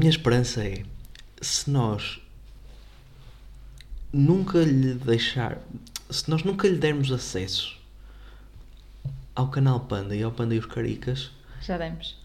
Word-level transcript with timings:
minha 0.00 0.10
esperança 0.10 0.64
é 0.64 0.82
se 1.42 1.70
nós 1.70 2.20
nunca 4.12 4.58
lhe 4.58 4.94
deixar, 4.94 5.58
se 6.10 6.28
nós 6.30 6.42
nunca 6.42 6.66
lhe 6.66 6.76
dermos 6.78 7.12
acesso 7.12 7.78
ao 9.34 9.48
canal 9.48 9.80
Panda 9.80 10.16
e 10.16 10.22
ao 10.22 10.32
Panda 10.32 10.54
e 10.54 10.58
os 10.58 10.66
Caricas, 10.66 11.30
Já 11.62 11.76
demos. 11.78 12.18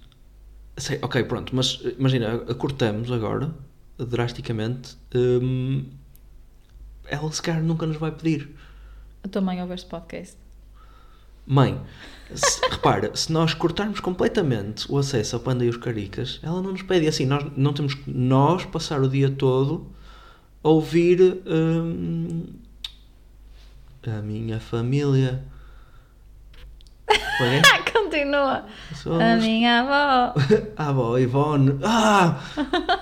sei, 0.77 0.99
ok, 1.01 1.23
pronto, 1.25 1.55
mas 1.55 1.81
imagina, 1.99 2.35
acortamos 2.49 3.11
agora, 3.11 3.53
drasticamente, 3.99 4.95
hum, 5.13 5.85
ela 7.05 7.31
se 7.31 7.41
calhar 7.41 7.61
nunca 7.63 7.85
nos 7.85 7.97
vai 7.97 8.11
pedir. 8.11 8.49
A 9.23 9.27
tua 9.27 9.41
mãe 9.41 9.61
ouve 9.61 9.73
este 9.73 9.87
podcast. 9.89 10.37
Mãe, 11.45 11.79
se- 12.33 12.61
repara, 12.69 13.15
se 13.15 13.31
nós 13.31 13.53
cortarmos 13.53 13.99
completamente 13.99 14.91
o 14.91 14.97
acesso 14.97 15.35
ao 15.35 15.41
Panda 15.41 15.63
e 15.65 15.69
os 15.69 15.77
Caricas, 15.77 16.39
ela 16.43 16.61
não 16.61 16.71
nos 16.71 16.81
pede. 16.81 17.07
Assim, 17.07 17.25
nós 17.25 17.45
não 17.55 17.73
temos 17.73 17.93
que 17.93 18.09
nós 18.09 18.65
passar 18.65 19.01
o 19.01 19.09
dia 19.09 19.29
todo 19.29 19.87
a 20.63 20.69
ouvir 20.69 21.41
hum, 21.45 22.45
a 24.07 24.21
minha 24.21 24.59
família. 24.59 25.43
Foi? 27.37 27.61
Continua. 27.93 28.65
Somos 28.95 29.21
A 29.21 29.35
minha 29.37 29.81
avó. 29.81 30.33
a 30.77 30.89
avó 30.89 31.17
Ivone. 31.17 31.79
Ah! 31.83 32.39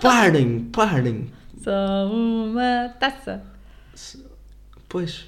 Parem, 0.02 0.66
parem. 0.66 1.32
Sou 1.64 2.12
uma 2.12 2.90
taça. 3.00 3.42
Pois, 4.90 5.26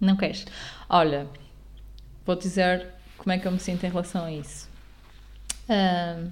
Não 0.00 0.16
queres? 0.16 0.44
Olha, 0.88 1.26
vou 2.24 2.36
dizer 2.36 2.88
como 3.18 3.32
é 3.32 3.38
que 3.38 3.46
eu 3.46 3.52
me 3.52 3.58
sinto 3.58 3.84
em 3.84 3.88
relação 3.88 4.24
a 4.24 4.32
isso. 4.32 4.68
Ahm, 5.68 6.30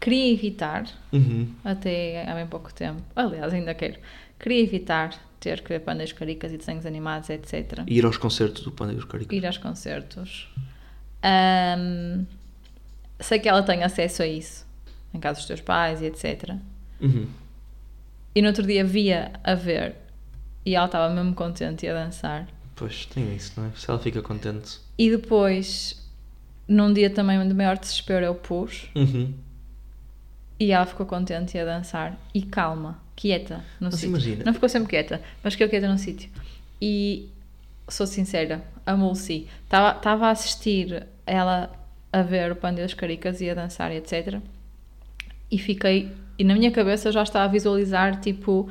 queria 0.00 0.32
evitar, 0.32 0.86
uhum. 1.12 1.52
até 1.64 2.28
há 2.28 2.34
bem 2.34 2.46
pouco 2.46 2.72
tempo, 2.72 3.02
aliás, 3.14 3.52
ainda 3.52 3.74
quero, 3.74 3.98
queria 4.38 4.62
evitar 4.62 5.18
ter 5.40 5.60
que 5.60 5.68
ver 5.68 5.80
pandas 5.80 6.12
caricas 6.12 6.52
e 6.52 6.56
desenhos 6.56 6.86
animados, 6.86 7.28
etc. 7.30 7.84
ir 7.86 8.04
aos 8.04 8.16
concertos 8.16 8.62
do 8.62 8.72
Panda 8.72 8.92
e 8.92 8.96
os 8.96 9.04
Caricas. 9.04 9.36
Ir 9.36 9.46
aos 9.46 9.58
concertos. 9.58 10.48
Ahm, 11.22 12.24
sei 13.20 13.38
que 13.38 13.48
ela 13.48 13.62
tem 13.62 13.82
acesso 13.82 14.22
a 14.22 14.26
isso, 14.26 14.66
em 15.12 15.20
casa 15.20 15.38
dos 15.38 15.46
teus 15.46 15.60
pais 15.60 16.00
e 16.00 16.06
etc. 16.06 16.56
Uhum. 17.00 17.28
E 18.34 18.42
no 18.42 18.48
outro 18.48 18.66
dia 18.66 18.84
via 18.84 19.32
a 19.44 19.54
ver 19.54 19.96
e 20.66 20.74
ela 20.74 20.86
estava 20.86 21.12
mesmo 21.12 21.34
contente 21.34 21.84
e 21.84 21.88
a 21.88 21.94
dançar. 21.94 22.48
Pois, 22.76 23.06
tem 23.06 23.34
isso, 23.36 23.52
não 23.56 23.66
é? 23.68 23.70
Se 23.76 23.88
ela 23.88 23.98
fica 23.98 24.20
contente. 24.22 24.78
E 24.98 25.10
depois, 25.10 26.02
num 26.66 26.92
dia 26.92 27.08
também 27.10 27.46
de 27.46 27.54
maior 27.54 27.78
desespero, 27.78 28.24
eu 28.26 28.34
pus 28.34 28.88
Uhum. 28.94 29.32
e 30.58 30.72
ela 30.72 30.86
ficou 30.86 31.06
contente 31.06 31.56
e 31.56 31.60
a 31.60 31.64
dançar 31.64 32.16
e 32.34 32.42
calma, 32.42 32.98
quieta 33.16 33.56
no 33.80 33.86
Mas 33.86 33.94
sítio. 33.94 34.08
imagina. 34.08 34.44
Não 34.44 34.54
ficou 34.54 34.68
sempre 34.68 34.88
quieta, 34.88 35.20
mas 35.42 35.54
ficou 35.54 35.68
quieta 35.68 35.88
no 35.88 35.98
sítio. 35.98 36.30
E 36.80 37.28
sou 37.88 38.06
sincera, 38.06 38.64
a 38.86 38.96
Mulci 38.96 39.46
estava 39.64 40.26
a 40.26 40.30
assistir 40.30 41.06
ela 41.26 41.70
a 42.12 42.22
ver 42.22 42.52
o 42.52 42.56
Panda 42.56 42.82
das 42.82 42.94
Caricas 42.94 43.40
e 43.40 43.50
a 43.50 43.54
dançar 43.54 43.92
e 43.92 43.96
etc. 43.96 44.40
E 45.50 45.58
fiquei, 45.58 46.10
e 46.38 46.44
na 46.44 46.54
minha 46.54 46.70
cabeça 46.70 47.12
já 47.12 47.22
estava 47.22 47.44
a 47.44 47.48
visualizar 47.48 48.20
tipo 48.20 48.68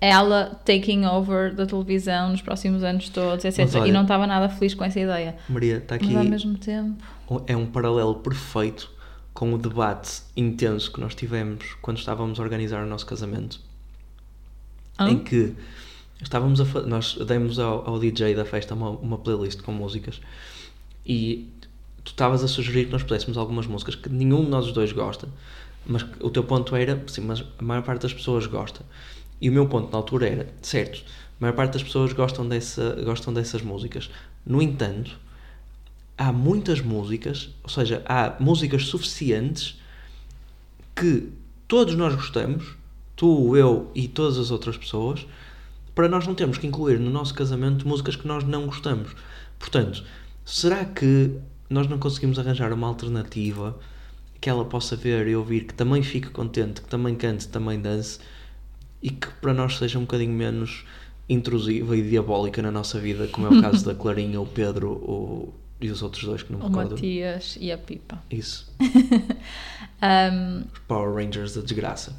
ela 0.00 0.60
taking 0.64 1.04
over 1.04 1.54
da 1.54 1.66
televisão 1.66 2.30
nos 2.30 2.40
próximos 2.40 2.82
anos 2.82 3.08
todos, 3.08 3.44
etc. 3.44 3.68
Olha- 3.74 3.88
e 3.88 3.92
não 3.92 4.02
estava 4.02 4.26
nada 4.26 4.48
feliz 4.48 4.74
com 4.74 4.84
essa 4.84 5.00
ideia. 5.00 5.36
Maria, 5.48 5.78
está 5.78 5.96
aqui. 5.96 6.06
Mas 6.06 6.16
ao 6.16 6.24
mesmo 6.24 6.58
tempo. 6.58 7.02
é 7.46 7.56
um 7.56 7.66
paralelo 7.66 8.16
perfeito 8.16 8.90
com 9.34 9.52
o 9.54 9.58
debate 9.58 10.22
intenso 10.36 10.92
que 10.92 11.00
nós 11.00 11.14
tivemos 11.14 11.76
quando 11.80 11.98
estávamos 11.98 12.40
a 12.40 12.42
organizar 12.42 12.82
o 12.82 12.86
nosso 12.86 13.06
casamento. 13.06 13.60
Hã? 14.98 15.10
Em 15.10 15.18
que 15.18 15.54
estávamos 16.22 16.60
a 16.60 16.64
nós 16.82 17.14
demos 17.14 17.58
ao, 17.58 17.88
ao 17.88 17.98
DJ 17.98 18.34
da 18.34 18.44
festa 18.44 18.74
uma, 18.74 18.90
uma 18.90 19.18
playlist 19.18 19.62
com 19.62 19.72
músicas 19.72 20.20
e 21.06 21.48
tu 22.04 22.10
estavas 22.10 22.42
a 22.42 22.48
sugerir 22.48 22.86
que 22.86 22.92
nós 22.92 23.02
pudéssemos 23.02 23.36
algumas 23.36 23.66
músicas 23.66 23.94
que 23.94 24.08
nenhum 24.08 24.44
de 24.44 24.50
nós 24.50 24.70
dois 24.72 24.92
gosta, 24.92 25.28
mas 25.86 26.04
o 26.20 26.30
teu 26.30 26.42
ponto 26.42 26.74
era, 26.74 27.02
sim, 27.06 27.20
mas 27.22 27.44
a 27.58 27.62
maior 27.62 27.82
parte 27.82 28.02
das 28.02 28.12
pessoas 28.12 28.46
gosta. 28.46 28.84
E 29.40 29.48
o 29.48 29.52
meu 29.52 29.66
ponto 29.68 29.90
na 29.90 29.98
altura 29.98 30.28
era, 30.28 30.48
certo, 30.62 31.04
a 31.38 31.40
maior 31.40 31.54
parte 31.54 31.74
das 31.74 31.82
pessoas 31.82 32.12
gostam, 32.12 32.48
dessa, 32.48 33.00
gostam 33.04 33.32
dessas 33.32 33.62
músicas. 33.62 34.10
No 34.44 34.60
entanto, 34.60 35.18
há 36.16 36.32
muitas 36.32 36.80
músicas, 36.80 37.50
ou 37.62 37.68
seja, 37.68 38.02
há 38.04 38.34
músicas 38.40 38.86
suficientes 38.86 39.80
que 40.96 41.30
todos 41.68 41.94
nós 41.94 42.14
gostamos, 42.14 42.76
tu, 43.14 43.56
eu 43.56 43.90
e 43.94 44.08
todas 44.08 44.38
as 44.38 44.50
outras 44.50 44.76
pessoas, 44.76 45.24
para 45.94 46.08
nós 46.08 46.26
não 46.26 46.34
termos 46.34 46.58
que 46.58 46.66
incluir 46.66 46.98
no 46.98 47.10
nosso 47.10 47.34
casamento 47.34 47.86
músicas 47.86 48.16
que 48.16 48.26
nós 48.26 48.42
não 48.44 48.66
gostamos. 48.66 49.14
Portanto, 49.58 50.04
será 50.44 50.84
que 50.84 51.36
nós 51.70 51.86
não 51.88 51.98
conseguimos 51.98 52.38
arranjar 52.38 52.72
uma 52.72 52.86
alternativa 52.88 53.78
que 54.40 54.48
ela 54.48 54.64
possa 54.64 54.96
ver 54.96 55.26
e 55.26 55.36
ouvir, 55.36 55.66
que 55.66 55.74
também 55.74 56.02
fique 56.02 56.30
contente, 56.30 56.80
que 56.80 56.88
também 56.88 57.14
cante, 57.14 57.48
também 57.48 57.80
dance 57.80 58.18
e 59.02 59.10
que 59.10 59.28
para 59.40 59.52
nós 59.54 59.76
seja 59.78 59.98
um 59.98 60.02
bocadinho 60.02 60.32
menos 60.32 60.84
intrusiva 61.28 61.96
e 61.96 62.02
diabólica 62.02 62.60
na 62.62 62.70
nossa 62.70 62.98
vida, 62.98 63.26
como 63.28 63.46
é 63.46 63.50
o 63.58 63.62
caso 63.62 63.84
da 63.84 63.94
Clarinha, 63.96 64.40
o 64.40 64.46
Pedro 64.46 64.90
o... 64.92 65.54
e 65.80 65.90
os 65.90 66.02
outros 66.02 66.24
dois 66.24 66.42
que 66.42 66.50
não 66.52 66.58
me 66.58 66.64
O 66.64 66.68
recordo. 66.68 66.90
Matias 66.92 67.56
e 67.60 67.70
a 67.70 67.78
Pipa. 67.78 68.22
Isso. 68.30 68.72
Ahm, 70.00 70.64
Os 70.72 70.78
Power 70.80 71.14
Rangers 71.14 71.54
da 71.54 71.60
desgraça. 71.62 72.14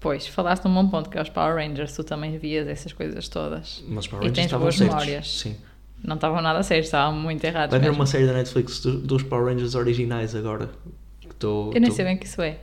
pois, 0.00 0.26
falaste 0.26 0.64
num 0.64 0.74
bom 0.74 0.88
ponto 0.88 1.10
que 1.10 1.18
é 1.18 1.22
os 1.22 1.28
Power 1.28 1.54
Rangers, 1.56 1.92
tu 1.94 2.02
também 2.02 2.38
vias 2.38 2.66
essas 2.66 2.92
coisas 2.92 3.28
todas. 3.28 3.84
Mas 3.86 4.06
Power 4.06 4.24
E 4.24 4.28
Rangers 4.28 4.34
tens 4.36 4.44
estavam 4.46 4.64
boas 4.64 4.76
certos. 4.76 4.94
memórias. 4.96 5.38
Sim. 5.40 5.56
Não 6.02 6.14
estavam 6.14 6.40
nada 6.40 6.62
sérios, 6.62 6.86
estavam 6.86 7.14
muito 7.20 7.44
errados. 7.44 7.70
Vai 7.70 7.78
haver 7.78 7.88
mesmo. 7.90 8.00
uma 8.00 8.06
série 8.06 8.26
da 8.26 8.32
Netflix 8.32 8.80
do- 8.80 8.98
dos 8.98 9.22
Power 9.22 9.52
Rangers 9.52 9.74
originais 9.74 10.34
agora. 10.34 10.70
Que 11.20 11.34
tô- 11.34 11.70
Eu 11.74 11.80
nem 11.80 11.90
tô- 11.90 11.96
sei 11.96 12.04
bem 12.06 12.16
o 12.16 12.18
que 12.18 12.24
isso 12.26 12.40
é. 12.40 12.58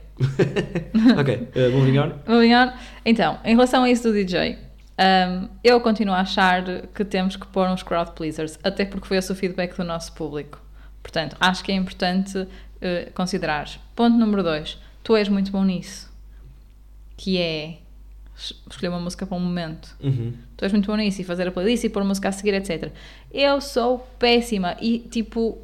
Ok, 1.18 1.48
uh, 1.54 1.70
moving 1.76 1.98
on. 1.98 2.12
Moving 2.26 2.54
on. 2.54 2.72
Então, 3.04 3.38
em 3.44 3.54
relação 3.54 3.84
a 3.84 3.90
isso 3.90 4.02
do 4.04 4.12
DJ, 4.12 4.58
um, 4.98 5.48
eu 5.62 5.80
continuo 5.80 6.14
a 6.14 6.20
achar 6.20 6.64
que 6.94 7.04
temos 7.04 7.36
que 7.36 7.46
pôr 7.46 7.68
uns 7.68 7.82
crowd 7.82 8.12
pleasers, 8.12 8.58
até 8.62 8.84
porque 8.84 9.06
foi 9.06 9.16
esse 9.16 9.30
o 9.30 9.34
feedback 9.34 9.76
do 9.76 9.84
nosso 9.84 10.12
público. 10.12 10.60
Portanto, 11.02 11.36
acho 11.40 11.62
que 11.64 11.70
é 11.72 11.74
importante 11.74 12.36
uh, 12.38 12.48
considerar. 13.14 13.68
Ponto 13.94 14.16
número 14.16 14.42
dois, 14.42 14.78
tu 15.02 15.14
és 15.16 15.28
muito 15.28 15.50
bom 15.52 15.64
nisso, 15.64 16.10
que 17.16 17.38
é 17.38 17.78
es- 18.36 18.54
escolher 18.68 18.88
uma 18.88 19.00
música 19.00 19.24
para 19.26 19.36
um 19.36 19.40
momento. 19.40 19.96
Uhum. 20.02 20.32
Tu 20.56 20.64
és 20.64 20.72
muito 20.72 20.86
bom 20.86 20.96
nisso 20.96 21.20
e 21.20 21.24
fazer 21.24 21.46
a 21.48 21.52
playlist 21.52 21.84
e 21.84 21.88
pôr 21.88 22.02
música 22.04 22.28
a 22.28 22.32
seguir, 22.32 22.54
etc. 22.54 22.90
Eu 23.32 23.60
sou 23.60 23.98
péssima 24.18 24.76
e, 24.80 24.98
tipo, 24.98 25.58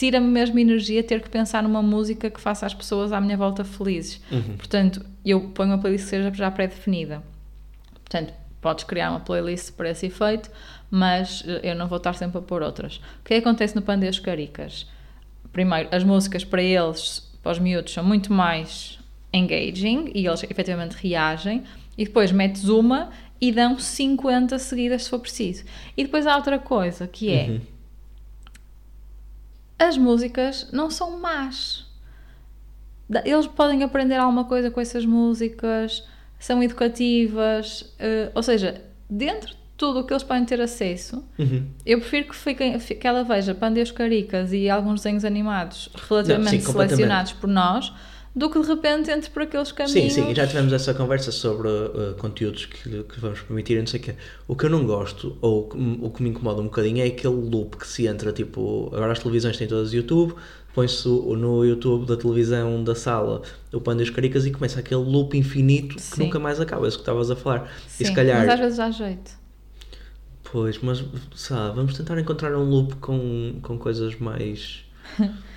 tira-me 0.00 0.28
mesmo 0.28 0.58
energia 0.58 1.04
ter 1.04 1.20
que 1.20 1.28
pensar 1.28 1.62
numa 1.62 1.82
música 1.82 2.30
que 2.30 2.40
faça 2.40 2.64
as 2.64 2.72
pessoas 2.72 3.12
à 3.12 3.20
minha 3.20 3.36
volta 3.36 3.62
felizes. 3.64 4.18
Uhum. 4.32 4.56
Portanto, 4.56 5.04
eu 5.22 5.50
ponho 5.50 5.72
uma 5.72 5.78
playlist 5.78 6.04
que 6.04 6.10
seja 6.10 6.32
já 6.32 6.50
pré-definida. 6.50 7.22
Portanto, 7.92 8.32
podes 8.62 8.84
criar 8.84 9.10
uma 9.10 9.20
playlist 9.20 9.72
para 9.72 9.90
esse 9.90 10.06
efeito, 10.06 10.50
mas 10.90 11.44
eh, 11.46 11.60
eu 11.64 11.74
não 11.74 11.86
vou 11.86 11.98
estar 11.98 12.14
sempre 12.14 12.38
a 12.38 12.40
pôr 12.40 12.62
outras. 12.62 12.96
O 12.96 13.24
que 13.24 13.34
é 13.34 13.42
que 13.42 13.46
acontece 13.46 13.76
no 13.76 13.82
Pandeiros 13.82 14.18
Caricas? 14.18 14.86
Primeiro, 15.52 15.90
as 15.92 16.02
músicas 16.02 16.46
para 16.46 16.62
eles, 16.62 17.30
para 17.42 17.52
os 17.52 17.58
miúdos, 17.58 17.92
são 17.92 18.02
muito 18.02 18.32
mais 18.32 18.98
engaging 19.34 20.12
e 20.14 20.26
eles 20.26 20.42
efetivamente 20.44 20.92
reagem. 20.94 21.62
E 21.98 22.06
depois 22.06 22.32
metes 22.32 22.64
uma 22.64 23.10
e 23.38 23.52
dão 23.52 23.78
50 23.78 24.58
seguidas 24.58 25.02
se 25.02 25.10
for 25.10 25.18
preciso. 25.18 25.62
E 25.94 26.04
depois 26.04 26.26
há 26.26 26.36
outra 26.36 26.58
coisa 26.58 27.06
que 27.06 27.30
é 27.30 27.50
Uhum. 27.50 27.60
As 29.80 29.96
músicas 29.98 30.68
não 30.72 30.90
são 30.90 31.18
más. 31.18 31.86
Eles 33.24 33.46
podem 33.48 33.82
aprender 33.82 34.14
alguma 34.16 34.44
coisa 34.44 34.70
com 34.70 34.80
essas 34.80 35.04
músicas, 35.04 36.04
são 36.38 36.62
educativas, 36.62 37.92
eh, 37.98 38.30
ou 38.34 38.42
seja, 38.42 38.80
dentro 39.08 39.48
de 39.50 39.56
tudo 39.76 40.00
o 40.00 40.04
que 40.04 40.12
eles 40.12 40.22
podem 40.22 40.44
ter 40.44 40.60
acesso, 40.60 41.24
Uhum. 41.38 41.66
eu 41.84 41.98
prefiro 41.98 42.28
que, 42.28 42.36
fiquem, 42.36 42.78
fi- 42.78 42.94
que 42.94 43.06
ela 43.06 43.24
veja 43.24 43.54
Pandeiros 43.54 43.90
Caricas 43.90 44.52
e 44.52 44.68
alguns 44.70 45.00
desenhos 45.00 45.24
animados 45.24 45.88
relativamente 46.08 46.50
sim, 46.50 46.66
completamente. 46.66 46.96
selecionados 46.96 47.32
por 47.32 47.48
nós, 47.48 47.92
do 48.34 48.48
que 48.48 48.60
de 48.60 48.66
repente 48.68 49.10
entre 49.10 49.28
por 49.30 49.42
aqueles 49.42 49.68
Sim, 49.68 49.74
caminhos. 49.74 50.12
sim, 50.12 50.34
já 50.34 50.46
tivemos 50.46 50.72
essa 50.72 50.94
conversa 50.94 51.32
sobre 51.32 51.68
uh, 51.68 52.14
conteúdos 52.18 52.66
que, 52.66 53.02
que 53.02 53.20
vamos 53.20 53.40
permitir 53.40 53.74
e 53.74 53.80
não 53.80 53.86
sei 53.86 53.98
o 53.98 54.02
quê. 54.04 54.14
O 54.46 54.54
que 54.54 54.66
eu 54.66 54.70
não 54.70 54.86
gosto, 54.86 55.36
ou 55.40 55.66
o 55.66 55.68
que 55.68 55.76
me- 55.76 56.10
que 56.10 56.22
incomoda 56.28 56.60
um 56.60 56.64
bocadinho, 56.64 57.02
é 57.02 57.06
aquele 57.06 57.34
loop 57.34 57.76
que 57.76 57.86
se 57.86 58.06
entra, 58.06 58.32
tipo, 58.32 58.88
agora 58.94 59.12
as 59.12 59.18
televisões 59.18 59.56
têm 59.56 59.66
todas 59.66 59.92
YouTube, 59.92 60.34
põe-se 60.72 61.08
no 61.08 61.64
YouTube 61.64 62.06
da 62.06 62.16
televisão 62.16 62.84
da 62.84 62.94
sala 62.94 63.42
o 63.72 63.80
Panda 63.80 64.02
e 64.02 64.04
os 64.04 64.10
Caricas 64.10 64.46
e 64.46 64.52
começa 64.52 64.78
aquele 64.78 65.02
loop 65.02 65.36
infinito 65.36 65.96
que 65.96 66.00
Sim. 66.02 66.24
nunca 66.24 66.38
mais 66.38 66.60
acaba, 66.60 66.86
é 66.86 66.88
isso 66.88 66.98
que 66.98 67.02
estavas 67.02 67.30
a 67.32 67.36
falar. 67.36 67.68
Sim, 67.88 68.04
e 68.04 68.06
se 68.06 68.12
calhar... 68.14 68.38
Mas 68.46 68.48
às 68.54 68.60
vezes 68.60 68.76
dá 68.78 68.90
jeito. 68.92 69.32
Pois, 70.52 70.78
mas 70.82 71.04
sabe, 71.34 71.76
vamos 71.76 71.96
tentar 71.96 72.18
encontrar 72.20 72.56
um 72.56 72.62
loop 72.64 72.94
com, 72.96 73.58
com 73.62 73.76
coisas 73.78 74.16
mais. 74.20 74.84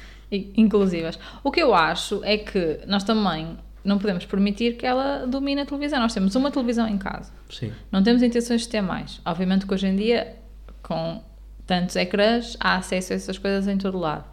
inclusivas. 0.55 1.17
O 1.43 1.51
que 1.51 1.61
eu 1.61 1.73
acho 1.73 2.21
é 2.23 2.37
que 2.37 2.79
nós 2.87 3.03
também 3.03 3.57
não 3.83 3.97
podemos 3.99 4.25
permitir 4.25 4.77
que 4.77 4.85
ela 4.85 5.25
domine 5.27 5.61
a 5.61 5.65
televisão. 5.65 5.99
Nós 5.99 6.13
temos 6.13 6.33
uma 6.35 6.49
televisão 6.51 6.87
em 6.87 6.97
casa. 6.97 7.31
Sim. 7.49 7.71
Não 7.91 8.01
temos 8.01 8.23
intenções 8.23 8.61
de 8.61 8.69
ter 8.69 8.81
mais. 8.81 9.19
Obviamente 9.25 9.65
que 9.65 9.73
hoje 9.73 9.87
em 9.87 9.95
dia, 9.95 10.35
com 10.81 11.21
tantos 11.67 11.95
ecrãs, 11.95 12.55
há 12.59 12.75
acesso 12.75 13.13
a 13.13 13.15
essas 13.15 13.37
coisas 13.37 13.67
em 13.67 13.77
todo 13.77 13.97
lado. 13.97 14.25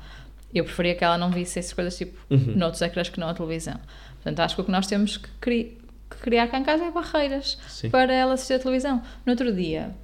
Eu 0.53 0.65
preferia 0.65 0.95
que 0.95 1.05
ela 1.05 1.17
não 1.19 1.31
visse 1.31 1.59
essas 1.59 1.73
coisas 1.73 1.97
tipo 1.97 2.19
Uhum. 2.31 2.55
noutros 2.57 2.83
ecrãs 2.83 3.09
que 3.09 3.19
não 3.21 3.29
a 3.29 3.35
televisão. 3.35 3.79
Portanto, 4.15 4.41
acho 4.41 4.55
que 4.55 4.61
o 4.61 4.65
que 4.65 4.71
nós 4.71 4.87
temos 4.87 5.17
que, 5.17 5.29
cri- 5.41 5.79
que 6.11 6.17
criar 6.19 6.49
cá 6.49 6.59
em 6.59 6.65
casa 6.65 6.85
é 6.85 6.91
barreiras 6.91 7.57
Sim. 7.69 7.89
para 7.91 8.13
ela 8.13 8.35
assistir 8.35 8.55
a 8.55 8.59
televisão. 8.59 9.01
No 9.25 9.33
outro 9.33 9.53
dia, 9.53 9.95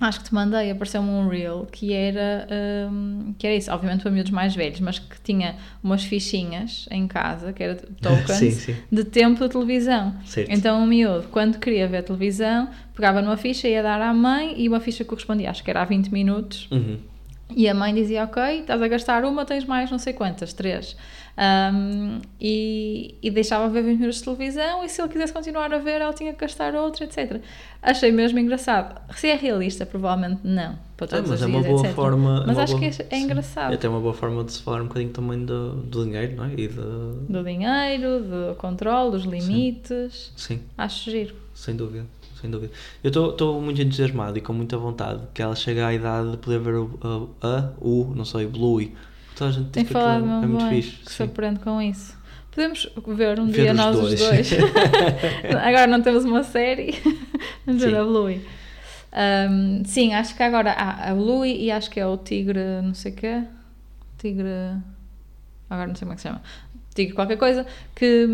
acho 0.00 0.20
que 0.20 0.26
te 0.28 0.34
mandei, 0.34 0.70
apareceu-me 0.70 1.08
um 1.08 1.28
reel 1.28 1.66
que 1.70 1.92
era, 1.92 2.46
hum, 2.90 3.34
que 3.38 3.46
era 3.46 3.56
isso, 3.56 3.70
obviamente 3.72 4.02
para 4.02 4.10
miúdos 4.10 4.30
mais 4.32 4.54
velhos, 4.54 4.80
mas 4.80 4.98
que 4.98 5.20
tinha 5.22 5.56
umas 5.82 6.04
fichinhas 6.04 6.86
em 6.90 7.06
casa, 7.06 7.52
que 7.52 7.62
era 7.62 7.76
tokens, 8.02 8.36
Sim, 8.38 8.50
sim. 8.50 8.76
de 8.90 9.04
tempo 9.04 9.40
de 9.42 9.48
televisão. 9.50 10.14
Certo. 10.26 10.50
Então 10.50 10.82
o 10.82 10.86
miúdo, 10.86 11.28
quando 11.30 11.58
queria 11.58 11.86
ver 11.88 12.02
televisão, 12.02 12.68
pegava 12.94 13.22
numa 13.22 13.36
ficha, 13.36 13.66
ia 13.68 13.82
dar 13.82 14.00
à 14.02 14.12
mãe 14.12 14.54
e 14.60 14.68
uma 14.68 14.80
ficha 14.80 15.04
correspondia, 15.04 15.50
acho 15.50 15.62
que 15.64 15.70
era 15.70 15.82
a 15.82 15.84
20 15.84 16.08
minutos, 16.12 16.68
Uhum. 16.70 16.98
E 17.50 17.68
a 17.68 17.74
mãe 17.74 17.94
dizia, 17.94 18.24
ok, 18.24 18.60
estás 18.60 18.80
a 18.80 18.88
gastar 18.88 19.24
uma, 19.24 19.44
tens 19.44 19.64
mais 19.64 19.90
não 19.90 19.98
sei 19.98 20.12
quantas, 20.12 20.52
três. 20.52 20.96
Um, 21.36 22.20
e, 22.40 23.16
e 23.20 23.28
deixava 23.30 23.68
ver 23.68 23.82
20 23.82 23.96
minutos 23.98 24.18
de 24.18 24.24
televisão 24.24 24.84
e 24.84 24.88
se 24.88 25.02
ele 25.02 25.08
quisesse 25.08 25.32
continuar 25.32 25.72
a 25.74 25.78
ver, 25.78 26.00
ela 26.00 26.12
tinha 26.12 26.32
que 26.32 26.38
gastar 26.40 26.74
outra, 26.76 27.04
etc. 27.04 27.40
Achei 27.82 28.12
mesmo 28.12 28.38
engraçado. 28.38 29.00
Se 29.16 29.28
é 29.28 29.34
realista, 29.34 29.84
provavelmente 29.84 30.40
não. 30.44 30.78
Para 30.96 31.08
todos 31.08 31.30
mas 31.30 31.40
os 31.40 31.44
é 31.44 31.46
uma 31.50 31.58
dias, 31.60 31.72
boa 31.72 31.80
etc. 31.86 31.94
forma. 31.96 32.44
Mas 32.46 32.56
uma 32.56 32.62
acho 32.62 32.76
boa- 32.78 32.80
que 32.90 33.02
é, 33.02 33.06
é 33.10 33.16
sim. 33.18 33.24
engraçado. 33.24 33.72
É 33.72 33.74
até 33.74 33.88
uma 33.88 33.98
boa 34.00 34.14
forma 34.14 34.44
de 34.44 34.52
se 34.52 34.62
falar 34.62 34.80
um 34.80 34.86
bocadinho 34.86 35.10
também 35.10 35.44
do, 35.44 35.72
do 35.74 36.04
dinheiro, 36.04 36.36
não 36.36 36.44
é? 36.44 36.52
E 36.52 36.68
de. 36.68 36.74
Do 37.28 37.42
dinheiro, 37.42 38.20
do 38.22 38.54
controle, 38.56 39.10
dos 39.10 39.24
limites. 39.24 40.32
Sim, 40.36 40.60
Acho 40.78 41.10
giro. 41.10 41.34
sem 41.52 41.74
dúvida. 41.74 42.06
Sem 42.44 42.50
dúvida. 42.50 42.74
Eu 43.02 43.08
estou 43.30 43.58
muito 43.58 43.80
entusiasmado 43.80 44.36
e 44.36 44.40
com 44.42 44.52
muita 44.52 44.76
vontade 44.76 45.22
que 45.32 45.40
ela 45.40 45.56
chegue 45.56 45.80
à 45.80 45.94
idade 45.94 46.32
de 46.32 46.36
poder 46.36 46.60
ver 46.60 46.74
o, 46.74 46.90
a, 47.40 47.46
a, 47.48 47.72
o, 47.80 48.12
não 48.14 48.26
sei, 48.26 48.46
Bluey. 48.46 48.94
Toda 49.34 49.48
a 49.48 49.52
gente 49.54 49.70
Tem 49.70 49.82
aquilo 49.82 49.98
falado 49.98 50.26
é, 50.26 50.44
é 50.44 50.46
muito 50.46 50.68
bem, 50.68 50.82
fixe. 50.82 50.96
que 50.98 51.10
se 51.10 51.16
sim. 51.16 51.22
aprende 51.22 51.60
com 51.60 51.80
isso. 51.80 52.14
Podemos 52.50 52.86
ver 53.06 53.40
um 53.40 53.46
Ver 53.46 53.62
dia 53.62 53.70
os 53.70 53.76
nós 53.78 53.96
dois. 53.96 54.20
os 54.20 54.28
dois. 54.28 54.52
agora 55.64 55.86
não 55.86 56.02
temos 56.02 56.26
uma 56.26 56.42
série. 56.42 56.94
Vamos 57.64 57.82
ver 57.82 57.96
a 57.96 58.04
Bluey. 58.04 58.46
Um, 59.50 59.82
sim, 59.86 60.12
acho 60.12 60.36
que 60.36 60.42
agora 60.42 60.72
há 60.72 61.12
a 61.12 61.14
Bluey 61.14 61.64
e 61.64 61.70
acho 61.70 61.90
que 61.90 61.98
é 61.98 62.06
o 62.06 62.18
Tigre, 62.18 62.82
não 62.82 62.92
sei 62.92 63.12
o 63.12 63.14
quê. 63.14 63.42
Tigre. 64.18 64.50
Agora 65.70 65.86
não 65.88 65.94
sei 65.94 66.00
como 66.00 66.12
é 66.12 66.16
que 66.16 66.20
se 66.20 66.28
chama. 66.28 66.42
Tigre 66.94 67.14
qualquer 67.14 67.38
coisa. 67.38 67.64
Que, 67.94 68.28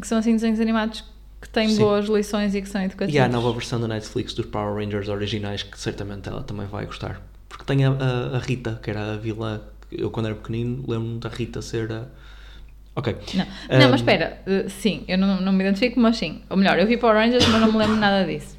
que 0.00 0.06
são 0.06 0.18
assim 0.18 0.34
desenhos 0.34 0.60
animados 0.60 1.02
que 1.40 1.48
têm 1.48 1.68
Sim. 1.68 1.78
boas 1.78 2.06
lições 2.06 2.54
e 2.54 2.62
que 2.62 2.68
são 2.68 2.82
educativos. 2.82 3.14
E 3.14 3.18
há 3.18 3.26
a 3.26 3.28
nova 3.28 3.52
versão 3.52 3.80
da 3.80 3.88
Netflix 3.88 4.32
dos 4.32 4.46
Power 4.46 4.74
Rangers 4.74 5.08
originais 5.08 5.62
que 5.62 5.78
certamente 5.78 6.28
ela 6.28 6.42
também 6.42 6.66
vai 6.66 6.86
gostar. 6.86 7.20
Porque 7.48 7.64
tem 7.64 7.84
a, 7.84 7.90
a, 7.90 8.36
a 8.36 8.38
Rita, 8.38 8.80
que 8.82 8.90
era 8.90 9.14
a 9.14 9.16
vilã. 9.16 9.60
Eu, 9.92 10.10
quando 10.10 10.26
era 10.26 10.34
pequenino, 10.34 10.84
lembro-me 10.88 11.18
da 11.18 11.28
Rita 11.28 11.62
ser 11.62 11.92
a. 11.92 12.04
Ok. 12.94 13.14
Não, 13.34 13.44
não 13.78 13.86
Um, 13.86 13.90
mas 13.90 14.00
espera, 14.00 14.40
uh, 14.46 14.70
sim, 14.70 15.04
eu 15.06 15.18
não, 15.18 15.40
não 15.40 15.52
me 15.52 15.62
identifico, 15.62 16.00
mas 16.00 16.16
sim. 16.16 16.40
Ou 16.48 16.56
melhor, 16.56 16.78
eu 16.78 16.86
vi 16.86 16.96
Power 16.96 17.16
Rangers, 17.16 17.46
mas 17.46 17.60
não 17.60 17.70
me 17.70 17.78
lembro 17.78 17.96
nada 17.96 18.24
disso. 18.24 18.56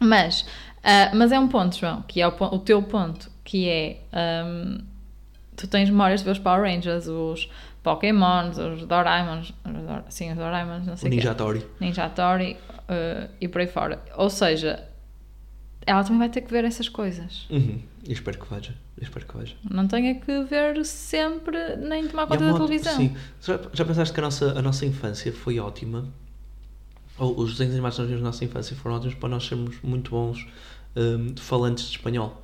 Mas, 0.00 0.40
uh, 0.40 1.14
mas 1.14 1.30
é 1.30 1.38
um 1.38 1.46
ponto, 1.46 1.78
João, 1.78 2.02
que 2.02 2.20
é 2.20 2.26
o, 2.26 2.32
o 2.32 2.58
teu 2.58 2.82
ponto, 2.82 3.30
que 3.44 3.68
é 3.68 3.98
um, 4.44 4.80
tu 5.56 5.68
tens 5.68 5.88
memórias 5.88 6.20
de 6.20 6.24
ver 6.24 6.32
os 6.32 6.38
Power 6.38 6.62
Rangers, 6.62 7.06
os 7.06 7.48
Pokémons, 7.82 8.58
os 8.58 8.84
Doraemons, 8.86 9.54
os 9.64 9.82
Dor- 9.82 10.04
sim, 10.08 10.30
os 10.30 10.36
Doraemons, 10.36 10.86
não 10.86 10.96
sei 10.96 11.08
o 11.08 11.10
quê. 11.10 11.16
Ninja 11.16 11.34
Tori. 11.34 11.66
Ninja 11.80 12.08
Tori 12.10 12.56
uh, 12.70 13.30
e 13.40 13.48
por 13.48 13.60
aí 13.60 13.66
fora. 13.66 14.02
Ou 14.16 14.28
seja, 14.28 14.86
ela 15.86 16.02
também 16.02 16.18
vai 16.18 16.28
ter 16.28 16.42
que 16.42 16.50
ver 16.50 16.64
essas 16.64 16.88
coisas. 16.88 17.46
Uhum. 17.50 17.80
Eu 18.06 18.12
espero 18.12 18.38
que 18.38 18.54
veja. 18.54 18.74
Eu 18.96 19.02
espero 19.02 19.26
que 19.26 19.36
veja. 19.36 19.56
Não 19.68 19.88
tenha 19.88 20.14
que 20.14 20.42
ver 20.44 20.84
sempre, 20.84 21.76
nem 21.76 22.06
tomar 22.06 22.26
conta 22.26 22.44
da 22.44 22.52
televisão. 22.54 22.96
Sim. 22.96 23.16
Já, 23.40 23.60
já 23.72 23.84
pensaste 23.84 24.12
que 24.12 24.20
a 24.20 24.22
nossa, 24.22 24.58
a 24.58 24.62
nossa 24.62 24.84
infância 24.84 25.32
foi 25.32 25.58
ótima? 25.58 26.06
Ou 27.18 27.38
os 27.38 27.52
desenhos 27.52 27.74
animados 27.74 27.96
que 27.96 28.02
nós 28.02 28.08
vimos 28.08 28.22
na 28.22 28.28
nossa 28.28 28.44
infância 28.44 28.76
foram 28.76 28.96
ótimos 28.96 29.14
para 29.14 29.28
nós 29.28 29.46
sermos 29.46 29.76
muito 29.82 30.10
bons 30.10 30.46
hum, 30.96 31.34
falantes 31.36 31.84
de 31.84 31.96
espanhol? 31.96 32.42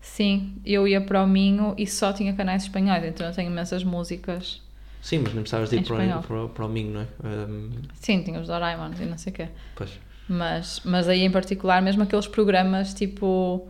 Sim, 0.00 0.54
eu 0.64 0.86
ia 0.86 1.00
para 1.00 1.22
o 1.22 1.26
Minho 1.26 1.74
e 1.76 1.86
só 1.86 2.12
tinha 2.12 2.32
canais 2.34 2.62
espanhóis, 2.62 3.04
então 3.04 3.26
eu 3.26 3.32
tenho 3.34 3.50
imensas 3.50 3.82
músicas. 3.84 4.62
Sim, 5.02 5.18
mas 5.18 5.32
nem 5.34 5.42
precisavas 5.42 5.70
de 5.70 5.76
ir 5.76 5.84
para, 5.84 6.18
para, 6.20 6.48
para 6.48 6.64
o 6.66 6.68
Minho, 6.68 6.92
não 6.94 7.00
é? 7.00 7.06
Hum, 7.24 7.70
Sim, 7.94 8.22
tinha 8.22 8.40
os 8.40 8.46
Doraemons 8.46 8.98
e 9.00 9.04
não 9.04 9.18
sei 9.18 9.32
o 9.32 9.36
quê. 9.36 9.48
pois. 9.74 9.90
Mas, 10.28 10.80
mas 10.84 11.08
aí 11.08 11.20
em 11.22 11.30
particular, 11.30 11.80
mesmo 11.82 12.02
aqueles 12.02 12.26
programas 12.26 12.92
tipo. 12.94 13.68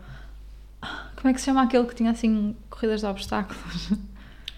Como 1.17 1.29
é 1.29 1.33
que 1.33 1.41
se 1.41 1.47
chama 1.47 1.63
aquele 1.63 1.87
que 1.87 1.95
tinha 1.95 2.11
assim 2.11 2.55
corridas 2.71 3.01
de 3.01 3.07
obstáculos? 3.07 3.91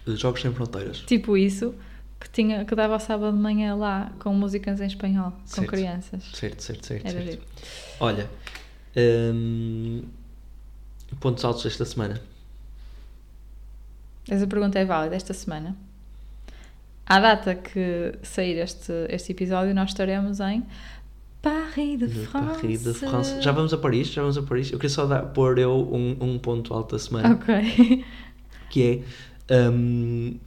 Jogos 0.06 0.41
Sem 0.41 0.53
Fronteiras. 0.53 0.99
tipo 0.99 1.37
isso, 1.37 1.75
que, 2.21 2.29
tinha, 2.31 2.64
que 2.64 2.75
dava 2.75 2.94
ao 2.94 3.00
sábado 3.00 3.37
de 3.37 3.43
manhã 3.43 3.75
lá 3.75 4.12
com 4.21 4.32
músicas 4.35 4.81
em 4.81 4.87
espanhol, 4.87 5.32
com 5.32 5.47
Certo. 5.47 5.71
crianças. 5.71 6.25
Certo, 6.32 6.61
certo, 6.62 6.87
certo. 6.87 7.06
Era 7.06 7.12
certo. 7.21 7.31
giro. 7.31 7.43
Olha, 8.00 8.31
hum, 8.97 10.03
pontos 11.17 11.45
altos 11.45 11.63
desta 11.65 11.85
semana. 11.85 12.21
Essa 14.29 14.47
pergunta 14.47 14.79
é 14.79 14.85
válida 14.85 15.17
esta 15.17 15.33
semana. 15.33 15.77
À 17.07 17.19
data 17.19 17.55
que 17.55 18.15
sair 18.23 18.59
este, 18.59 18.93
este 19.09 19.33
episódio, 19.33 19.75
nós 19.75 19.91
estaremos 19.91 20.41
em 20.41 20.63
Paris 21.41 21.99
de 21.99 22.07
De 22.09 22.27
France. 22.27 22.61
Paris 22.61 22.85
de 22.85 22.93
France. 22.95 23.41
Já 23.41 23.53
vamos 23.53 23.73
a 23.73 23.79
Paris, 23.79 24.09
já 24.09 24.21
vamos 24.21 24.37
a 24.37 24.43
Paris. 24.43 24.71
Eu 24.71 24.79
queria 24.79 24.95
só 24.95 25.07
dar, 25.07 25.23
pôr 25.23 25.59
eu 25.59 25.73
um, 25.91 26.17
um 26.21 26.39
ponto 26.39 26.75
alto 26.75 26.95
da 26.95 26.99
semana. 26.99 27.35
Ok. 27.35 28.05
que 28.69 29.03
é 29.49 29.71
hum, 29.71 30.39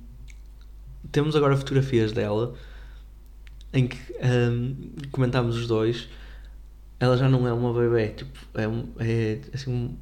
temos 1.11 1.35
agora 1.35 1.57
fotografias 1.57 2.11
dela 2.11 2.53
em 3.73 3.87
que 3.87 3.97
hum, 4.23 4.75
comentámos 5.11 5.57
os 5.57 5.65
dois 5.65 6.07
ela 6.99 7.17
já 7.17 7.27
não 7.27 7.47
é 7.47 7.53
uma 7.53 7.73
bebê 7.73 8.09
tipo, 8.09 8.37
é, 8.53 8.67
um- 8.67 8.87
é 8.99 9.39
assim 9.53 9.71
um- 9.73 9.95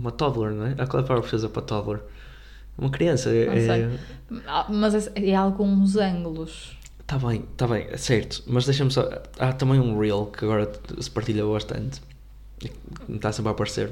uma 0.00 0.10
toddler, 0.10 0.52
não 0.52 0.66
é? 0.66 0.70
É 0.78 0.82
a 0.82 0.86
palavra 0.86 1.14
portuguesa 1.20 1.48
para 1.48 1.62
toddler? 1.62 2.00
Uma 2.78 2.90
criança 2.90 3.30
é, 3.30 3.44
sei. 3.66 3.98
Ah, 4.46 4.66
Mas 4.70 5.10
é 5.14 5.34
alguns 5.34 5.96
ângulos. 5.96 6.76
Tá 7.06 7.18
bem, 7.18 7.42
tá 7.56 7.66
bem, 7.66 7.86
é 7.90 7.96
certo, 7.96 8.42
mas 8.46 8.64
deixa-me 8.64 8.90
só. 8.90 9.08
Há 9.38 9.52
também 9.52 9.80
um 9.80 9.98
reel 9.98 10.26
que 10.26 10.44
agora 10.44 10.70
se 11.00 11.10
partilha 11.10 11.44
bastante, 11.44 12.00
e 12.62 12.68
que 12.68 12.76
me 13.08 13.16
está 13.16 13.32
sempre 13.32 13.48
a 13.48 13.52
aparecer, 13.52 13.90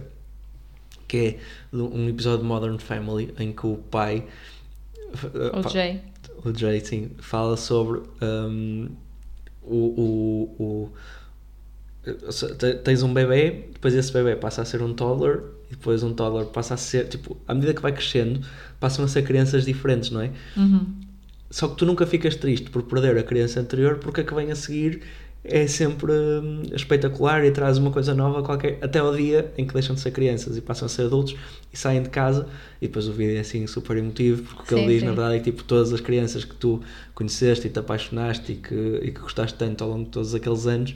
que 1.08 1.36
é 1.72 1.76
um 1.76 2.08
episódio 2.08 2.38
de 2.38 2.44
Modern 2.44 2.78
Family 2.78 3.34
em 3.38 3.52
que 3.52 3.66
o 3.66 3.76
pai. 3.76 4.24
O 5.12 5.62
fa- 5.62 5.68
Jay. 5.70 6.00
o 6.44 6.56
Jay, 6.56 6.80
sim, 6.84 7.10
fala 7.18 7.56
sobre 7.56 8.02
hum, 8.22 8.88
o, 9.62 9.74
o, 10.58 10.62
o- 10.62 10.92
te- 12.56 12.74
tens 12.76 13.02
um 13.02 13.12
bebê, 13.12 13.68
depois 13.72 13.94
esse 13.94 14.12
bebê 14.12 14.36
passa 14.36 14.62
a 14.62 14.64
ser 14.64 14.80
um 14.80 14.94
toddler 14.94 15.42
e 15.68 15.76
depois 15.76 16.02
um 16.02 16.12
toddler 16.12 16.46
passa 16.46 16.74
a 16.74 16.76
ser, 16.76 17.08
tipo, 17.08 17.36
à 17.46 17.54
medida 17.54 17.74
que 17.74 17.82
vai 17.82 17.92
crescendo, 17.92 18.40
passam 18.80 19.04
a 19.04 19.08
ser 19.08 19.22
crianças 19.22 19.64
diferentes, 19.64 20.10
não 20.10 20.20
é? 20.20 20.30
Uhum. 20.56 20.86
Só 21.50 21.68
que 21.68 21.76
tu 21.76 21.86
nunca 21.86 22.06
ficas 22.06 22.36
triste 22.36 22.70
por 22.70 22.82
perder 22.82 23.16
a 23.16 23.22
criança 23.22 23.60
anterior 23.60 23.96
porque 23.96 24.20
a 24.20 24.24
que 24.24 24.34
vem 24.34 24.50
a 24.50 24.56
seguir 24.56 25.02
é 25.44 25.66
sempre 25.66 26.12
hum, 26.12 26.62
espetacular 26.74 27.44
e 27.44 27.50
traz 27.50 27.78
uma 27.78 27.90
coisa 27.90 28.12
nova 28.12 28.42
qualquer, 28.42 28.78
até 28.82 28.98
ao 28.98 29.14
dia 29.14 29.50
em 29.56 29.66
que 29.66 29.72
deixam 29.72 29.94
de 29.94 30.00
ser 30.00 30.10
crianças 30.10 30.56
e 30.56 30.60
passam 30.60 30.86
a 30.86 30.88
ser 30.88 31.02
adultos 31.02 31.36
e 31.72 31.76
saem 31.76 32.02
de 32.02 32.10
casa 32.10 32.46
e 32.82 32.86
depois 32.86 33.08
o 33.08 33.12
vídeo 33.12 33.36
é 33.36 33.40
assim 33.40 33.66
super 33.66 33.96
emotivo 33.96 34.42
porque 34.42 34.62
o 34.62 34.66
que 34.66 34.74
ele 34.74 34.92
diz 34.92 35.00
sim. 35.00 35.06
na 35.06 35.12
verdade 35.12 35.36
é 35.36 35.38
que 35.38 35.50
tipo, 35.50 35.64
todas 35.64 35.92
as 35.92 36.00
crianças 36.00 36.44
que 36.44 36.54
tu 36.54 36.82
conheceste 37.14 37.68
e 37.68 37.70
te 37.70 37.78
apaixonaste 37.78 38.52
e 38.52 38.56
que, 38.56 39.00
e 39.02 39.10
que 39.10 39.20
gostaste 39.20 39.56
tanto 39.56 39.84
ao 39.84 39.90
longo 39.90 40.04
de 40.04 40.10
todos 40.10 40.34
aqueles 40.34 40.66
anos 40.66 40.94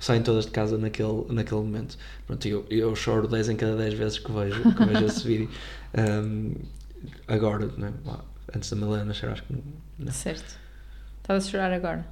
saem 0.00 0.22
todas 0.22 0.46
de 0.46 0.50
casa 0.52 0.76
naquele, 0.78 1.24
naquele 1.30 1.60
momento. 1.60 1.96
Pronto, 2.26 2.46
eu, 2.48 2.66
eu 2.70 2.94
choro 2.96 3.26
10 3.28 3.48
em 3.50 3.56
cada 3.56 3.76
10 3.76 3.94
vezes 3.94 4.18
que 4.18 4.30
vejo, 4.32 4.62
que 4.74 4.84
vejo 4.84 5.04
esse 5.06 5.24
vídeo. 5.26 5.50
Hum, 5.96 6.54
agora, 7.26 7.66
né? 7.76 7.92
Lá, 8.04 8.24
antes 8.54 8.70
da 8.70 8.76
Milena 8.76 9.04
nascer, 9.06 9.28
acho 9.28 9.42
que 9.44 9.52
não. 9.52 9.62
não. 9.98 10.12
Certo. 10.12 10.58
Estás 11.22 11.46
a 11.46 11.50
chorar 11.50 11.72
agora? 11.72 12.06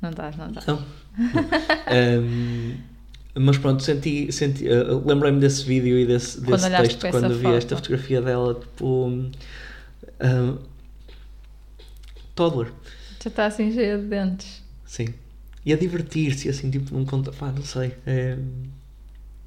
Não 0.00 0.10
estás, 0.10 0.36
não 0.36 0.48
estás. 0.48 0.66
Não. 0.66 0.84
Hum, 2.22 2.76
mas 3.36 3.58
pronto, 3.58 3.82
senti, 3.82 4.30
senti 4.30 4.68
uh, 4.68 5.04
lembrei-me 5.06 5.40
desse 5.40 5.64
vídeo 5.64 5.98
e 5.98 6.06
desse, 6.06 6.40
Quando 6.40 6.62
desse 6.62 6.66
olhaste 6.66 6.98
texto 6.98 7.10
quando 7.10 7.34
vi 7.34 7.42
foto. 7.42 7.56
esta 7.56 7.76
fotografia 7.76 8.20
dela, 8.22 8.54
tipo. 8.54 9.06
hum, 9.06 9.30
hum, 10.22 10.58
toddler, 12.34 12.72
Já 13.22 13.28
está 13.30 13.46
assim 13.46 13.72
cheia 13.72 13.98
de 13.98 14.04
dentes. 14.06 14.62
sim. 14.84 15.08
E 15.64 15.72
a 15.72 15.76
divertir-se, 15.76 16.48
assim, 16.48 16.70
tipo, 16.70 16.94
num 16.94 17.04
conta. 17.04 17.32
Pá, 17.32 17.50
não 17.50 17.64
sei. 17.64 17.94
É, 18.06 18.36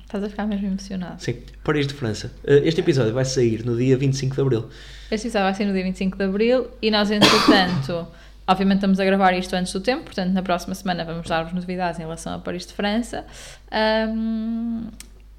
Estás 0.08 0.24
a 0.24 0.30
ficar 0.30 0.48
mesmo 0.48 0.68
emocionado. 0.68 1.22
Sim, 1.22 1.36
Paris 1.66 1.86
de 1.86 1.94
França. 1.94 2.32
Uh, 2.46 2.64
Este 2.64 2.80
episódio 2.80 3.14
vai 3.14 3.26
sair 3.26 3.66
no 3.66 3.76
dia 3.76 3.98
25 3.98 4.36
de 4.36 4.42
Abril. 4.42 4.70
Este 5.12 5.28
episódio 5.28 5.46
vai 5.46 5.54
ser 5.54 5.66
no 5.66 5.74
dia 5.74 5.84
25 5.84 6.18
de 6.18 6.24
Abril 6.24 6.68
e 6.82 6.90
nós, 6.90 7.12
entretanto, 7.12 8.08
obviamente 8.48 8.78
estamos 8.78 9.02
a 9.02 9.06
gravar 9.06 9.34
isto 9.34 9.54
antes 9.54 9.74
do 9.74 9.82
tempo, 9.82 10.04
portanto, 10.06 10.32
na 10.32 10.42
próxima 10.42 10.74
semana 10.76 11.04
vamos 11.04 11.28
dar-vos 11.28 11.52
novidades 11.54 12.00
em 12.00 12.04
relação 12.04 12.36
a 12.36 12.40
Paris 12.40 12.66
de 12.66 12.72
França. 12.72 13.26
Ahm, 13.70 14.88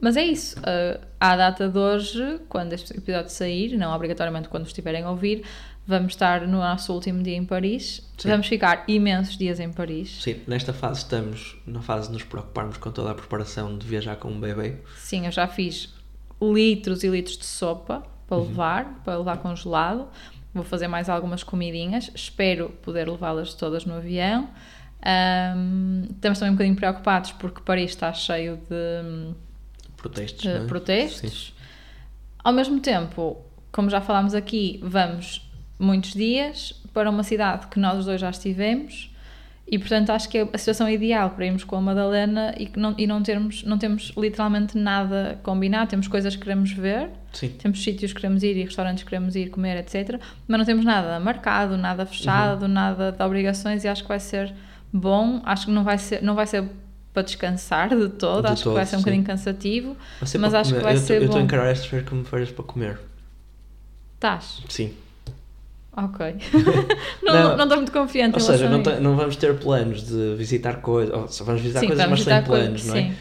mas 0.01 0.19
é 0.19 0.25
isso. 0.25 0.61
Uh, 0.61 1.01
à 1.19 1.35
data 1.35 1.67
de 1.67 1.79
hoje, 1.79 2.39
quando 2.51 2.75
este 2.75 2.95
episódio 2.95 3.31
sair, 3.31 3.75
não 3.77 3.95
obrigatoriamente 3.95 4.51
quando 4.51 4.67
estiverem 4.67 5.03
a 5.03 5.11
ouvir, 5.11 5.45
vamos 5.89 6.13
estar 6.13 6.43
no 6.43 6.59
nosso 6.59 6.93
último 6.93 7.23
dia 7.23 7.35
em 7.35 7.47
Paris. 7.47 8.07
Sim. 8.19 8.29
Vamos 8.29 8.47
ficar 8.47 8.85
imensos 8.87 9.39
dias 9.39 9.59
em 9.59 9.73
Paris. 9.73 10.23
Sim, 10.23 10.43
nesta 10.47 10.75
fase 10.75 10.99
estamos 10.99 11.57
na 11.67 11.81
fase 11.81 12.09
de 12.09 12.13
nos 12.13 12.23
preocuparmos 12.23 12.77
com 12.77 12.93
toda 12.93 13.11
a 13.11 13.15
preparação 13.15 13.77
de 13.79 13.87
viajar 13.87 14.17
com 14.17 14.29
um 14.29 14.39
bebê. 14.39 14.77
Sim, 14.99 15.25
eu 15.25 15.33
já 15.33 15.49
fiz 15.49 15.95
litros 16.43 17.03
e 17.05 17.09
litros 17.09 17.39
de 17.39 17.47
sopa 17.47 18.07
para 18.27 18.37
levar, 18.37 19.01
para 19.03 19.17
levar 19.17 19.39
congelado. 19.39 20.07
Vou 20.53 20.63
fazer 20.63 20.89
mais 20.89 21.09
algumas 21.09 21.43
comidinhas. 21.43 22.11
Espero 22.15 22.69
poder 22.83 23.09
levá-las 23.09 23.55
todas 23.55 23.87
no 23.87 23.95
avião. 23.95 24.51
Ahm, 25.01 26.03
estamos 26.11 26.39
também 26.39 26.51
um 26.51 26.55
bocadinho 26.55 26.77
preocupados 26.77 27.33
porque 27.33 27.63
Paris 27.63 27.93
está 27.93 28.13
cheio 28.13 28.59
de, 28.69 29.35
Protestos, 29.97 30.43
de 30.43 30.49
é? 30.49 30.67
protestos. 30.67 31.55
Ao 32.45 32.53
mesmo 32.53 32.79
tempo, 32.79 33.39
como 33.73 33.89
já 33.89 34.03
falámos 34.03 34.35
aqui, 34.35 34.81
vamos 34.83 35.48
muitos 35.79 36.13
dias 36.13 36.73
para 36.93 37.09
uma 37.11 37.23
cidade 37.23 37.67
que 37.69 37.79
nós 37.79 37.99
os 37.99 38.05
dois 38.07 38.21
já 38.21 38.31
estivemos 38.31 39.11
e 39.71 39.79
portanto 39.79 40.11
acho 40.11 40.29
que 40.31 40.39
é 40.39 40.49
a 40.51 40.59
situação 40.59 40.89
ideal 40.89 41.31
para 41.31 41.45
irmos 41.45 41.63
com 41.63 41.77
a 41.77 41.81
Madalena 41.81 42.55
e, 42.57 42.67
que 42.67 42.79
não, 42.81 42.95
e 42.97 43.07
não, 43.07 43.23
termos, 43.23 43.63
não 43.65 43.77
temos 43.79 44.13
literalmente 44.17 44.77
nada 44.79 45.39
combinado, 45.43 45.91
temos 45.91 46.09
coisas 46.09 46.35
que 46.35 46.43
queremos 46.43 46.73
ver, 46.73 47.11
Sim. 47.35 47.51
temos 47.51 47.83
sítios 47.85 48.13
que 48.15 48.21
queremos 48.21 48.43
ir 48.43 48.57
e 48.57 48.65
restaurantes 48.65 49.05
que 49.05 49.11
queremos 49.11 49.37
ir 49.37 49.51
comer, 49.51 49.77
etc. 49.77 50.19
Mas 50.49 50.59
não 50.59 50.65
temos 50.65 50.85
nada 50.87 51.21
marcado, 51.21 51.77
nada 51.77 52.07
fechado, 52.07 52.63
Uhum. 52.63 52.69
nada 52.69 53.13
de 53.13 53.23
obrigações 53.23 53.85
e 53.85 53.89
acho 53.89 54.03
que 54.03 54.09
vai 54.09 54.19
ser 54.21 54.55
bom. 54.91 55.43
Acho 55.45 55.67
que 55.67 55.73
não 55.73 55.85
vai 55.85 55.99
ser, 55.99 56.23
não 56.23 56.35
vai 56.35 56.47
ser 56.47 56.65
para 57.13 57.23
descansar 57.23 57.91
de 57.91 58.09
todo, 58.09 58.47
De 58.47 58.53
acho 58.53 58.63
que 58.63 58.69
vai 58.71 58.85
todo, 58.85 58.89
ser 58.89 58.97
um 58.97 58.99
sim. 59.01 59.05
bocadinho 59.05 59.25
cansativo. 59.25 59.97
Ser 60.25 60.39
Mas 60.39 60.55
acho 60.55 60.71
que 60.73 60.79
comer. 60.81 60.85
vai 60.85 60.97
eu 60.97 61.01
tô- 61.01 61.07
ser 61.07 61.15
Eu 61.17 61.23
estou 61.25 61.37
a 61.37 61.39
bom. 61.41 61.45
encarar 61.45 61.69
estas 61.71 61.87
férias 61.87 62.09
como 62.09 62.25
férias 62.25 62.51
para 62.51 62.65
comer. 62.65 62.99
Estás? 64.15 64.63
Sim. 64.71 64.95
Ok. 66.05 66.37
não 67.25 67.35
Não. 67.35 67.57
não 67.57 67.65
estou 67.65 67.77
muito 67.79 67.93
confiante 67.93 68.35
Ou 68.35 68.41
seja, 68.41 68.69
não, 68.69 68.79
não 69.01 69.17
vamos 69.17 69.37
ter 69.37 69.59
planos 69.59 70.07
de 70.07 70.35
visitar 70.37 70.81
coisas. 70.81 71.39
vamos 71.41 71.61
visitar 71.61 71.81
Sim, 71.81 71.87
coisas, 71.89 72.05
vamos 72.05 72.19
mas 72.21 72.25
sem 72.25 72.35
visitar 72.35 72.47
coi- 72.47 72.61
planos, 72.61 72.85
não 72.87 72.97
é? 72.97 73.03
Sim. 73.03 73.15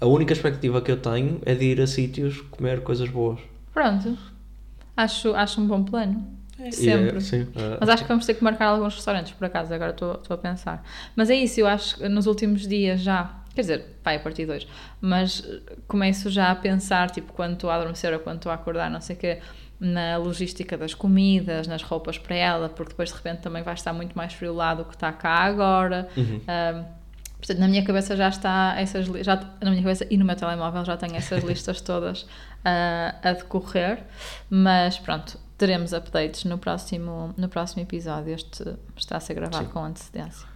A 0.00 0.06
única 0.06 0.32
expectativa 0.32 0.80
que 0.80 0.90
eu 0.92 0.96
tenho 0.96 1.40
é 1.44 1.54
de 1.54 1.64
ir 1.64 1.80
a 1.80 1.86
sítios 1.86 2.40
comer 2.50 2.80
coisas 2.82 3.08
boas. 3.08 3.38
Pronto. 3.72 4.16
Acho, 4.96 5.34
acho 5.34 5.60
um 5.60 5.66
bom 5.66 5.82
plano. 5.82 6.24
É- 6.58 6.70
Sempre. 6.70 7.20
sim, 7.20 7.48
é- 7.56 7.78
Mas 7.80 7.88
acho 7.88 8.02
que 8.04 8.08
vamos 8.08 8.26
ter 8.26 8.34
que 8.34 8.44
marcar 8.44 8.66
alguns 8.66 8.94
restaurantes, 8.94 9.32
por 9.32 9.44
acaso, 9.46 9.72
agora 9.74 9.90
estou 9.90 10.20
a 10.30 10.36
pensar. 10.36 10.84
Mas 11.16 11.30
é 11.30 11.34
isso, 11.34 11.58
eu 11.58 11.66
acho 11.66 11.96
que 11.96 12.08
nos 12.08 12.26
últimos 12.26 12.66
dias 12.68 13.00
já, 13.00 13.30
quer 13.54 13.62
dizer, 13.62 13.84
vai 14.04 14.16
a 14.16 14.20
partir 14.20 14.44
de 14.46 14.52
hoje, 14.52 14.68
mas 15.00 15.42
começo 15.88 16.30
já 16.30 16.50
a 16.52 16.54
pensar, 16.54 17.10
tipo, 17.10 17.32
quando 17.32 17.54
estou 17.54 17.70
a 17.70 17.74
adormecer 17.76 18.12
ou 18.12 18.20
quando 18.20 18.36
estou 18.36 18.52
a 18.52 18.54
acordar, 18.54 18.88
não 18.90 19.00
sei 19.00 19.16
o 19.16 19.18
quê, 19.18 19.38
na 19.82 20.16
logística 20.16 20.78
das 20.78 20.94
comidas, 20.94 21.66
nas 21.66 21.82
roupas 21.82 22.16
para 22.16 22.36
ela, 22.36 22.68
porque 22.68 22.90
depois 22.90 23.08
de 23.08 23.16
repente 23.16 23.40
também 23.40 23.64
vai 23.64 23.74
estar 23.74 23.92
muito 23.92 24.16
mais 24.16 24.32
frio 24.32 24.54
lá 24.54 24.74
do 24.74 24.84
que 24.84 24.94
está 24.94 25.10
cá 25.12 25.40
agora. 25.40 26.08
Uhum. 26.16 26.40
Portanto, 27.36 27.58
na 27.58 27.66
minha 27.66 27.84
cabeça 27.84 28.16
já 28.16 28.28
está 28.28 28.76
essas 28.78 29.06
já 29.24 29.34
na 29.60 29.70
minha 29.72 29.82
cabeça 29.82 30.06
e 30.08 30.16
no 30.16 30.24
meu 30.24 30.36
telemóvel 30.36 30.84
já 30.84 30.96
tenho 30.96 31.16
essas 31.16 31.42
listas 31.44 31.80
todas 31.80 32.24
ah, 32.64 33.16
a 33.20 33.32
decorrer, 33.32 34.04
mas 34.48 34.96
pronto, 35.00 35.36
teremos 35.58 35.92
updates 35.92 36.44
no 36.44 36.56
próximo 36.56 37.34
no 37.36 37.48
próximo 37.48 37.82
episódio. 37.82 38.32
Este 38.32 38.76
está 38.96 39.16
a 39.16 39.20
ser 39.20 39.34
gravado 39.34 39.64
Sim. 39.64 39.72
com 39.72 39.84
antecedência. 39.84 40.46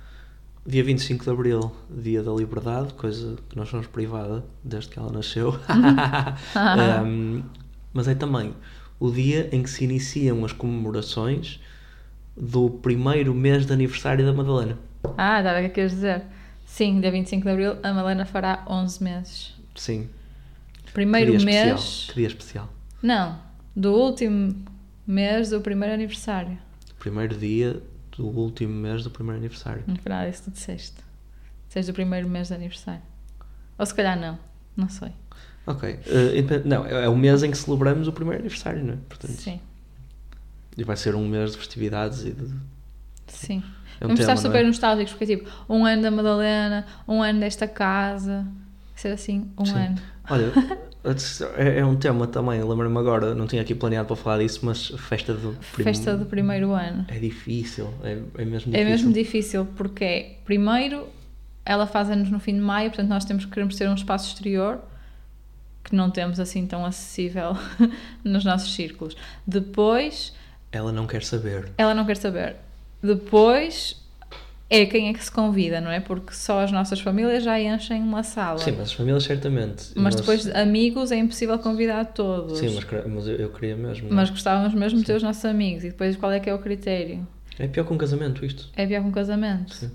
Dia 0.64 0.84
25 0.84 1.24
de 1.24 1.30
Abril, 1.30 1.72
dia 1.90 2.22
da 2.22 2.32
liberdade, 2.32 2.94
coisa 2.94 3.36
que 3.48 3.56
nós 3.56 3.68
somos 3.68 3.88
privada 3.88 4.44
desde 4.62 4.90
que 4.90 4.98
ela 5.00 5.10
nasceu. 5.10 5.58
Um, 7.04 7.42
mas 7.92 8.08
é 8.08 8.14
também 8.14 8.54
o 8.98 9.10
dia 9.10 9.48
em 9.52 9.62
que 9.62 9.70
se 9.70 9.84
iniciam 9.84 10.44
as 10.44 10.52
comemorações 10.52 11.60
do 12.36 12.70
primeiro 12.70 13.34
mês 13.34 13.66
de 13.66 13.72
aniversário 13.72 14.24
da 14.24 14.32
Madalena. 14.32 14.78
Ah, 15.16 15.40
dá 15.40 15.58
o 15.58 15.62
que 15.62 15.68
queres 15.70 15.92
dizer? 15.92 16.22
Sim, 16.64 17.00
dia 17.00 17.10
25 17.10 17.44
de 17.44 17.50
Abril 17.50 17.76
a 17.82 17.92
Malena 17.92 18.26
fará 18.26 18.64
11 18.68 19.02
meses. 19.02 19.54
Sim. 19.74 20.08
Primeiro 20.92 21.36
que 21.36 21.44
mês. 21.44 21.80
Especial. 21.80 22.08
Que 22.08 22.14
dia 22.14 22.26
especial. 22.26 22.72
Não, 23.02 23.38
do 23.74 23.92
último 23.92 24.54
mês 25.06 25.50
do 25.50 25.60
primeiro 25.60 25.94
aniversário. 25.94 26.58
Primeiro 26.98 27.36
dia 27.36 27.80
do 28.16 28.26
último 28.26 28.72
mês 28.72 29.04
do 29.04 29.10
primeiro 29.10 29.38
aniversário. 29.38 29.84
No 29.86 29.96
final, 29.96 30.28
isso 30.28 30.44
tu 30.44 30.50
disseste. 30.50 30.96
Disseste 31.68 31.92
do 31.92 31.94
primeiro 31.94 32.28
mês 32.28 32.48
de 32.48 32.54
aniversário. 32.54 33.02
Ou 33.78 33.86
se 33.86 33.94
calhar 33.94 34.18
não, 34.18 34.38
não 34.76 34.88
sei. 34.88 35.12
Ok. 35.66 35.98
independ- 36.34 36.64
não, 36.66 36.86
é 36.86 37.04
é 37.04 37.08
o 37.08 37.16
mês 37.16 37.42
em 37.42 37.50
que 37.50 37.56
celebramos 37.58 38.06
o 38.08 38.12
primeiro 38.12 38.40
aniversário, 38.40 38.84
não 38.84 38.94
é? 38.94 38.96
Portanto, 39.08 39.32
Sim, 39.32 39.60
E 40.76 40.84
vai 40.84 40.96
ser 40.96 41.14
um 41.14 41.26
mês 41.26 41.52
de 41.52 41.58
festividades 41.58 42.24
e 42.24 42.30
de. 42.32 42.48
sim. 43.26 43.62
É 44.00 44.04
um 44.04 44.08
Vamos 44.08 44.20
estar 44.20 44.34
tema, 44.34 44.42
não 44.42 44.50
super 44.52 44.64
é? 44.64 44.66
nostálgicos, 44.66 45.12
porque 45.14 45.24
é 45.32 45.36
tipo, 45.38 45.50
um 45.68 45.84
ano 45.86 46.02
da 46.02 46.10
Madalena, 46.10 46.86
um 47.08 47.22
ano 47.22 47.40
desta 47.40 47.66
casa. 47.66 48.46
Ser 48.94 49.08
assim, 49.08 49.50
um 49.58 49.64
Sim. 49.64 49.72
ano. 49.78 49.96
Olha, 50.30 50.52
é, 51.56 51.78
é 51.80 51.84
um 51.84 51.96
tema 51.96 52.26
também, 52.26 52.62
lembro-me 52.62 52.98
agora, 52.98 53.34
não 53.34 53.46
tinha 53.46 53.60
aqui 53.62 53.74
planeado 53.74 54.06
para 54.06 54.16
falar 54.16 54.38
disso, 54.38 54.60
mas 54.62 54.88
festa 54.88 55.32
do 55.34 55.56
prim- 55.74 55.84
Festa 55.84 56.16
do 56.16 56.26
primeiro 56.26 56.72
ano. 56.72 57.04
É 57.08 57.18
difícil, 57.18 57.92
é, 58.02 58.12
é 58.38 58.44
mesmo 58.44 58.70
difícil. 58.72 58.74
É 58.74 58.84
mesmo 58.84 59.12
difícil, 59.12 59.66
porque 59.76 60.04
é, 60.04 60.36
primeiro, 60.44 61.06
ela 61.64 61.86
faz 61.86 62.10
anos 62.10 62.30
no 62.30 62.38
fim 62.40 62.54
de 62.54 62.60
maio, 62.60 62.90
portanto 62.90 63.08
nós 63.08 63.24
temos 63.24 63.44
queremos 63.44 63.76
ter 63.76 63.88
um 63.88 63.94
espaço 63.94 64.28
exterior 64.28 64.78
que 65.88 65.94
não 65.94 66.10
temos 66.10 66.40
assim 66.40 66.66
tão 66.66 66.84
acessível 66.84 67.56
nos 68.24 68.44
nossos 68.44 68.74
círculos. 68.74 69.16
Depois, 69.46 70.34
Ela 70.72 70.92
não 70.92 71.06
quer 71.06 71.22
saber. 71.22 71.70
ela 71.78 71.94
não 71.94 72.04
quer 72.04 72.16
saber. 72.16 72.56
Depois, 73.02 74.02
é 74.68 74.84
quem 74.84 75.08
é 75.08 75.12
que 75.12 75.22
se 75.24 75.30
convida, 75.30 75.80
não 75.80 75.90
é? 75.90 76.00
Porque 76.00 76.32
só 76.34 76.60
as 76.60 76.72
nossas 76.72 77.00
famílias 77.00 77.44
já 77.44 77.60
enchem 77.60 78.02
uma 78.02 78.24
sala. 78.24 78.58
Sim, 78.58 78.72
mas 78.72 78.88
as 78.88 78.92
famílias 78.92 79.22
certamente. 79.22 79.92
Mas 79.94 80.16
depois, 80.16 80.48
amigos, 80.48 81.12
é 81.12 81.16
impossível 81.16 81.56
convidar 81.60 82.04
todos. 82.06 82.58
Sim, 82.58 82.74
mas, 82.74 82.84
mas 83.06 83.28
eu, 83.28 83.36
eu 83.36 83.50
queria 83.52 83.76
mesmo. 83.76 84.08
Mas 84.10 84.28
gostávamos 84.28 84.74
mesmo 84.74 84.98
de 84.98 85.04
ter 85.04 85.14
os 85.14 85.22
nossos 85.22 85.44
amigos. 85.44 85.84
E 85.84 85.90
depois, 85.90 86.16
qual 86.16 86.32
é 86.32 86.40
que 86.40 86.50
é 86.50 86.54
o 86.54 86.58
critério? 86.58 87.26
É 87.58 87.68
pior 87.68 87.84
que 87.86 87.92
um 87.92 87.98
casamento 87.98 88.44
isto. 88.44 88.68
É 88.76 88.84
pior 88.84 89.02
que 89.02 89.08
um 89.08 89.12
casamento. 89.12 89.72
Sim. 89.72 89.90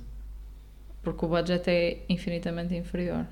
Porque 1.04 1.26
o 1.26 1.28
budget 1.28 1.68
é 1.70 1.98
infinitamente 2.08 2.74
inferior. 2.76 3.26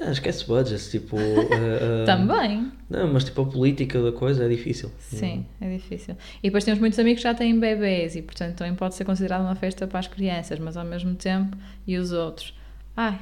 Ah, 0.00 0.12
esquece 0.12 0.44
budgets, 0.46 0.90
tipo. 0.90 1.16
ah, 1.18 2.04
Também, 2.06 2.70
Não, 2.88 3.12
mas 3.12 3.24
tipo 3.24 3.42
a 3.42 3.46
política 3.46 4.00
da 4.00 4.12
coisa 4.12 4.44
é 4.44 4.48
difícil. 4.48 4.90
sim, 5.00 5.44
é 5.60 5.76
difícil. 5.76 6.16
E 6.40 6.48
depois 6.48 6.62
temos 6.64 6.78
muitos 6.78 6.98
amigos 6.98 7.20
que 7.22 7.28
já 7.28 7.34
têm 7.34 7.58
bebês 7.58 8.14
e, 8.14 8.22
portanto, 8.22 8.56
também 8.56 8.74
pode 8.74 8.94
ser 8.94 9.04
considerado 9.04 9.40
uma 9.42 9.54
festa 9.56 9.86
para 9.86 9.98
as 9.98 10.06
crianças, 10.06 10.58
mas 10.60 10.76
ao 10.76 10.84
mesmo 10.84 11.14
tempo, 11.16 11.56
e 11.86 11.96
os 11.96 12.12
outros? 12.12 12.54
Ai, 12.96 13.18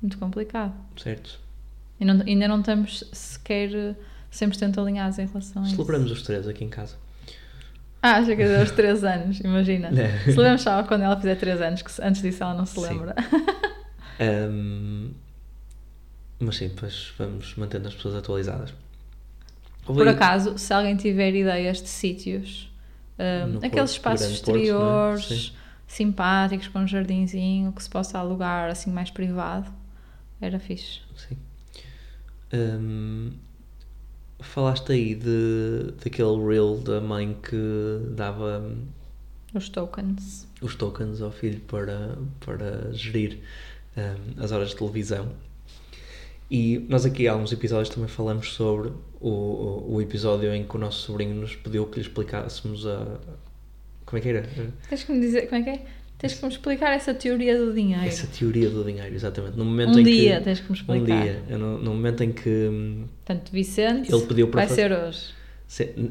muito 0.00 0.16
complicado. 0.18 0.72
Certo. 0.96 1.40
E 1.98 2.04
não- 2.04 2.22
ainda 2.26 2.46
não 2.48 2.60
estamos 2.60 3.04
sequer 3.12 3.74
eh, 3.74 3.94
100% 4.32 4.78
alinhados 4.80 5.18
em 5.18 5.26
relação 5.26 5.62
a 5.62 5.66
isso. 5.66 5.74
Celebramos 5.76 6.10
os 6.10 6.22
três 6.22 6.46
aqui 6.48 6.64
em 6.64 6.68
casa. 6.68 6.96
Ah, 8.00 8.16
acho 8.16 8.34
que 8.34 8.42
aos 8.42 8.70
3 8.72 9.02
anos, 9.04 9.38
imagina. 9.40 9.88
É. 9.88 10.18
Celebramos 10.24 10.62
só 10.62 10.82
quando 10.84 11.02
ela 11.02 11.16
fizer 11.16 11.36
3 11.36 11.60
anos, 11.60 11.82
que 11.82 11.90
antes 12.02 12.20
disso 12.22 12.42
ela 12.42 12.54
não 12.54 12.66
se 12.66 12.78
lembra. 12.80 13.14
Ahm, 14.20 15.10
mas 16.42 16.56
sim, 16.56 16.68
depois 16.68 17.12
vamos 17.18 17.54
mantendo 17.56 17.88
as 17.88 17.94
pessoas 17.94 18.14
atualizadas. 18.16 18.72
Por 19.96 20.08
acaso, 20.08 20.58
se 20.58 20.72
alguém 20.72 20.96
tiver 20.96 21.34
ideias 21.34 21.82
de 21.82 21.88
sítios, 21.88 22.70
No 23.42 23.62
aqueles 23.62 23.92
Porto, 23.92 23.92
espaços 23.92 24.32
Porto, 24.40 24.82
é? 24.82 25.00
exteriores, 25.12 25.14
Sim. 25.14 25.52
simpáticos, 25.86 26.68
com 26.68 26.80
um 26.80 26.86
jardinzinho, 26.86 27.72
que 27.72 27.82
se 27.82 27.90
possa 27.90 28.18
alugar 28.18 28.70
assim 28.70 28.90
mais 28.90 29.10
privado, 29.10 29.70
era 30.40 30.58
fixe. 30.60 31.00
Sim. 31.16 31.36
Ahm, 32.52 33.32
falaste 34.40 34.92
aí 34.92 35.14
de, 35.14 35.92
daquele 36.04 36.36
reel 36.46 36.76
da 36.78 37.00
mãe 37.00 37.34
que 37.42 37.56
dava 38.14 38.62
Os 39.54 39.68
tokens. 39.70 40.46
os 40.62 40.74
tokens 40.76 41.20
ao 41.20 41.30
filho 41.30 41.60
para, 41.60 42.16
para 42.40 42.92
gerir 42.92 43.40
hum, 43.96 44.34
as 44.42 44.52
horas 44.52 44.70
de 44.70 44.76
televisão. 44.76 45.32
E 46.54 46.84
nós 46.86 47.06
aqui 47.06 47.26
há 47.26 47.34
uns 47.34 47.50
episódios 47.50 47.88
também 47.88 48.08
falamos 48.10 48.52
sobre 48.52 48.90
o, 49.18 49.28
o, 49.30 49.94
o 49.94 50.02
episódio 50.02 50.54
em 50.54 50.64
que 50.64 50.76
o 50.76 50.78
nosso 50.78 50.98
sobrinho 51.00 51.34
nos 51.34 51.56
pediu 51.56 51.86
que 51.86 51.98
lhe 51.98 52.02
explicássemos 52.06 52.86
a. 52.86 53.18
Como 54.04 54.18
é 54.18 54.20
que 54.20 54.28
era? 54.28 54.46
Tens 54.88 55.02
que 55.04 55.12
me 55.12 55.20
dizer, 55.20 55.48
como 55.48 55.62
é 55.62 55.64
que 55.64 55.70
é? 55.70 55.82
Tens 56.18 56.34
que 56.34 56.44
me 56.44 56.52
explicar 56.52 56.92
essa 56.94 57.14
teoria 57.14 57.56
do 57.58 57.72
dinheiro. 57.72 58.04
Essa 58.04 58.26
teoria 58.26 58.68
do 58.68 58.84
dinheiro, 58.84 59.14
exatamente. 59.14 59.56
No 59.56 59.64
momento 59.64 59.96
um 59.96 60.00
em 60.00 60.04
dia 60.04 60.36
que, 60.38 60.44
tens 60.44 60.60
que 60.60 60.66
me 60.66 60.72
Um 60.72 60.74
explicar. 60.74 61.22
dia, 61.22 61.42
eu 61.48 61.58
no, 61.58 61.78
no 61.78 61.90
momento 61.94 62.22
em 62.22 62.30
que. 62.32 62.68
Portanto, 63.24 63.50
Vicente 63.50 64.12
Ele 64.12 64.26
pediu 64.26 64.48
para 64.48 64.60
vai 64.60 64.68
fa- 64.68 64.74
ser 64.74 64.92
hoje. 64.92 65.28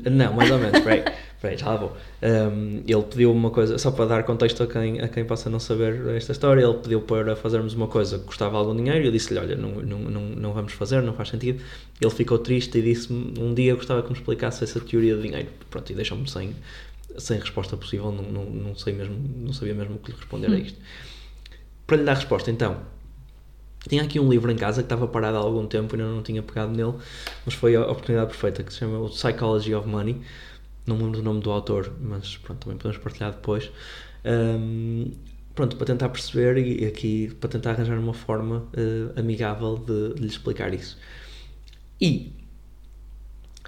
Não, 0.10 0.34
mais 0.34 0.50
ou 0.50 0.58
menos, 0.58 0.80
peraí, 0.80 1.03
peraí, 1.39 1.58
já 1.58 1.68
lá 1.68 1.75
vou. 1.75 1.96
Hum, 2.24 2.84
ele 2.88 3.03
pediu 3.03 3.32
uma 3.32 3.51
coisa, 3.51 3.77
só 3.77 3.91
para 3.91 4.06
dar 4.06 4.24
contexto 4.24 4.63
a 4.63 4.68
quem, 4.68 5.00
a 5.00 5.08
quem 5.08 5.24
possa 5.24 5.50
não 5.50 5.60
saber 5.60 6.15
esta 6.15 6.32
história, 6.32 6.63
ele 6.63 6.77
pediu 6.80 7.01
para 7.01 7.36
fazermos 7.36 7.74
uma 7.75 7.88
coisa 7.88 8.18
que 8.18 8.25
custava 8.25 8.58
algum 8.58 8.75
dinheiro 8.75 9.03
e 9.03 9.06
eu 9.06 9.12
disse-lhe: 9.12 9.39
Olha, 9.39 9.56
não, 9.56 9.70
não, 9.70 10.00
não, 10.00 10.22
não 10.22 10.53
vamos 10.53 10.74
fazer, 10.74 11.01
não 11.03 11.13
faz 11.13 11.30
sentido. 11.30 11.62
Ele 12.00 12.12
ficou 12.12 12.39
triste 12.39 12.77
e 12.80 12.82
disse-me: 12.82 13.34
Um 13.39 13.53
dia 13.53 13.75
gostava 13.75 14.01
que 14.01 14.10
me 14.10 14.15
explicasse 14.15 14.63
essa 14.63 14.80
teoria 14.80 15.15
do 15.15 15.22
dinheiro. 15.22 15.50
Pronto, 15.70 15.91
e 15.91 15.96
deixou-me 15.96 16.27
sem, 16.27 16.56
sem 17.18 17.39
resposta 17.39 17.77
possível, 17.77 18.12
não, 18.12 18.24
não, 18.24 18.46
não, 18.46 18.75
sei 18.75 18.94
mesmo, 18.94 19.15
não 19.38 19.53
sabia 19.53 19.75
mesmo 19.75 19.96
o 19.96 20.00
que 20.00 20.12
lhe 20.12 20.18
responder 20.18 20.51
a 20.51 20.58
isto. 20.58 20.80
Para 21.86 21.98
lhe 21.98 22.03
dar 22.03 22.15
resposta, 22.15 22.50
então, 22.50 22.77
tinha 23.88 24.03
aqui 24.03 24.19
um 24.19 24.29
livro 24.29 24.51
em 24.51 24.55
casa 24.55 24.81
que 24.81 24.85
estava 24.85 25.07
parado 25.07 25.38
há 25.38 25.39
algum 25.39 25.65
tempo 25.65 25.95
e 25.95 26.00
ainda 26.00 26.13
não 26.13 26.21
tinha 26.21 26.41
pegado 26.43 26.71
nele, 26.71 26.93
mas 27.45 27.55
foi 27.55 27.75
a 27.75 27.81
oportunidade 27.81 28.29
perfeita, 28.29 28.63
que 28.63 28.71
se 28.71 28.79
chama 28.79 29.00
o 29.00 29.09
Psychology 29.09 29.73
of 29.73 29.88
Money. 29.88 30.21
Não 30.85 30.95
me 30.95 31.03
lembro 31.03 31.19
do 31.19 31.23
nome 31.23 31.41
do 31.41 31.51
autor, 31.51 31.93
mas 32.00 32.38
pronto, 32.38 32.59
também 32.61 32.77
podemos 32.77 32.97
partilhar 32.97 33.31
depois. 33.31 33.71
Ahm, 34.25 35.11
pronto, 35.55 35.75
para 35.77 35.85
tentar 35.88 36.09
perceber 36.09 36.57
e 36.57 36.85
aqui 36.85 37.35
para 37.39 37.50
tentar 37.50 37.71
arranjar 37.71 37.97
uma 38.00 38.13
forma 38.13 38.67
eh, 38.73 39.19
amigável 39.19 39.77
de, 39.77 40.15
de 40.15 40.21
lhe 40.21 40.27
explicar 40.27 40.73
isso. 40.73 40.97
E 42.00 42.31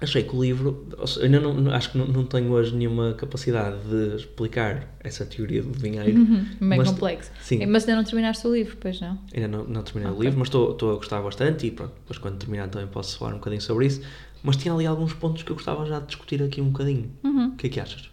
achei 0.00 0.22
que 0.24 0.34
o 0.34 0.42
livro, 0.42 0.86
ainda 1.22 1.40
não, 1.40 1.70
acho 1.72 1.92
que 1.92 1.98
não, 1.98 2.06
não 2.06 2.24
tenho 2.24 2.50
hoje 2.50 2.74
nenhuma 2.74 3.14
capacidade 3.14 3.76
de 3.88 4.16
explicar 4.16 4.94
essa 5.00 5.24
teoria 5.24 5.62
do 5.62 5.70
dinheiro. 5.70 6.24
Bem 6.60 6.78
Mas- 6.78 6.88
complexo. 6.90 7.30
sim. 7.40 7.64
Mas 7.66 7.84
ainda 7.84 7.96
não 7.96 8.04
terminaste 8.04 8.46
o 8.46 8.52
livro, 8.54 8.76
pois 8.80 9.00
não? 9.00 9.18
Ainda 9.34 9.48
não, 9.48 9.64
não 9.64 9.82
terminei 9.82 10.10
o 10.10 10.14
Ok. 10.14 10.24
livro, 10.26 10.38
mas 10.38 10.48
estou 10.48 10.90
a 10.92 10.94
gostar 10.96 11.22
bastante 11.22 11.66
e 11.66 11.70
pronto, 11.70 11.92
depois 11.94 12.18
quando 12.18 12.36
terminar 12.38 12.68
também 12.68 12.88
posso 12.88 13.18
falar 13.18 13.32
um 13.32 13.38
bocadinho 13.38 13.62
sobre 13.62 13.86
isso. 13.86 14.02
Mas 14.42 14.56
tinha 14.56 14.74
ali 14.74 14.84
alguns 14.84 15.12
pontos 15.14 15.42
que 15.42 15.50
eu 15.50 15.56
gostava 15.56 15.86
já 15.86 16.00
de 16.00 16.06
discutir 16.06 16.42
aqui 16.42 16.60
um 16.60 16.70
bocadinho. 16.70 17.10
Uhum. 17.22 17.48
O 17.48 17.56
que 17.56 17.66
é 17.68 17.70
que 17.70 17.80
achas? 17.80 18.10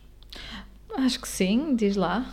Acho 0.95 1.19
que 1.19 1.27
sim, 1.27 1.75
diz 1.75 1.95
lá. 1.95 2.25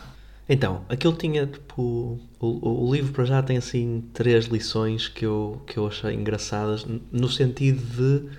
Então, 0.47 0.83
aquilo 0.89 1.13
tinha 1.13 1.45
tipo. 1.45 2.19
O, 2.39 2.47
o- 2.47 2.87
o 2.87 2.93
livro 2.95 3.11
para 3.13 3.25
já 3.25 3.41
tem 3.43 3.57
assim 3.57 4.03
três 4.13 4.45
lições 4.45 5.07
que 5.07 5.25
eu, 5.25 5.61
que 5.67 5.77
eu 5.77 5.85
achei 5.87 6.13
engraçadas, 6.13 6.85
no 7.11 7.27
sentido 7.29 7.81
de 7.83 8.29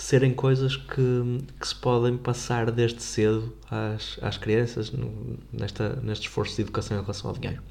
serem 0.00 0.32
coisas 0.32 0.76
que, 0.76 1.44
que 1.60 1.66
se 1.68 1.74
podem 1.74 2.16
passar 2.16 2.70
desde 2.70 3.02
cedo 3.02 3.52
às, 3.70 4.18
às 4.22 4.36
crianças 4.38 4.90
no- 4.92 5.38
nesta, 5.52 5.96
neste 6.02 6.28
esforço 6.28 6.56
de 6.56 6.62
educação 6.62 6.96
em 6.98 7.00
relação 7.00 7.30
ao 7.30 7.36
dinheiro. 7.36 7.62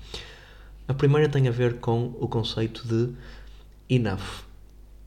A 0.87 0.93
primeira 0.93 1.29
tem 1.29 1.47
a 1.47 1.51
ver 1.51 1.75
com 1.79 2.15
o 2.19 2.27
conceito 2.27 2.87
de 2.87 3.13
enough, 3.89 4.43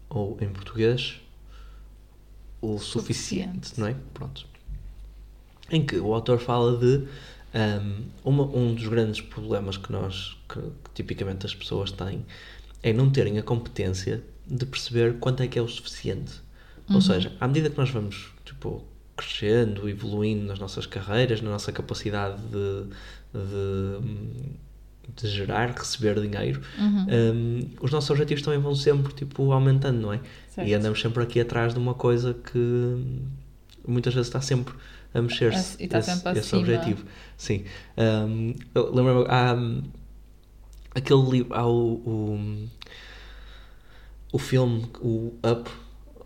ou 0.08 0.36
em 0.40 0.48
português, 0.48 1.20
o 2.60 2.78
suficiente, 2.78 3.68
Suficiente. 3.68 3.80
não 3.80 3.86
é? 3.86 3.96
Pronto. 4.12 4.46
Em 5.70 5.84
que 5.84 5.96
o 5.96 6.12
autor 6.14 6.38
fala 6.38 6.76
de 6.76 7.06
um, 7.54 8.04
uma- 8.24 8.44
um 8.56 8.74
dos 8.74 8.86
grandes 8.88 9.20
problemas 9.20 9.76
que 9.76 9.90
nós, 9.92 10.36
que, 10.48 10.60
que 10.60 10.90
tipicamente 10.94 11.46
as 11.46 11.54
pessoas 11.54 11.90
têm, 11.92 12.24
é 12.82 12.92
não 12.92 13.10
terem 13.10 13.38
a 13.38 13.42
competência 13.42 14.22
de 14.46 14.66
perceber 14.66 15.18
quanto 15.18 15.42
é 15.42 15.46
que 15.48 15.58
é 15.58 15.62
o 15.62 15.68
suficiente. 15.68 16.40
Ou 16.94 17.00
seja, 17.00 17.32
à 17.40 17.46
medida 17.46 17.70
que 17.70 17.78
nós 17.78 17.90
vamos 17.90 18.32
tipo, 18.44 18.84
crescendo, 19.16 19.88
evoluindo 19.88 20.44
nas 20.46 20.58
nossas 20.58 20.86
carreiras, 20.86 21.40
na 21.40 21.50
nossa 21.50 21.70
capacidade 21.70 22.40
de, 22.42 22.84
de, 23.34 25.22
de 25.22 25.28
gerar, 25.28 25.70
receber 25.70 26.20
dinheiro, 26.20 26.60
um, 26.78 27.68
os 27.80 27.90
nossos 27.90 28.10
objetivos 28.10 28.42
também 28.42 28.60
vão 28.60 28.74
sempre 28.74 29.12
tipo, 29.12 29.52
aumentando, 29.52 30.00
não 30.00 30.12
é? 30.12 30.20
Certo. 30.48 30.68
E 30.68 30.74
andamos 30.74 31.00
sempre 31.00 31.22
aqui 31.22 31.40
atrás 31.40 31.74
de 31.74 31.78
uma 31.78 31.94
coisa 31.94 32.34
que 32.34 33.28
muitas 33.86 34.14
vezes 34.14 34.28
está 34.28 34.40
sempre 34.40 34.74
a 35.12 35.20
mexer-se 35.20 35.76
E 35.80 35.84
está 35.84 35.98
esse, 35.98 36.10
sempre 36.12 36.38
esse 36.38 36.56
objetivo. 36.56 37.04
Sim. 37.36 37.64
Um, 37.96 38.54
lembro-me, 38.74 39.26
há 39.28 39.56
aquele 40.94 41.30
livro, 41.30 41.54
há 41.54 41.66
o, 41.66 41.94
o, 41.94 42.68
o 44.32 44.38
filme, 44.38 44.86
o 45.00 45.34
Up, 45.44 45.70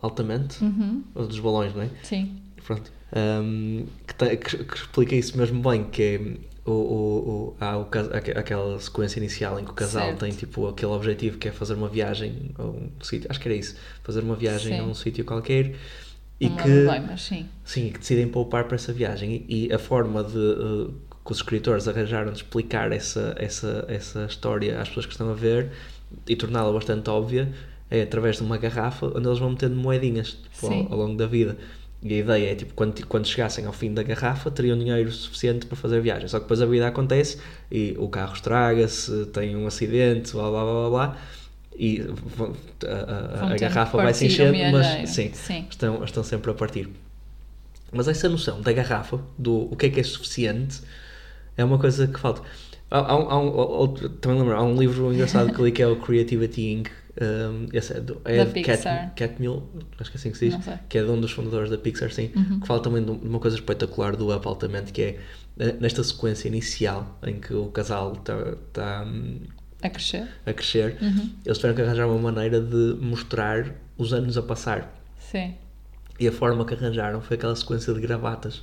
altamente, 0.04 0.62
Uhum. 0.62 1.02
dos 1.14 1.38
balões, 1.40 1.74
não 1.74 1.82
é? 1.82 1.90
Sim. 2.02 2.36
Pronto. 2.66 2.90
Um, 3.16 3.86
que, 4.06 4.14
tem- 4.14 4.36
que- 4.36 4.64
que 4.64 4.76
explica 4.76 5.14
isso 5.14 5.36
mesmo 5.38 5.60
bem, 5.62 5.84
que 5.84 6.02
é 6.02 6.20
o, 6.66 6.70
o, 6.72 7.28
o- 7.50 7.56
há 7.60 7.76
o 7.78 7.82
aquela 8.36 8.78
sequência 8.80 9.18
inicial 9.18 9.58
em 9.60 9.64
que 9.64 9.70
o 9.70 9.74
casal 9.74 10.06
Certo. 10.08 10.20
tem 10.20 10.30
tipo 10.32 10.66
aquele 10.66 10.92
objetivo 10.92 11.38
que 11.38 11.48
é 11.48 11.52
fazer 11.52 11.74
uma 11.74 11.88
viagem 11.88 12.50
a 12.58 12.62
um 12.64 12.88
sítio, 13.02 13.30
acho 13.30 13.38
que 13.40 13.48
era 13.48 13.56
isso, 13.56 13.76
fazer 14.02 14.20
uma 14.20 14.34
viagem 14.34 14.76
Sim. 14.76 14.80
a 14.80 14.84
um 14.84 14.94
sítio 14.94 15.24
qualquer 15.24 15.74
e 16.40 16.48
Não 16.48 16.56
me 16.56 16.62
que 16.62 16.84
mas 17.06 17.22
sim. 17.22 17.46
Sim, 17.64 17.90
que 17.90 17.98
decidem 17.98 18.26
poupar 18.28 18.64
para 18.64 18.74
essa 18.74 18.92
viagem. 18.92 19.44
E, 19.48 19.66
e 19.68 19.72
a 19.72 19.78
forma 19.78 20.24
de 20.24 20.36
eh, 20.38 20.90
que 21.24 21.32
os 21.32 21.38
escritores 21.38 21.86
arranjaram 21.86 22.32
de 22.32 22.38
explicar 22.38 22.90
essa, 22.92 23.34
essa, 23.38 23.84
essa 23.88 24.24
história 24.24 24.80
às 24.80 24.88
pessoas 24.88 25.06
que 25.06 25.12
estão 25.12 25.30
a 25.30 25.34
ver 25.34 25.70
e 26.26 26.34
torná-la 26.34 26.72
bastante 26.72 27.08
óbvia 27.10 27.52
é 27.94 28.02
através 28.02 28.36
de 28.38 28.42
uma 28.42 28.58
garrafa 28.58 29.06
onde 29.06 29.26
eles 29.26 29.38
vão 29.38 29.50
metendo 29.50 29.76
moedinhas 29.76 30.28
tipo, 30.28 30.66
ao, 30.86 30.92
ao 30.92 30.98
longo 30.98 31.16
da 31.16 31.26
vida. 31.26 31.56
E 32.02 32.12
a 32.14 32.18
ideia 32.18 32.52
é, 32.52 32.54
tipo, 32.54 32.74
quando, 32.74 33.06
quando 33.06 33.26
chegassem 33.26 33.64
ao 33.64 33.72
fim 33.72 33.94
da 33.94 34.02
garrafa, 34.02 34.50
teriam 34.50 34.78
dinheiro 34.78 35.10
suficiente 35.10 35.64
para 35.64 35.76
fazer 35.76 35.96
a 35.96 36.00
viagem. 36.00 36.28
Só 36.28 36.38
que 36.38 36.44
depois 36.44 36.60
a 36.60 36.66
vida 36.66 36.86
acontece 36.86 37.38
e 37.72 37.94
o 37.98 38.08
carro 38.08 38.34
estraga-se, 38.34 39.26
tem 39.26 39.56
um 39.56 39.66
acidente, 39.66 40.32
blá 40.32 40.50
blá 40.50 40.64
blá 40.64 40.72
blá, 40.74 40.90
blá 40.90 41.18
e 41.76 42.02
a, 42.86 43.44
a- 43.44 43.52
a 43.52 43.56
garrafa 43.60 43.96
vai 44.04 44.12
se 44.14 44.26
enchendo, 44.26 44.52
mas 44.72 44.86
sim, 45.06 45.30
Sim. 45.32 45.66
Estão, 45.70 46.04
estão 46.04 46.22
sempre 46.22 46.50
a 46.50 46.54
partir. 46.54 46.88
Mas 47.92 48.06
essa 48.08 48.28
noção 48.28 48.60
da 48.60 48.72
garrafa, 48.72 49.20
do 49.38 49.72
o 49.72 49.76
que 49.76 49.86
é 49.86 49.90
que 49.90 50.00
é 50.00 50.02
suficiente, 50.02 50.80
é 51.56 51.64
uma 51.64 51.78
coisa 51.78 52.06
que 52.06 52.18
falta. 52.18 52.42
Há, 52.90 52.98
há 52.98 53.16
um, 53.16 53.30
há 53.30 53.82
um- 53.84 53.94
também 54.20 54.38
lembro, 54.40 54.54
há 54.56 54.62
um 54.62 54.76
livro 54.76 55.12
engraçado 55.12 55.52
que 55.52 55.62
li 55.62 55.72
que 55.72 55.82
é 55.82 55.86
o 55.86 55.96
Creativity 55.96 56.62
Inc. 56.72 56.88
Um, 57.20 57.68
esse 57.72 57.92
é 57.96 58.00
do 58.00 58.20
Ed 58.26 58.50
Pixar. 58.52 59.14
Cat, 59.14 59.34
Catmull, 59.34 59.62
acho 60.00 60.10
que 60.10 60.16
é 60.16 60.18
assim 60.18 60.30
que 60.32 60.38
se 60.38 60.48
diz. 60.50 60.66
Uhum. 60.66 60.78
que 60.88 60.98
é 60.98 61.02
de 61.04 61.10
um 61.10 61.20
dos 61.20 61.30
fundadores 61.30 61.70
da 61.70 61.78
Pixar, 61.78 62.10
sim, 62.12 62.28
que 62.60 62.66
fala 62.66 62.82
também 62.82 63.04
de 63.04 63.10
um- 63.12 63.14
uma 63.18 63.38
coisa 63.38 63.56
espetacular 63.56 64.16
do 64.16 64.34
Up 64.34 64.46
Altamente, 64.48 64.92
que 64.92 65.00
é 65.02 65.18
eh, 65.58 65.76
nesta 65.78 66.02
sequência 66.02 66.48
inicial 66.48 67.16
em 67.24 67.38
que 67.38 67.54
o 67.54 67.66
casal 67.66 68.14
está 68.14 68.56
tá, 68.72 69.06
A 69.82 69.88
crescer. 69.90 70.26
a 70.44 70.52
crescer, 70.52 70.96
Uhum. 71.00 71.30
eles 71.46 71.58
tiveram 71.58 71.76
que 71.76 71.82
arranjar 71.82 72.08
uma 72.08 72.18
maneira 72.18 72.60
de 72.60 72.96
mostrar 73.00 73.72
os 73.96 74.12
anos 74.12 74.36
a 74.36 74.42
passar. 74.42 74.92
Sim. 75.16 75.54
E 76.18 76.26
a 76.26 76.32
forma 76.32 76.64
que 76.64 76.74
arranjaram 76.74 77.20
foi 77.20 77.36
aquela 77.36 77.54
sequência 77.54 77.94
de 77.94 78.00
gravatas 78.00 78.62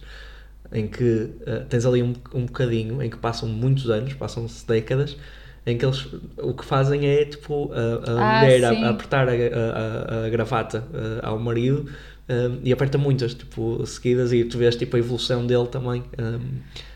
em 0.74 0.88
que 0.90 1.30
eh, 1.46 1.60
tens 1.70 1.86
ali 1.86 2.04
um, 2.04 2.14
um 2.34 2.46
bocadinho 2.46 3.02
em 3.02 3.10
que 3.10 3.18
passam 3.18 3.48
muitos 3.48 3.90
anos, 3.90 4.14
passam-se 4.14 4.68
décadas, 4.68 5.16
em 5.66 5.78
que 5.78 5.86
eles 5.86 6.08
o 6.38 6.54
que 6.54 6.66
fazem 6.66 7.06
é 7.06 7.26
tipo 7.26 7.72
a, 7.74 8.12
a 8.12 8.22
Ah, 8.22 8.26
mulher 8.40 8.64
a- 8.66 8.70
sim. 8.70 8.84
a, 8.84 8.90
apertar 8.90 9.28
a, 9.30 10.26
a- 10.26 10.30
gravata 10.30 10.84
eh, 10.94 11.20
ao 11.24 11.38
marido 11.40 11.90
eh, 12.28 12.50
e 12.64 12.74
aperta 12.74 12.98
muitas, 12.98 13.34
tipo, 13.34 13.86
seguidas, 13.86 14.32
e 14.34 14.44
tu 14.46 14.58
vês 14.58 14.76
tipo 14.76 14.96
a 14.96 15.00
evolução 15.00 15.46
dele 15.46 15.68
também. 15.68 16.04
eh, 16.18 16.40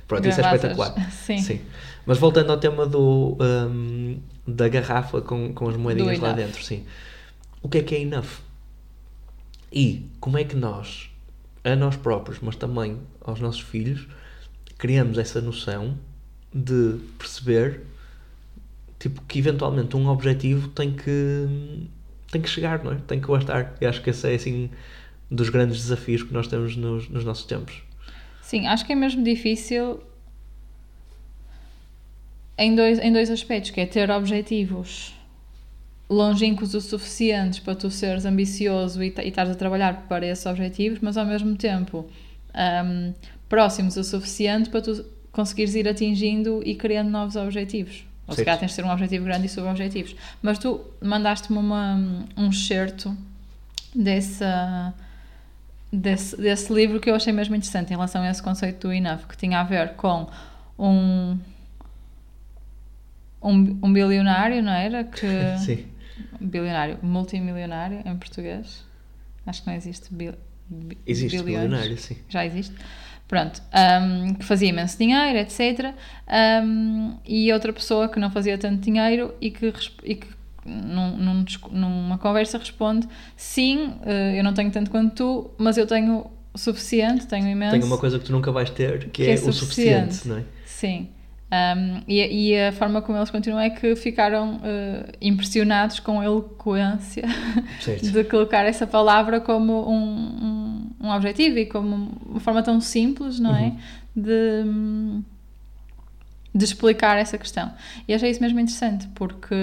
pronto, 0.07 0.27
isso 0.27 0.39
é 0.39 0.43
Gravatas. 0.43 0.71
espetacular. 0.71 1.11
Sim. 1.11 1.61
Mas 2.05 2.17
voltando 2.17 2.51
ao 2.51 2.57
tema 2.59 2.85
do, 2.85 3.37
eh, 3.39 4.17
da 4.47 4.67
garrafa 4.69 5.21
com, 5.21 5.53
com 5.53 5.69
as 5.69 5.75
moedinhas 5.77 6.19
lá 6.19 6.33
dentro, 6.33 6.63
sim. 6.63 6.83
O 7.61 7.69
que 7.69 7.79
é 7.79 7.83
que 7.83 7.95
é 7.95 8.01
enough? 8.01 8.41
E 9.71 10.05
como 10.19 10.37
é 10.37 10.43
que 10.43 10.55
nós, 10.55 11.09
a 11.63 11.75
nós 11.75 11.95
próprios, 11.95 12.39
mas 12.41 12.55
também 12.55 12.97
aos 13.21 13.39
nossos 13.39 13.61
filhos, 13.61 14.07
criamos 14.77 15.17
essa 15.17 15.41
noção 15.41 15.97
de 16.53 16.97
perceber 17.17 17.81
tipo, 18.99 19.21
que 19.23 19.39
eventualmente 19.39 19.95
um 19.95 20.07
objetivo 20.07 20.69
tem 20.69 20.93
que, 20.93 21.47
tem 22.31 22.41
que 22.41 22.49
chegar, 22.49 22.83
não 22.83 22.93
é? 22.93 22.95
Tem 23.07 23.19
que 23.19 23.27
bastar. 23.27 23.75
E 23.79 23.85
acho 23.85 24.01
que 24.01 24.09
esse 24.09 24.31
é 24.31 24.35
assim 24.35 24.69
dos 25.29 25.49
grandes 25.49 25.77
desafios 25.77 26.23
que 26.23 26.33
nós 26.33 26.47
temos 26.47 26.75
nos, 26.75 27.09
nos 27.09 27.25
nossos 27.25 27.45
tempos. 27.45 27.81
Sim, 28.41 28.67
acho 28.67 28.85
que 28.85 28.93
é 28.93 28.95
mesmo 28.95 29.23
difícil 29.23 29.99
em 32.57 32.75
dois, 32.75 32.99
em 32.99 33.11
dois 33.11 33.29
aspectos, 33.29 33.71
que 33.71 33.81
é 33.81 33.85
ter 33.85 34.09
objetivos 34.09 35.13
longínquos 36.09 36.73
o 36.75 36.81
suficientes 36.81 37.59
para 37.59 37.75
tu 37.75 37.89
seres 37.89 38.25
ambicioso 38.25 39.03
e, 39.03 39.07
e 39.07 39.27
estares 39.27 39.51
a 39.51 39.55
trabalhar 39.55 40.05
para 40.07 40.25
esses 40.25 40.45
objetivos, 40.45 40.99
mas 41.01 41.17
ao 41.17 41.25
mesmo 41.25 41.55
tempo 41.55 42.05
hum, 42.85 43.13
próximos 43.49 43.97
o 43.97 44.03
suficiente 44.03 44.69
para 44.69 44.81
tu 44.81 45.03
conseguires 45.31 45.75
ir 45.75 45.87
atingindo 45.87 46.61
e 46.63 46.75
criando 46.75 47.09
novos 47.09 47.35
objetivos. 47.35 48.05
Ou 48.27 48.33
se 48.35 48.43
calhar 48.43 48.59
tens 48.59 48.71
de 48.71 48.75
ter 48.77 48.83
um 48.85 48.89
objetivo 48.91 49.25
grande 49.25 49.45
e 49.45 49.49
subobjetivos. 49.49 50.15
Mas 50.41 50.57
tu 50.57 50.81
mandaste-me 51.01 51.59
um 51.59 52.49
excerto 52.49 53.15
dessa, 53.93 54.93
desse, 55.91 56.35
desse 56.37 56.73
livro 56.73 56.99
que 56.99 57.09
eu 57.09 57.15
achei 57.15 57.31
mesmo 57.31 57.55
interessante 57.55 57.89
em 57.89 57.95
relação 57.95 58.21
a 58.23 58.29
esse 58.29 58.41
conceito 58.41 58.87
do 58.87 58.93
enough, 58.93 59.25
que 59.27 59.37
tinha 59.37 59.59
a 59.59 59.63
ver 59.63 59.93
com 59.93 60.27
um, 60.77 61.37
um, 63.41 63.79
um 63.83 63.93
bilionário, 63.93 64.61
não 64.63 64.71
era? 64.73 65.03
Que, 65.03 65.57
Sim. 65.63 65.85
bilionário, 66.39 66.97
multimilionário 67.01 68.01
em 68.05 68.17
português. 68.17 68.83
Acho 69.45 69.61
que 69.61 69.67
não 69.69 69.75
existe 69.75 70.13
bi- 70.13 70.33
Existe 71.05 71.43
bilionário, 71.43 71.95
sim. 71.97 72.17
Já 72.27 72.43
existe. 72.43 72.73
Pronto, 73.27 73.59
um, 73.73 74.35
que 74.35 74.45
fazia 74.45 74.69
imenso 74.69 74.97
dinheiro, 74.97 75.39
etc. 75.39 75.95
Um, 76.63 77.17
e 77.25 77.51
outra 77.51 77.73
pessoa 77.73 78.07
que 78.07 78.19
não 78.19 78.29
fazia 78.29 78.57
tanto 78.57 78.81
dinheiro 78.81 79.33
e 79.41 79.49
que, 79.49 79.73
e 80.03 80.15
que 80.15 80.27
num, 80.65 81.17
num 81.17 81.45
numa 81.71 82.17
conversa 82.17 82.57
responde: 82.57 83.07
Sim, 83.35 83.95
eh, 84.05 84.39
eu 84.39 84.43
não 84.43 84.53
tenho 84.53 84.71
tanto 84.71 84.91
quanto 84.91 85.15
tu, 85.15 85.51
mas 85.57 85.77
eu 85.77 85.87
tenho 85.87 86.29
o 86.53 86.57
suficiente, 86.57 87.27
tenho 87.27 87.47
imenso. 87.47 87.71
Tem 87.77 87.83
uma 87.83 87.97
coisa 87.97 88.19
que 88.19 88.25
tu 88.25 88.31
nunca 88.31 88.51
vais 88.51 88.69
ter, 88.69 88.99
que, 88.99 89.09
Que 89.09 89.23
é, 89.23 89.31
é 89.31 89.33
o 89.35 89.51
suficiente, 89.51 90.27
não 90.27 90.37
é? 90.37 90.43
Sim. 90.65 91.09
Um, 91.55 92.01
e, 92.07 92.49
e 92.49 92.59
a 92.59 92.71
forma 92.71 93.01
como 93.01 93.17
eles 93.17 93.29
continuam 93.29 93.61
é 93.61 93.69
que 93.69 93.95
ficaram 93.95 94.59
eh, 94.63 95.13
impressionados 95.21 95.99
com 95.99 96.19
a 96.19 96.25
eloquência 96.25 97.23
Certo. 97.79 98.09
de 98.11 98.23
colocar 98.25 98.65
essa 98.65 98.85
palavra 98.85 99.39
como 99.39 99.89
um, 99.89 99.95
um, 99.95 100.89
um 101.07 101.09
objetivo 101.11 101.59
e 101.59 101.65
como 101.65 102.11
uma 102.25 102.39
forma 102.39 102.61
tão 102.61 102.81
simples, 102.81 103.39
não 103.39 103.55
é? 103.55 103.73
De, 104.15 104.63
hum, 104.65 105.23
de 106.53 106.65
explicar 106.65 107.17
essa 107.17 107.37
questão. 107.37 107.71
E 108.07 108.13
achei 108.13 108.29
isso 108.31 108.41
mesmo 108.41 108.59
interessante, 108.59 109.07
porque 109.15 109.55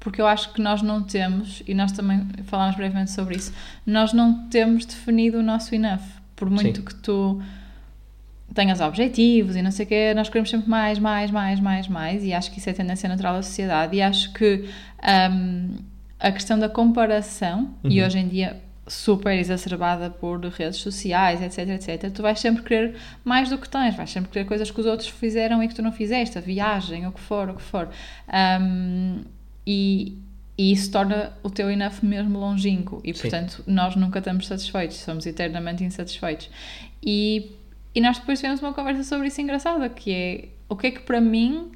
porque 0.00 0.20
eu 0.20 0.26
acho 0.28 0.52
que 0.52 0.62
nós 0.62 0.82
não 0.82 1.02
temos, 1.02 1.64
e 1.66 1.74
nós 1.74 1.90
também 1.90 2.24
falámos 2.44 2.76
brevemente 2.76 3.10
sobre 3.10 3.34
isso, 3.34 3.52
nós 3.84 4.12
não 4.12 4.48
temos 4.48 4.86
definido 4.86 5.38
o 5.38 5.42
nosso 5.42 5.74
enough. 5.74 6.00
Por 6.36 6.48
muito 6.48 6.76
Sim. 6.78 6.84
que 6.84 6.94
tu 6.94 7.42
tenhas 8.56 8.80
objetivos 8.80 9.54
e 9.54 9.62
não 9.62 9.70
sei 9.70 9.84
o 9.84 9.88
quê, 9.88 10.12
nós 10.14 10.28
queremos 10.28 10.50
sempre 10.50 10.68
mais, 10.68 10.98
mais, 10.98 11.30
mais, 11.30 11.60
mais, 11.60 11.86
mais, 11.86 12.24
e 12.24 12.32
acho 12.32 12.50
que 12.50 12.58
isso 12.58 12.68
é 12.68 12.72
tendência 12.72 13.08
natural 13.08 13.34
da 13.34 13.42
sociedade. 13.42 13.94
E 13.96 14.02
acho 14.02 14.32
que 14.32 14.68
hum, 15.30 15.76
a 16.18 16.32
questão 16.32 16.58
da 16.58 16.68
comparação, 16.68 17.70
e 17.84 18.00
Uhum. 18.00 18.06
hoje 18.06 18.18
em 18.18 18.26
dia 18.26 18.56
super 18.88 19.36
exacerbada 19.36 20.08
por 20.10 20.38
redes 20.46 20.76
sociais, 20.78 21.42
etc, 21.42 21.68
etc, 21.70 22.10
tu 22.12 22.22
vais 22.22 22.38
sempre 22.38 22.62
querer 22.62 22.94
mais 23.24 23.48
do 23.50 23.58
que 23.58 23.68
tens, 23.68 23.96
vais 23.96 24.10
sempre 24.10 24.30
querer 24.30 24.44
coisas 24.44 24.70
que 24.70 24.80
os 24.80 24.86
outros 24.86 25.08
fizeram 25.08 25.60
e 25.62 25.66
que 25.68 25.74
tu 25.74 25.82
não 25.82 25.90
fizeste, 25.92 26.38
a 26.38 26.40
viagem, 26.40 27.04
o 27.06 27.12
que 27.12 27.20
for, 27.20 27.50
o 27.50 27.54
que 27.54 27.62
for. 27.62 27.88
Hum, 28.60 29.22
e, 29.66 30.16
e 30.56 30.72
isso 30.72 30.90
torna 30.90 31.32
o 31.42 31.50
teu 31.50 31.68
enough 31.70 32.00
mesmo 32.02 32.38
longínquo 32.38 33.00
e 33.04 33.12
Sim. 33.12 33.20
portanto 33.22 33.62
nós 33.66 33.96
nunca 33.96 34.20
estamos 34.20 34.46
satisfeitos, 34.46 34.96
somos 34.98 35.26
eternamente 35.26 35.82
insatisfeitos. 35.84 36.48
E, 37.04 37.50
e 37.96 38.00
nós 38.02 38.18
depois 38.18 38.38
tivemos 38.38 38.60
uma 38.60 38.74
conversa 38.74 39.02
sobre 39.02 39.28
isso 39.28 39.40
engraçada, 39.40 39.88
que 39.88 40.12
é 40.12 40.48
o 40.68 40.76
que 40.76 40.88
é 40.88 40.90
que 40.90 41.00
para 41.00 41.18
mim, 41.18 41.72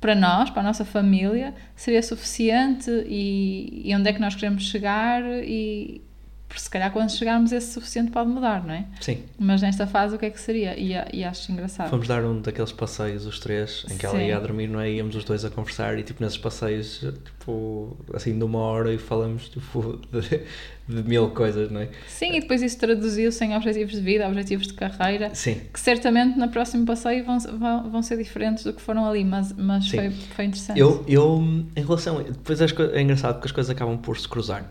para 0.00 0.12
nós, 0.12 0.50
para 0.50 0.60
a 0.60 0.64
nossa 0.64 0.84
família, 0.84 1.54
seria 1.76 2.02
suficiente 2.02 2.90
e, 3.06 3.82
e 3.84 3.94
onde 3.94 4.10
é 4.10 4.12
que 4.12 4.20
nós 4.20 4.34
queremos 4.34 4.64
chegar 4.64 5.22
e 5.44 6.02
porque 6.48 6.60
se 6.60 6.70
calhar 6.70 6.92
quando 6.92 7.10
chegarmos 7.10 7.52
esse 7.52 7.72
suficiente 7.72 8.10
pode 8.10 8.30
mudar, 8.30 8.64
não 8.64 8.72
é? 8.72 8.86
Sim. 9.00 9.22
Mas 9.38 9.62
nesta 9.62 9.86
fase 9.86 10.14
o 10.14 10.18
que 10.18 10.26
é 10.26 10.30
que 10.30 10.40
seria? 10.40 10.78
E, 10.78 10.92
e 11.12 11.24
acho 11.24 11.50
engraçado. 11.50 11.90
Fomos 11.90 12.06
dar 12.06 12.24
um 12.24 12.40
daqueles 12.40 12.72
passeios, 12.72 13.26
os 13.26 13.40
três, 13.40 13.84
em 13.90 13.96
que 13.96 14.06
ela 14.06 14.18
Sim. 14.18 14.26
ia 14.26 14.36
a 14.36 14.40
dormir, 14.40 14.68
não 14.68 14.80
é? 14.80 14.90
Íamos 14.90 15.16
os 15.16 15.24
dois 15.24 15.44
a 15.44 15.50
conversar 15.50 15.98
e, 15.98 16.04
tipo, 16.04 16.22
nesses 16.22 16.38
passeios, 16.38 17.00
tipo, 17.24 17.96
assim, 18.14 18.38
de 18.38 18.44
uma 18.44 18.60
hora 18.60 18.92
e 18.92 18.98
falamos, 18.98 19.48
tipo, 19.48 20.00
de, 20.12 20.42
de 20.88 21.08
mil 21.08 21.30
coisas, 21.30 21.70
não 21.70 21.80
é? 21.80 21.88
Sim, 22.06 22.36
e 22.36 22.40
depois 22.40 22.62
isso 22.62 22.78
traduziu-se 22.78 23.44
em 23.44 23.56
objetivos 23.56 23.94
de 23.94 24.00
vida, 24.00 24.26
objetivos 24.28 24.68
de 24.68 24.74
carreira, 24.74 25.34
Sim. 25.34 25.60
que 25.72 25.80
certamente 25.80 26.38
no 26.38 26.48
próximo 26.48 26.86
passeio 26.86 27.24
vão, 27.24 27.38
vão, 27.38 27.90
vão 27.90 28.02
ser 28.02 28.16
diferentes 28.18 28.62
do 28.62 28.72
que 28.72 28.80
foram 28.80 29.04
ali, 29.04 29.24
mas, 29.24 29.52
mas 29.52 29.90
Sim. 29.90 29.96
foi, 29.96 30.10
foi 30.10 30.44
interessante. 30.44 30.78
Eu, 30.78 31.04
eu, 31.08 31.38
em 31.74 31.82
relação. 31.82 32.22
Depois 32.22 32.60
é 32.60 33.02
engraçado 33.02 33.34
porque 33.34 33.48
as 33.48 33.52
coisas 33.52 33.70
acabam 33.70 33.98
por 33.98 34.16
se 34.16 34.28
cruzar. 34.28 34.64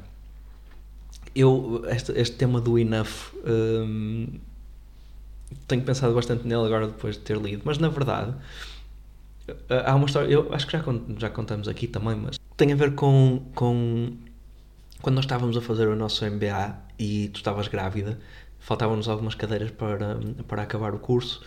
Eu, 1.36 1.84
este, 1.90 2.14
este 2.14 2.38
tema 2.38 2.62
do 2.62 2.80
enough, 2.80 3.34
hum, 3.46 4.40
tenho 5.68 5.84
pensado 5.84 6.14
bastante 6.14 6.48
nele 6.48 6.66
agora 6.66 6.88
depois 6.88 7.16
de 7.16 7.22
ter 7.22 7.38
lido, 7.38 7.62
mas 7.66 7.78
na 7.78 7.90
verdade, 7.90 8.34
eh, 9.48 9.84
há 9.86 9.96
uma 9.96 10.06
história, 10.06 10.32
eu 10.32 10.54
acho 10.54 10.66
que 10.66 10.74
já, 10.74 10.84
já 11.18 11.30
contamos 11.30 11.68
aqui 11.68 11.88
também, 11.88 12.16
mas 12.16 12.40
tem 12.56 12.72
a 12.72 12.76
ver 12.76 12.96
com, 12.96 13.46
com 13.54 14.14
quando 15.02 15.16
nós 15.16 15.26
estávamos 15.26 15.58
a 15.58 15.62
fazer 15.62 15.88
o 15.88 15.96
nosso 15.96 16.26
MBA 16.26 16.76
e 16.98 17.30
tu 17.30 17.38
estavas 17.38 17.68
grávida, 17.68 18.18
faltavam-nos 18.60 19.08
algumas 19.08 19.36
cadeiras 19.36 19.72
para, 19.72 20.18
para 20.48 20.64
acabar 20.64 20.96
o 20.96 21.00
curso 21.00 21.44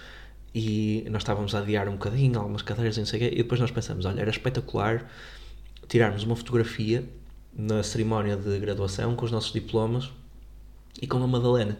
e 0.54 1.06
nós 1.10 1.22
estávamos 1.22 1.54
a 1.54 1.60
adiar 1.60 1.88
um 1.88 1.92
bocadinho, 1.92 2.38
algumas 2.38 2.62
cadeiras 2.62 2.96
e 2.96 3.02
o 3.02 3.18
quê, 3.18 3.30
e 3.32 3.36
depois 3.38 3.60
nós 3.60 3.70
pensamos, 3.70 4.04
olha, 4.04 4.20
era 4.20 4.30
espetacular 4.30 5.10
tirarmos 5.88 6.22
uma 6.22 6.36
fotografia 6.36 7.04
na 7.58 7.82
cerimónia 7.82 8.36
de 8.36 8.56
graduação 8.60 9.16
com 9.16 9.24
os 9.24 9.32
nossos 9.32 9.52
diplomas 9.52 10.08
e 11.02 11.06
com 11.08 11.22
a 11.22 11.26
Madalena. 11.26 11.76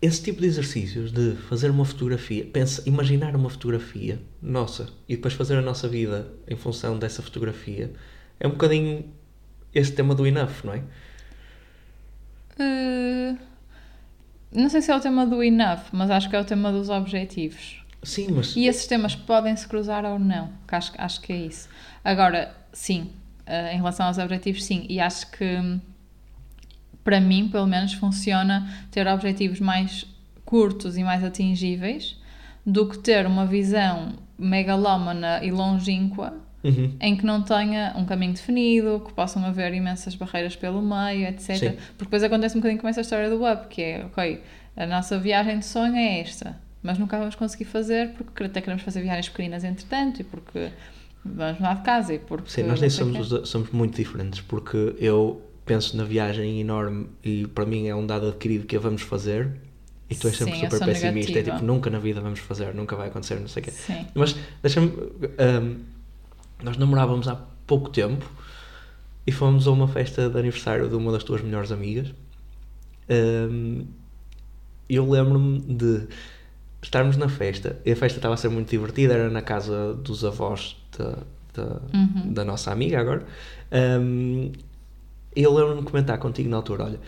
Esse 0.00 0.20
tipo 0.20 0.40
de 0.40 0.48
exercícios 0.48 1.12
de 1.12 1.36
fazer 1.48 1.70
uma 1.70 1.84
fotografia, 1.84 2.44
pensa, 2.44 2.82
imaginar 2.84 3.36
uma 3.36 3.48
fotografia 3.48 4.20
nossa 4.42 4.88
e 5.08 5.14
depois 5.14 5.34
fazer 5.34 5.56
a 5.56 5.62
nossa 5.62 5.88
vida 5.88 6.28
em 6.48 6.56
função 6.56 6.98
dessa 6.98 7.22
fotografia, 7.22 7.92
é 8.40 8.48
um 8.48 8.50
bocadinho 8.50 9.04
esse 9.72 9.92
tema 9.92 10.12
do 10.16 10.26
enough, 10.26 10.64
não 10.64 10.74
é? 10.74 10.82
Eh, 12.58 13.36
não 14.52 14.68
sei 14.68 14.82
se 14.82 14.90
é 14.90 14.96
o 14.96 15.00
tema 15.00 15.24
do 15.24 15.40
enough, 15.40 15.84
mas 15.92 16.10
acho 16.10 16.28
que 16.28 16.34
é 16.34 16.40
o 16.40 16.44
tema 16.44 16.72
dos 16.72 16.88
objetivos. 16.88 17.80
Sim, 18.02 18.32
mas 18.32 18.56
E 18.56 18.66
esses 18.66 18.88
temas 18.88 19.14
podem 19.14 19.54
se 19.54 19.68
cruzar 19.68 20.04
ou 20.04 20.18
não, 20.18 20.50
que 20.66 20.74
acho, 20.74 20.92
acho 20.98 21.20
que 21.20 21.32
é 21.32 21.36
isso. 21.36 21.68
Agora, 22.04 22.52
sim, 22.72 23.12
em 23.72 23.76
relação 23.76 24.06
aos 24.06 24.18
objetivos, 24.18 24.64
sim, 24.64 24.86
e 24.88 25.00
acho 25.00 25.30
que 25.30 25.80
para 27.04 27.20
mim, 27.20 27.48
pelo 27.48 27.66
menos, 27.66 27.92
funciona 27.94 28.68
ter 28.90 29.06
objetivos 29.06 29.60
mais 29.60 30.06
curtos 30.44 30.96
e 30.96 31.02
mais 31.02 31.24
atingíveis 31.24 32.16
do 32.64 32.88
que 32.88 32.98
ter 32.98 33.26
uma 33.26 33.44
visão 33.44 34.14
megalómana 34.38 35.44
e 35.44 35.50
longínqua 35.50 36.34
Uhum. 36.64 36.94
em 37.00 37.16
que 37.16 37.26
não 37.26 37.42
tenha 37.42 37.92
um 37.96 38.04
caminho 38.04 38.34
definido, 38.34 39.02
que 39.04 39.12
possam 39.12 39.44
haver 39.44 39.74
imensas 39.74 40.14
barreiras 40.14 40.54
pelo 40.54 40.80
meio, 40.80 41.26
etc. 41.26 41.56
Sim. 41.56 41.70
Porque 41.98 42.04
depois 42.04 42.22
acontece 42.22 42.56
um 42.56 42.60
bocadinho 42.60 42.80
com 42.80 42.86
essa 42.86 43.00
história 43.00 43.28
do 43.28 43.44
up, 43.44 43.66
que 43.66 43.82
é, 43.82 44.04
ok, 44.04 44.40
a 44.76 44.86
nossa 44.86 45.18
viagem 45.18 45.58
de 45.58 45.64
sonho 45.64 45.96
é 45.96 46.20
esta, 46.20 46.56
mas 46.80 46.98
nunca 46.98 47.18
vamos 47.18 47.34
conseguir 47.34 47.64
fazer 47.64 48.10
porque 48.10 48.44
até 48.44 48.60
queremos 48.60 48.84
fazer 48.84 49.02
viagens 49.02 49.28
pequeninas 49.28 49.64
entretanto 49.64 50.20
e 50.20 50.24
porque 50.24 50.70
vamos 51.24 51.56
mudar 51.58 51.74
de 51.74 51.82
casa 51.82 52.14
e 52.14 52.18
porque... 52.18 52.50
Sim, 52.50 52.64
nós 52.64 52.80
nem 52.80 52.90
somos, 52.90 53.32
os- 53.32 53.48
somos 53.48 53.70
muito 53.70 53.96
diferentes 53.96 54.40
porque 54.40 54.94
eu 54.98 55.42
penso 55.64 55.96
na 55.96 56.04
viagem 56.04 56.60
enorme 56.60 57.06
e 57.24 57.46
para 57.46 57.64
mim 57.64 57.86
é 57.86 57.94
um 57.94 58.06
dado 58.06 58.28
adquirido 58.28 58.66
que 58.66 58.76
a 58.76 58.80
vamos 58.80 59.02
fazer 59.02 59.52
e 60.10 60.14
tu 60.14 60.26
és 60.28 60.36
sempre 60.36 60.54
Sim, 60.56 60.60
super 60.68 60.84
pessimista, 60.84 61.30
é 61.30 61.34
negativa. 61.34 61.56
tipo 61.56 61.64
nunca 61.66 61.88
na 61.88 61.98
vida 61.98 62.20
vamos 62.20 62.40
fazer, 62.40 62.74
nunca 62.74 62.96
vai 62.96 63.08
acontecer, 63.08 63.38
não 63.40 63.48
sei 63.48 63.62
o 63.62 63.64
quê. 63.64 63.70
Sim. 63.70 64.06
Mas 64.14 64.36
deixa-me. 64.62 64.88
hum, 64.88 65.76
nós 66.62 66.76
namorávamos 66.76 67.28
há 67.28 67.36
pouco 67.66 67.88
tempo 67.90 68.28
e 69.26 69.32
fomos 69.32 69.66
a 69.66 69.70
uma 69.70 69.86
festa 69.88 70.28
de 70.28 70.38
aniversário 70.38 70.88
de 70.88 70.94
uma 70.96 71.12
das 71.12 71.22
tuas 71.24 71.40
melhores 71.42 71.70
amigas. 71.72 72.12
E 74.88 74.94
eu 74.96 75.08
lembro-me 75.08 75.60
de 75.60 76.06
estarmos 76.82 77.16
na 77.16 77.28
festa 77.28 77.80
e 77.84 77.92
a 77.92 77.96
festa 77.96 78.18
estava 78.18 78.34
a 78.34 78.36
ser 78.36 78.48
muito 78.48 78.68
divertida, 78.68 79.14
era 79.14 79.30
na 79.30 79.42
casa 79.42 79.94
dos 79.94 80.24
avós 80.24 80.76
da, 80.98 81.18
da, 81.54 81.80
Uhum. 81.94 82.32
da 82.32 82.44
nossa 82.44 82.70
amiga 82.72 83.00
agora. 83.00 83.26
E 85.34 85.42
eu 85.42 85.52
lembro-me 85.54 85.80
de 85.80 85.86
comentar 85.86 86.18
contigo 86.18 86.48
na 86.48 86.56
altura: 86.56 86.84
olha, 86.84 87.00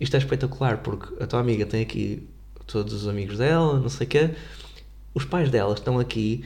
isto 0.00 0.14
é 0.14 0.18
espetacular 0.18 0.78
porque 0.78 1.22
a 1.22 1.26
tua 1.26 1.40
amiga 1.40 1.66
tem 1.66 1.82
aqui 1.82 2.22
todos 2.66 2.92
os 2.92 3.08
amigos 3.08 3.38
dela, 3.38 3.78
não 3.78 3.88
sei 3.88 4.06
o 4.06 4.10
quê. 4.10 4.30
Os 5.14 5.24
pais 5.24 5.50
dela 5.50 5.74
estão 5.74 5.98
aqui, 5.98 6.44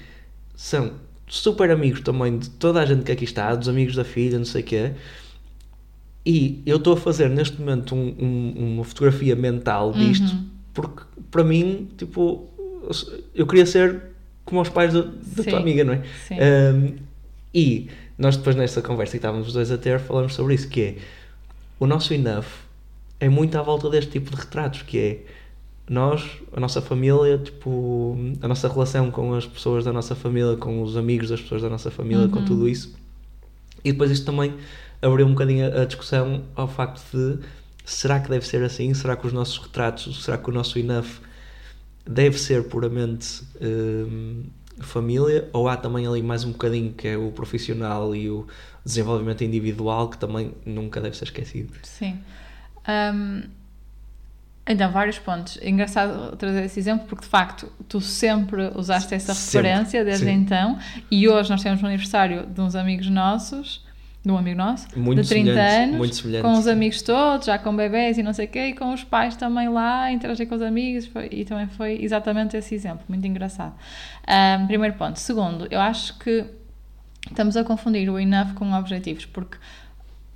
são 0.54 0.92
super 1.26 1.70
amigos 1.70 2.00
também 2.00 2.38
de 2.38 2.50
toda 2.50 2.80
a 2.80 2.86
gente 2.86 3.04
que 3.04 3.12
aqui 3.12 3.24
está, 3.24 3.54
dos 3.54 3.68
amigos 3.68 3.94
da 3.96 4.04
filha, 4.04 4.38
não 4.38 4.44
sei 4.44 4.62
o 4.62 4.64
quê. 4.64 4.92
E 6.26 6.62
eu 6.66 6.76
estou 6.76 6.92
a 6.92 6.96
fazer 6.96 7.28
neste 7.30 7.58
momento 7.58 7.94
um- 7.94 8.14
um- 8.20 8.74
uma 8.74 8.84
fotografia 8.84 9.34
mental 9.34 9.92
disto, 9.92 10.30
Uhum. 10.32 10.46
porque 10.74 11.02
para 11.30 11.42
mim, 11.42 11.88
tipo, 11.96 12.46
eu 13.34 13.46
queria 13.46 13.64
ser 13.64 14.02
como 14.44 14.60
os 14.60 14.68
pais 14.68 14.92
da, 14.92 15.02
da 15.02 15.44
tua 15.44 15.58
amiga, 15.58 15.84
não 15.84 15.94
é? 15.94 16.02
Sim. 16.26 16.36
Um, 16.40 16.96
e 17.54 17.88
nós 18.18 18.36
depois 18.36 18.56
nessa 18.56 18.82
conversa 18.82 19.12
que 19.12 19.18
estávamos 19.18 19.48
os 19.48 19.52
dois 19.52 19.70
a 19.70 19.78
ter, 19.78 19.98
falamos 20.00 20.34
sobre 20.34 20.54
isso, 20.54 20.68
que 20.68 20.80
é 20.82 20.96
o 21.78 21.86
nosso 21.86 22.12
enough 22.12 22.44
é 23.18 23.28
muito 23.28 23.56
à 23.56 23.62
volta 23.62 23.88
deste 23.90 24.12
tipo 24.12 24.30
de 24.30 24.36
retratos, 24.36 24.82
que 24.82 24.98
é 24.98 25.18
nós, 25.88 26.24
a 26.52 26.60
nossa 26.60 26.80
família, 26.80 27.36
tipo, 27.38 28.16
a 28.40 28.48
nossa 28.48 28.68
relação 28.68 29.10
com 29.10 29.34
as 29.34 29.44
pessoas 29.46 29.84
da 29.84 29.92
nossa 29.92 30.14
família, 30.14 30.56
com 30.56 30.82
os 30.82 30.96
amigos 30.96 31.28
das 31.28 31.40
pessoas 31.40 31.62
da 31.62 31.68
nossa 31.68 31.90
família, 31.90 32.28
com 32.28 32.38
Uhum. 32.38 32.44
tudo 32.44 32.68
isso. 32.68 32.94
E 33.84 33.92
depois 33.92 34.10
isto 34.10 34.24
também 34.24 34.54
abriu 35.02 35.26
um 35.26 35.30
bocadinho 35.30 35.66
a, 35.66 35.82
a 35.82 35.84
discussão 35.84 36.42
ao 36.54 36.68
facto 36.68 37.02
de 37.12 37.38
será 37.84 38.20
que 38.20 38.28
deve 38.30 38.46
ser 38.46 38.62
assim? 38.62 38.92
Será 38.94 39.16
que 39.16 39.26
os 39.26 39.32
nossos 39.32 39.58
retratos, 39.58 40.22
será 40.24 40.38
que 40.38 40.48
o 40.48 40.52
nosso 40.52 40.78
enough 40.78 41.06
deve 42.10 42.38
ser 42.38 42.64
puramente 42.64 43.42
hum, 43.60 44.44
família, 44.80 45.48
ou 45.52 45.68
há 45.68 45.76
também 45.76 46.06
ali 46.06 46.22
mais 46.22 46.44
um 46.44 46.52
bocadinho 46.52 46.92
que 46.92 47.08
é 47.08 47.16
o 47.16 47.30
profissional 47.30 48.14
e 48.14 48.28
o 48.28 48.46
desenvolvimento 48.84 49.44
individual 49.44 50.08
que 50.08 50.18
também 50.18 50.52
nunca 50.66 51.00
deve 51.00 51.16
ser 51.16 51.24
esquecido. 51.24 51.72
Sim. 51.82 52.18
Um, 52.88 53.42
então, 54.66 54.90
vários 54.92 55.18
pontos. 55.18 55.58
É 55.60 55.68
engraçado 55.68 56.36
trazer 56.36 56.64
esse 56.64 56.78
exemplo 56.78 57.06
porque, 57.06 57.24
de 57.24 57.30
facto, 57.30 57.72
tu 57.88 58.00
sempre 58.00 58.70
usaste 58.74 59.14
essa 59.14 59.34
Sempre, 59.34 59.68
referência 59.68 60.04
desde 60.04 60.26
sim. 60.26 60.32
então 60.32 60.78
e 61.10 61.28
hoje 61.28 61.50
nós 61.50 61.62
temos 61.62 61.82
um 61.82 61.86
aniversário 61.86 62.46
de 62.46 62.60
uns 62.60 62.74
amigos 62.74 63.08
nossos, 63.08 63.84
de 64.22 64.30
um 64.30 64.36
amigo 64.36 64.58
nosso, 64.58 64.86
Muito 64.98 65.22
de 65.22 65.28
30 65.28 65.54
semelhantes, 65.54 66.24
anos, 66.24 66.42
com 66.42 66.52
os 66.52 66.66
amigos 66.66 67.00
todos, 67.00 67.46
já 67.46 67.58
com 67.58 67.74
bebés 67.74 68.18
e 68.18 68.22
não 68.22 68.34
sei 68.34 68.44
o 68.44 68.48
quê, 68.48 68.66
e 68.68 68.74
com 68.74 68.92
os 68.92 69.02
pais 69.02 69.34
também 69.34 69.68
lá, 69.70 70.12
interagir 70.12 70.46
com 70.46 70.54
os 70.54 70.60
amigos, 70.62 71.06
foi- 71.06 71.28
e 71.32 71.44
também 71.44 71.66
foi 71.68 71.98
exatamente 72.02 72.54
esse 72.56 72.74
exemplo, 72.74 73.02
muito 73.08 73.26
engraçado. 73.26 73.74
Um, 74.60 74.66
primeiro 74.66 74.94
ponto. 74.96 75.18
Segundo, 75.18 75.66
eu 75.70 75.80
acho 75.80 76.18
que 76.18 76.44
estamos 77.30 77.56
a 77.56 77.64
confundir 77.64 78.10
o 78.10 78.18
enough 78.18 78.52
com 78.54 78.70
objetivos, 78.74 79.24
porque 79.24 79.56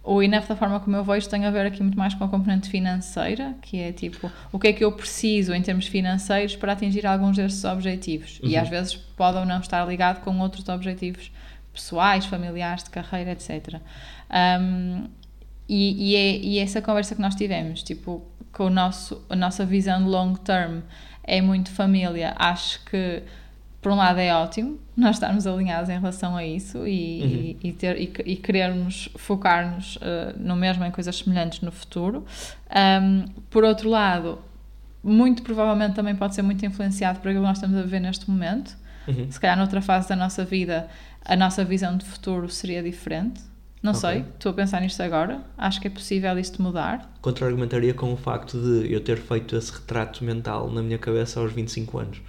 o 0.02 0.22
enough, 0.22 0.46
da 0.48 0.56
forma 0.56 0.80
como 0.80 0.96
eu 0.96 1.04
vejo, 1.04 1.28
tem 1.28 1.44
a 1.44 1.50
ver 1.50 1.66
aqui 1.66 1.82
muito 1.82 1.98
mais 1.98 2.14
com 2.14 2.24
a 2.24 2.28
componente 2.28 2.70
financeira, 2.70 3.54
que 3.60 3.78
é 3.78 3.92
tipo, 3.92 4.30
o 4.50 4.58
que 4.58 4.68
é 4.68 4.72
que 4.72 4.82
eu 4.84 4.92
preciso 4.92 5.52
em 5.52 5.60
termos 5.60 5.86
financeiros 5.86 6.56
para 6.56 6.72
atingir 6.72 7.06
alguns 7.06 7.36
destes 7.36 7.62
objetivos. 7.64 8.38
E 8.42 8.54
Uhum. 8.54 8.62
às 8.62 8.68
vezes 8.70 8.94
pode 8.96 9.36
ou 9.36 9.44
não 9.44 9.60
estar 9.60 9.84
ligado 9.86 10.20
com 10.22 10.38
outros 10.40 10.66
objetivos 10.70 11.30
pessoais, 11.74 12.24
familiares, 12.24 12.84
de 12.84 12.90
carreira, 12.90 13.32
etc. 13.32 13.80
Um, 14.30 15.08
e, 15.68 16.12
e, 16.12 16.16
é, 16.16 16.36
e 16.38 16.58
essa 16.58 16.80
conversa 16.80 17.14
que 17.14 17.20
nós 17.20 17.34
tivemos, 17.34 17.82
tipo, 17.82 18.22
com 18.52 18.66
o 18.66 18.70
nosso, 18.70 19.22
a 19.28 19.36
nossa 19.36 19.66
visão 19.66 20.02
de 20.02 20.08
long 20.08 20.34
term 20.34 20.80
é 21.22 21.40
muito 21.40 21.70
família, 21.70 22.34
acho 22.38 22.84
que 22.84 23.22
por 23.84 23.92
um 23.92 23.96
lado 23.96 24.18
é 24.18 24.34
ótimo 24.34 24.78
nós 24.96 25.16
estarmos 25.16 25.46
alinhados 25.46 25.90
em 25.90 25.98
relação 25.98 26.36
a 26.36 26.44
isso 26.44 26.86
e, 26.86 27.22
e, 27.22 27.58
e 27.64 27.72
ter, 27.72 28.00
e, 28.00 28.12
e 28.24 28.36
querermos 28.36 29.10
focar-nos 29.16 29.96
uh, 29.96 30.00
no 30.38 30.56
mesmo 30.56 30.84
em 30.84 30.90
coisas 30.90 31.16
semelhantes 31.16 31.60
no 31.60 31.70
futuro. 31.70 32.24
Um, 32.74 33.26
por 33.50 33.62
outro 33.62 33.90
lado, 33.90 34.38
muito 35.02 35.42
provavelmente 35.42 35.94
também 35.94 36.14
pode 36.14 36.34
ser 36.34 36.40
muito 36.40 36.64
influenciado 36.64 37.20
por 37.20 37.28
aquilo 37.28 37.42
que 37.42 37.48
nós 37.48 37.58
estamos 37.58 37.76
a 37.76 37.82
viver 37.82 38.00
neste 38.00 38.30
momento. 38.30 38.74
Uhum. 39.06 39.30
Se 39.30 39.38
calhar 39.38 39.58
noutra 39.58 39.82
fase 39.82 40.08
da 40.08 40.16
nossa 40.16 40.46
vida 40.46 40.88
a 41.24 41.36
nossa 41.36 41.64
visão 41.64 41.96
de 41.96 42.04
futuro 42.04 42.48
seria 42.48 42.82
diferente. 42.82 43.40
Não 43.82 43.92
Ok. 43.92 44.00
sei, 44.00 44.24
estou 44.34 44.50
a 44.50 44.54
pensar 44.54 44.80
nisto 44.80 45.02
agora. 45.02 45.42
Acho 45.58 45.80
que 45.80 45.88
é 45.88 45.90
possível 45.90 46.38
isto 46.38 46.62
mudar. 46.62 47.10
Contra-argumentaria 47.20 47.92
com 47.92 48.12
o 48.12 48.16
facto 48.16 48.58
de 48.58 48.90
eu 48.90 49.00
ter 49.00 49.18
feito 49.18 49.54
esse 49.56 49.70
retrato 49.72 50.24
mental 50.24 50.70
na 50.70 50.82
minha 50.82 50.98
cabeça 50.98 51.38
aos 51.38 51.52
25 51.52 51.98
anos. 51.98 52.22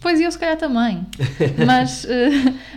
Pois 0.00 0.20
eu 0.20 0.30
se 0.30 0.38
calhar 0.38 0.56
também. 0.56 1.06
mas, 1.66 2.04
eh, 2.04 2.30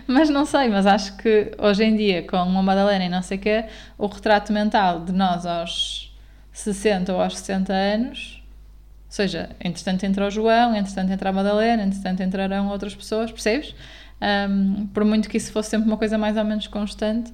mas 0.08 0.30
não 0.30 0.46
sei, 0.46 0.70
mas 0.70 0.86
acho 0.86 1.18
que 1.18 1.52
hoje 1.58 1.84
em 1.84 1.96
dia, 1.96 2.24
com 2.24 2.38
uma 2.38 2.62
Madalena 2.62 3.06
e 3.06 3.10
não 3.10 3.22
sei 3.22 3.38
o 3.38 3.42
quê, 3.42 3.66
o 3.98 4.06
retrato 4.08 4.54
mental 4.54 5.04
de 5.04 5.12
nós 5.12 5.46
aos 5.46 6.16
60 6.52 7.12
ou 7.14 7.22
aos 7.22 7.38
60 7.38 7.74
anos, 7.74 8.44
ou 9.08 9.12
seja, 9.12 9.50
entretanto 9.60 10.04
entra 10.04 10.28
o 10.28 10.30
João, 10.30 10.76
entretanto 10.76 11.12
entra 11.12 11.30
a 11.30 11.34
Madalena, 11.34 11.84
entretanto 11.84 12.22
entrarão 12.22 12.70
outras 12.70 12.94
pessoas, 12.94 13.32
percebes? 13.32 13.74
Ahm, 14.22 14.88
por 14.94 15.04
muito 15.04 15.30
que 15.30 15.38
isso 15.38 15.52
fosse 15.52 15.70
sempre 15.70 15.88
uma 15.88 15.98
coisa 15.98 16.18
mais 16.18 16.38
ou 16.38 16.44
menos 16.44 16.68
constante, 16.68 17.34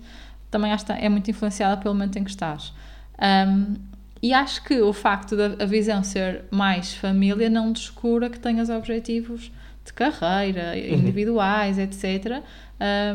também 0.50 0.72
acho 0.72 0.86
que 0.86 0.91
é 0.91 1.10
muito 1.10 1.30
influenciada 1.30 1.78
pelo 1.78 1.94
momento 1.94 2.17
em 2.17 2.24
que 2.24 2.30
estás. 2.30 2.74
Ahm, 3.17 3.76
e 4.22 4.34
acho 4.34 4.63
que 4.63 4.80
o 4.80 4.94
facto 4.94 5.36
da 5.36 5.65
visão 5.65 6.04
ser 6.04 6.46
mais 6.52 6.94
família 6.94 7.50
não 7.50 7.72
descura 7.72 8.30
que 8.30 8.39
tenhas 8.39 8.70
objetivos 8.70 9.52
de 9.84 9.94
carreira, 9.94 10.78
individuais, 10.78 11.80
etc. 11.80 12.44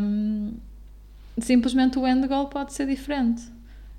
Um, 0.00 0.55
simplesmente 1.38 1.96
o 1.96 2.07
end 2.07 2.26
goal 2.26 2.48
pode 2.48 2.72
ser 2.72 2.87
diferente. 2.87 3.42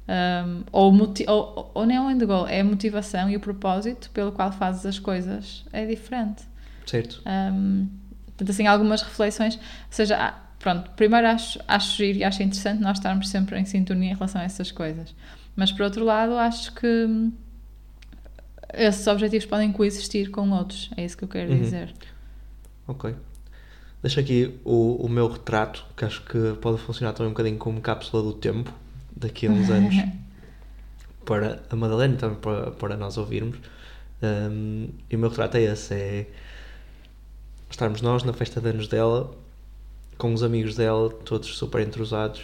Um, 0.10 0.64
ou, 0.72 0.94
ou, 1.28 1.72
ou 1.74 1.86
não 1.86 1.96
é 1.96 2.02
o 2.02 2.12
end 2.12 2.26
goal, 2.26 2.46
é 2.48 2.60
a 2.60 2.64
motivação 2.64 3.30
e 3.30 3.38
o 3.38 3.40
propósito 3.40 4.10
pelo 4.12 4.34
qual 4.34 4.52
fazes 4.52 4.86
as 4.86 5.00
coisas 5.00 5.66
é 5.72 5.86
diferente. 5.86 6.44
Certo? 6.86 7.22
Um, 7.26 7.88
portanto, 8.38 8.50
assim, 8.52 8.68
algumas 8.68 9.02
reflexões. 9.02 9.56
Ou 9.56 9.62
seja, 9.90 10.16
há- 10.18 10.32
pronto, 10.60 10.90
primeiro 10.92 11.28
acho, 11.28 11.60
acho 11.68 11.98
giro 11.98 12.20
e 12.20 12.24
acho 12.24 12.42
interessante 12.44 12.80
nós 12.82 12.98
estarmos 12.98 13.30
sempre 13.30 13.60
em 13.60 13.66
sintonia 13.66 14.12
em 14.12 14.14
relação 14.14 14.42
a 14.42 14.44
essas 14.44 14.72
coisas. 14.72 15.14
Mas, 15.56 15.72
por 15.72 15.82
outro 15.84 16.06
lado, 16.06 16.34
acho 16.38 16.74
que 16.74 16.88
hum, 16.88 17.32
esses 18.74 19.06
objetivos 19.08 19.46
podem 19.46 19.72
coexistir 19.72 20.30
com 20.30 20.50
outros. 20.52 20.90
É 20.96 21.04
isso 21.06 21.18
que 21.18 21.24
eu 21.24 21.28
quero 21.28 21.52
Uhum. 21.52 21.62
dizer. 21.62 21.94
Ok. 22.88 23.16
Deixo 24.02 24.20
aqui 24.20 24.60
o, 24.64 24.96
o 25.06 25.10
meu 25.10 25.28
retrato, 25.28 25.86
que 25.96 26.06
acho 26.06 26.22
que 26.24 26.54
pode 26.62 26.78
funcionar 26.80 27.14
também 27.14 27.30
um 27.30 27.34
bocadinho 27.34 27.58
como 27.58 27.82
cápsula 27.82 28.22
do 28.22 28.34
tempo, 28.34 28.72
daqui 29.16 29.48
a 29.48 29.52
uns 29.52 29.70
anos, 29.70 29.96
para 31.26 31.62
a 31.70 31.76
Madalena 31.76 32.14
e 32.14 32.18
também 32.18 32.38
para, 32.38 32.72
para 32.72 32.96
nós 32.96 33.18
ouvirmos. 33.18 33.58
Um, 34.22 34.90
e 35.10 35.16
o 35.16 35.20
meu 35.20 35.30
retrato 35.30 35.58
é 35.58 35.64
esse: 35.64 35.94
é 35.94 36.28
estarmos 37.78 38.02
nós 38.02 38.24
na 38.24 38.34
festa 38.34 38.60
de 38.60 38.70
anos 38.70 38.88
dela, 38.88 39.30
com 40.18 40.34
os 40.34 40.42
amigos 40.42 40.76
dela, 40.76 41.12
todos 41.24 41.56
super 41.56 41.80
entrosados, 41.86 42.42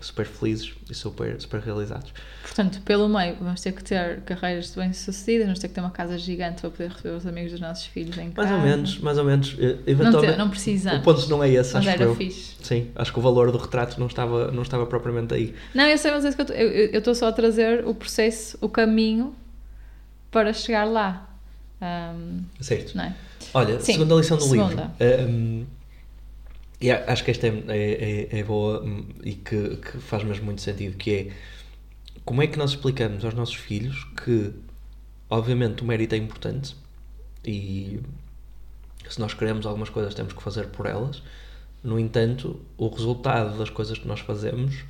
super 0.00 0.24
felizes 0.24 0.72
e 0.90 0.94
super, 0.94 1.38
super 1.38 1.60
realizados. 1.60 2.10
Portanto, 2.40 2.80
pelo 2.80 3.08
meio, 3.10 3.36
vamos 3.38 3.60
ter 3.60 3.72
que 3.72 3.84
ter 3.84 4.22
carreiras 4.22 4.74
bem-sucedidas, 4.74 5.44
vamos 5.46 5.58
ter 5.60 5.68
que 5.68 5.74
ter 5.74 5.80
uma 5.82 5.90
casa 5.90 6.16
gigante 6.18 6.62
para 6.62 6.70
poder 6.70 6.88
receber 6.90 7.14
os 7.14 7.26
amigos 7.26 7.52
dos 7.52 7.60
nossos 7.60 7.84
filhos 7.84 8.16
em 8.16 8.32
Mais 8.34 8.34
casa. 8.34 8.54
ou 8.54 8.60
menos, 8.62 8.98
mais 9.00 9.18
ou 9.18 9.24
menos. 9.24 9.54
eh, 9.60 9.74
Não, 9.74 9.78
Eventualmente, 9.86 10.38
não 10.38 10.48
precisamos. 10.48 11.00
o 11.00 11.02
ponto 11.02 11.28
não 11.28 11.44
é 11.44 11.50
esse, 11.50 11.74
Mas 11.74 11.86
acho 11.86 11.90
era 11.90 12.04
eu. 12.04 12.16
fixe. 12.16 12.56
Sim, 12.62 12.90
acho 12.96 13.12
que 13.12 13.18
o 13.18 13.22
valor 13.22 13.52
do 13.52 13.58
retrato 13.58 14.00
não 14.00 14.06
estava, 14.06 14.50
não 14.50 14.62
estava 14.62 14.86
propriamente 14.86 15.34
aí. 15.34 15.54
Não, 15.74 15.84
eu 15.84 15.98
sei, 15.98 16.10
mas 16.10 16.24
é 16.24 16.28
isso 16.30 16.36
que 16.42 16.52
eu 16.52 16.98
estou 16.98 17.14
só 17.14 17.28
a 17.28 17.32
trazer 17.32 17.86
o 17.86 17.94
processo, 17.94 18.56
o 18.62 18.68
caminho 18.68 19.36
para 20.30 20.54
chegar 20.54 20.84
lá. 20.84 21.28
Ahm, 21.82 22.44
Certo. 22.60 22.98
é? 23.00 23.14
Olha, 23.52 23.80
Sim, 23.80 23.94
segunda 23.94 24.14
lição 24.14 24.36
do 24.36 24.44
segunda. 24.44 24.92
livro. 25.00 25.28
Um, 25.28 25.66
e 26.80 26.90
acho 26.90 27.24
que 27.24 27.30
esta 27.32 27.46
é, 27.48 27.50
é, 27.68 28.28
é- 28.32 28.38
é 28.40 28.44
boa 28.44 28.82
hum, 28.84 29.04
e 29.24 29.34
que, 29.34 29.76
que 29.76 29.98
faz 29.98 30.22
mesmo 30.24 30.44
muito 30.44 30.60
sentido, 30.62 30.96
que 30.96 31.12
é 31.14 31.32
como 32.24 32.40
é 32.42 32.46
que 32.46 32.56
nós 32.58 32.70
explicamos 32.70 33.24
aos 33.24 33.34
nossos 33.34 33.54
filhos 33.56 34.04
que 34.24 34.52
obviamente 35.28 35.82
o 35.82 35.86
mérito 35.86 36.14
é 36.14 36.18
importante 36.18 36.76
e 37.44 38.00
se 39.08 39.18
nós 39.20 39.34
queremos 39.34 39.66
algumas 39.66 39.90
coisas 39.90 40.14
temos 40.14 40.32
que 40.32 40.42
fazer 40.42 40.68
por 40.68 40.86
elas. 40.86 41.22
No 41.82 41.98
entanto, 41.98 42.60
o 42.78 42.88
resultado 42.88 43.58
das 43.58 43.68
coisas 43.70 43.98
que 43.98 44.06
nós 44.06 44.20
fazemos 44.20 44.84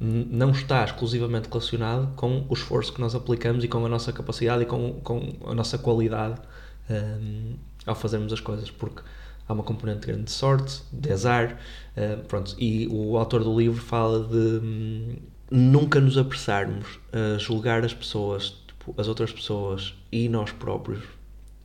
não 0.00 0.50
está 0.50 0.84
exclusivamente 0.84 1.48
relacionado 1.48 2.14
com 2.14 2.46
o 2.48 2.54
esforço 2.54 2.92
que 2.92 3.00
nós 3.00 3.14
aplicamos 3.14 3.64
e 3.64 3.68
com 3.68 3.84
a 3.84 3.88
nossa 3.88 4.12
capacidade 4.12 4.62
e 4.62 4.66
com, 4.66 4.94
com 5.00 5.36
a 5.44 5.54
nossa 5.54 5.76
qualidade 5.76 6.40
hum, 6.88 7.56
ao 7.84 7.94
fazermos 7.94 8.32
as 8.32 8.40
coisas, 8.40 8.70
porque 8.70 9.02
há 9.48 9.52
uma 9.52 9.64
componente 9.64 10.06
grande 10.06 10.24
de 10.24 10.30
sorte, 10.30 10.82
de 10.92 11.12
azar, 11.12 11.58
hum, 11.96 12.24
pronto, 12.28 12.54
e 12.58 12.86
o 12.88 13.16
autor 13.16 13.42
do 13.42 13.58
livro 13.58 13.82
fala 13.82 14.24
de 14.24 14.36
hum, 14.36 15.16
nunca 15.50 16.00
nos 16.00 16.16
apressarmos 16.16 17.00
a 17.12 17.38
julgar 17.38 17.84
as 17.84 17.92
pessoas, 17.92 18.50
tipo, 18.68 18.94
as 18.96 19.08
outras 19.08 19.32
pessoas 19.32 19.94
e 20.12 20.28
nós 20.28 20.52
próprios 20.52 21.02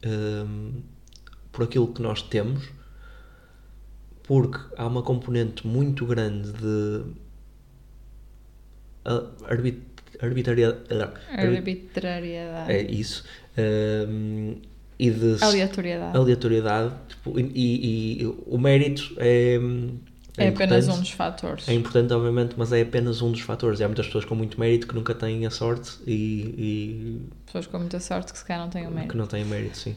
hum, 0.03 0.81
por 1.51 1.65
aquilo 1.65 1.87
que 1.87 2.01
nós 2.01 2.23
temos, 2.23 2.67
porque 4.23 4.59
há 4.75 4.87
uma 4.87 5.03
componente 5.03 5.67
muito 5.67 6.03
grande 6.05 6.51
de 6.53 7.03
arbit, 9.05 9.79
arbitrariedade. 10.21 11.13
Arbitrariedade. 11.37 12.71
É 12.71 12.81
isso. 12.81 13.23
hum, 14.07 14.55
e 14.99 15.09
de 15.09 15.43
Aleatoriedade. 15.43 16.15
aleatoriedade. 16.17 16.93
tipo, 17.09 17.39
e, 17.39 17.43
e- 17.53 18.21
e 18.21 18.25
o 18.45 18.57
mérito 18.57 19.13
é. 19.17 19.59
é 20.37 20.47
apenas 20.49 20.87
um 20.87 20.99
dos 20.99 21.09
fatores. 21.11 21.67
É 21.67 21.73
importante, 21.73 22.13
obviamente, 22.13 22.53
mas 22.57 22.71
é 22.71 22.81
apenas 22.81 23.21
um 23.21 23.31
dos 23.31 23.41
fatores. 23.41 23.79
E 23.79 23.83
há 23.83 23.87
muitas 23.87 24.05
pessoas 24.05 24.23
com 24.23 24.35
muito 24.35 24.59
mérito 24.59 24.87
que 24.87 24.95
nunca 24.95 25.13
têm 25.15 25.45
a 25.45 25.49
sorte 25.49 25.97
e, 26.07 27.19
Pessoas 27.45 27.67
com 27.67 27.79
muita 27.79 27.99
sorte 27.99 28.31
que 28.31 28.37
se 28.39 28.45
calhar 28.45 28.61
não 28.63 28.69
têm 28.69 28.85
o 28.85 28.91
e 28.91 28.93
mérito. 28.93 29.11
que 29.11 29.17
não 29.17 29.27
têm 29.27 29.43
mérito, 29.43 29.77
sim. 29.77 29.95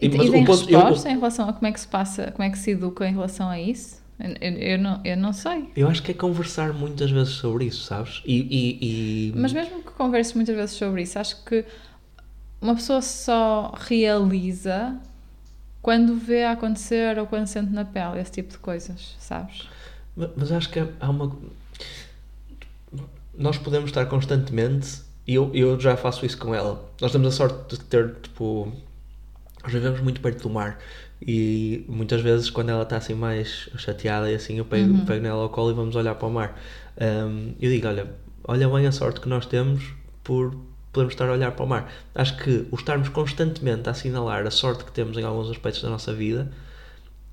E, 0.00 0.06
e 0.06 0.08
tem 0.10 0.44
ponto- 0.44 0.68
eu- 0.68 0.80
resposta 0.80 1.08
em 1.08 1.14
relação 1.14 1.48
a 1.48 1.52
como 1.52 1.66
é 1.68 1.72
que 1.72 1.80
se 1.80 1.86
passa, 1.86 2.32
como 2.32 2.42
é 2.42 2.50
que 2.50 2.58
se 2.58 2.72
educa 2.72 3.06
em 3.06 3.12
relação 3.12 3.48
a 3.48 3.60
isso? 3.60 4.01
Eu, 4.40 4.52
eu, 4.52 4.78
não, 4.78 5.00
eu 5.04 5.16
não 5.16 5.32
sei. 5.32 5.70
Eu 5.74 5.88
acho 5.88 6.02
que 6.02 6.12
é 6.12 6.14
conversar 6.14 6.72
muitas 6.72 7.10
vezes 7.10 7.34
sobre 7.34 7.64
isso, 7.64 7.82
sabes? 7.84 8.22
E. 8.24 8.36
e- 8.40 9.28
e- 9.30 9.32
Mas 9.34 9.52
mesmo 9.52 9.82
que 9.82 9.90
converse 9.90 10.36
muitas 10.36 10.54
vezes 10.54 10.76
sobre 10.76 11.02
isso, 11.02 11.18
acho 11.18 11.44
que 11.44 11.64
uma 12.60 12.74
pessoa 12.76 13.02
só 13.02 13.74
realiza 13.76 14.96
quando 15.80 16.14
vê 16.14 16.44
acontecer 16.44 17.18
ou 17.18 17.26
quando 17.26 17.48
sente 17.48 17.72
na 17.72 17.84
pele 17.84 18.20
esse 18.20 18.30
tipo 18.30 18.50
de 18.52 18.58
coisas, 18.58 19.16
sabes? 19.18 19.68
Ma- 20.16 20.30
Mas 20.36 20.52
acho 20.52 20.70
que 20.70 20.78
há 21.00 21.10
uma. 21.10 21.36
Nós 23.36 23.56
podemos 23.58 23.90
estar 23.90 24.04
constantemente, 24.06 25.00
e 25.26 25.34
eu, 25.34 25.50
eu 25.54 25.80
já 25.80 25.96
faço 25.96 26.24
isso 26.26 26.38
com 26.38 26.54
ela. 26.54 26.88
Nós 27.00 27.10
temos 27.12 27.26
a 27.28 27.30
sorte 27.36 27.76
de 27.76 27.80
ter, 27.82 28.14
tipo. 28.22 28.70
Nós 29.62 29.72
vivemos 29.72 30.00
muito 30.00 30.20
perto 30.20 30.42
do 30.42 30.50
mar 30.50 30.78
E 31.26 31.84
muitas 31.88 32.20
vezes, 32.20 32.50
quando 32.50 32.70
ela 32.70 32.82
está 32.82 32.96
assim 32.96 33.14
mais 33.14 33.68
chateada 33.76 34.30
e 34.30 34.34
assim, 34.34 34.58
eu 34.58 34.64
pego, 34.64 34.94
Uhum. 34.94 35.04
pego 35.04 35.22
nela 35.22 35.42
ao 35.42 35.50
colo 35.50 35.70
e 35.70 35.74
vamos 35.74 35.96
olhar 35.96 36.14
para 36.16 36.28
o 36.28 36.30
mar. 36.32 36.58
Um, 37.00 37.54
eu 37.60 37.70
digo: 37.70 37.86
olha, 37.88 38.12
olha 38.44 38.68
bem 38.68 38.86
a 38.86 38.92
sorte 38.92 39.20
que 39.20 39.28
nós 39.28 39.46
temos 39.46 39.94
por 40.24 40.56
podermos 40.92 41.14
estar 41.14 41.28
a 41.28 41.32
olhar 41.32 41.52
para 41.52 41.64
o 41.64 41.68
mar. 41.68 41.92
Acho 42.14 42.36
que 42.38 42.66
o 42.70 42.76
estarmos 42.76 43.08
constantemente 43.08 43.88
a 43.88 43.92
assinalar 43.92 44.46
a 44.46 44.50
sorte 44.50 44.84
que 44.84 44.92
temos 44.92 45.16
em 45.16 45.24
alguns 45.24 45.50
aspectos 45.50 45.82
da 45.82 45.90
nossa 45.90 46.12
vida 46.12 46.50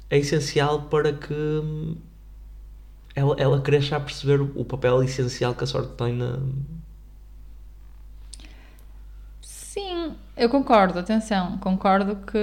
é 0.09 0.17
essencial 0.19 0.83
para 0.83 1.13
que 1.13 1.33
hum, 1.33 1.95
ela, 3.15 3.35
ela 3.39 3.61
cresça 3.61 3.95
a 3.97 3.99
perceber 3.99 4.41
o 4.41 4.65
papel 4.65 5.03
essencial 5.03 5.53
que 5.55 5.63
a 5.63 5.67
sorte 5.67 5.93
tem 5.95 6.13
na. 6.13 6.39
Sim, 9.41 10.15
eu 10.35 10.49
concordo, 10.49 10.99
atenção, 10.99 11.57
concordo 11.59 12.15
que, 12.25 12.37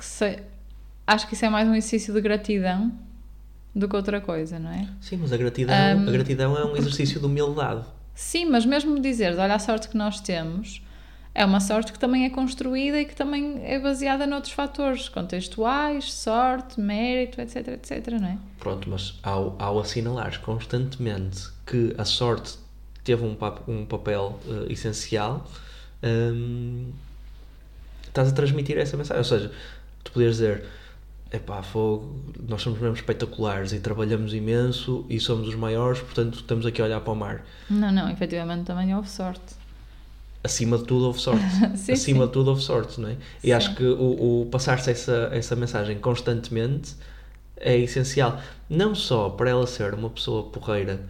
que 0.00 0.06
se- 0.06 0.38
acho 1.06 1.26
que 1.28 1.34
isso 1.34 1.44
é 1.44 1.48
mais 1.50 1.68
um 1.68 1.74
exercício 1.74 2.14
de 2.14 2.20
gratidão 2.20 2.90
do 3.74 3.88
que 3.88 3.94
outra 3.94 4.20
coisa, 4.20 4.58
não 4.58 4.70
é? 4.70 4.88
Sim, 5.00 5.18
mas 5.18 5.32
a 5.32 5.36
gratidão, 5.36 5.74
Um, 5.98 6.08
a 6.08 6.10
gratidão 6.10 6.56
é 6.58 6.64
um 6.64 6.76
exercício 6.76 7.20
de 7.20 7.26
humildade. 7.26 7.84
Sim, 8.14 8.46
mas 8.46 8.64
mesmo 8.66 8.98
dizeres, 9.00 9.38
olha 9.38 9.54
a 9.54 9.58
sorte 9.58 9.88
que 9.88 9.96
nós 9.96 10.20
temos, 10.20 10.82
é 11.34 11.44
uma 11.44 11.60
sorte 11.60 11.92
que 11.92 11.98
também 11.98 12.24
é 12.24 12.30
construída 12.30 13.00
e 13.00 13.04
que 13.04 13.14
também 13.14 13.60
é 13.64 13.78
baseada 13.78 14.26
noutros 14.26 14.52
fatores 14.52 15.08
contextuais, 15.08 16.12
sorte, 16.12 16.80
mérito, 16.80 17.40
etc, 17.40 17.68
etc, 17.68 18.08
não 18.20 18.28
é? 18.28 18.38
Pronto, 18.58 18.88
mas 18.90 19.18
ao, 19.22 19.54
ao 19.58 19.78
assinalares 19.78 20.36
constantemente 20.38 21.48
que 21.66 21.94
a 21.98 22.04
sorte 22.04 22.58
teve 23.04 23.24
um, 23.24 23.34
pap- 23.34 23.68
um 23.68 23.86
papel 23.86 24.38
eh, 24.48 24.72
essencial, 24.72 25.46
hum, 26.02 26.90
estás 28.08 28.28
a 28.28 28.32
transmitir 28.32 28.76
essa 28.78 28.96
mensagem. 28.96 29.18
Ou 29.18 29.24
seja, 29.24 29.52
tu 30.04 30.12
podias 30.12 30.32
dizer: 30.36 30.64
epá, 31.32 31.62
fogo, 31.62 32.20
nós 32.48 32.62
somos 32.62 32.78
mesmo 32.80 32.94
espetaculares 32.96 33.72
e 33.72 33.80
trabalhamos 33.80 34.34
imenso 34.34 35.04
e 35.08 35.18
somos 35.20 35.48
os 35.48 35.54
maiores, 35.54 36.00
portanto 36.00 36.34
estamos 36.40 36.66
aqui 36.66 36.80
a 36.80 36.84
olhar 36.86 37.00
para 37.00 37.12
o 37.12 37.16
mar. 37.16 37.44
Não, 37.68 37.92
não, 37.92 38.10
efetivamente 38.10 38.64
também 38.66 38.94
houve 38.94 39.08
sorte. 39.08 39.60
Acima 40.42 40.78
de 40.78 40.84
tudo 40.84 41.04
houve 41.06 41.20
sorte. 41.20 41.44
Sim, 41.76 41.92
Acima 41.92 42.20
sim. 42.20 42.26
de 42.26 42.32
tudo 42.32 42.48
houve 42.48 42.62
sorte, 42.62 42.98
não 43.00 43.10
é? 43.10 43.16
E 43.44 43.48
Sim. 43.48 43.52
acho 43.52 43.74
que 43.76 43.84
o, 43.84 44.40
o 44.42 44.46
passar-se 44.50 44.90
essa, 44.90 45.28
essa 45.32 45.54
mensagem 45.54 45.98
constantemente 45.98 46.94
é 47.56 47.76
essencial. 47.76 48.40
Não 48.68 48.94
só 48.94 49.28
para 49.28 49.50
ela 49.50 49.66
ser 49.66 49.92
uma 49.92 50.08
pessoa 50.08 50.44
porreira 50.44 51.00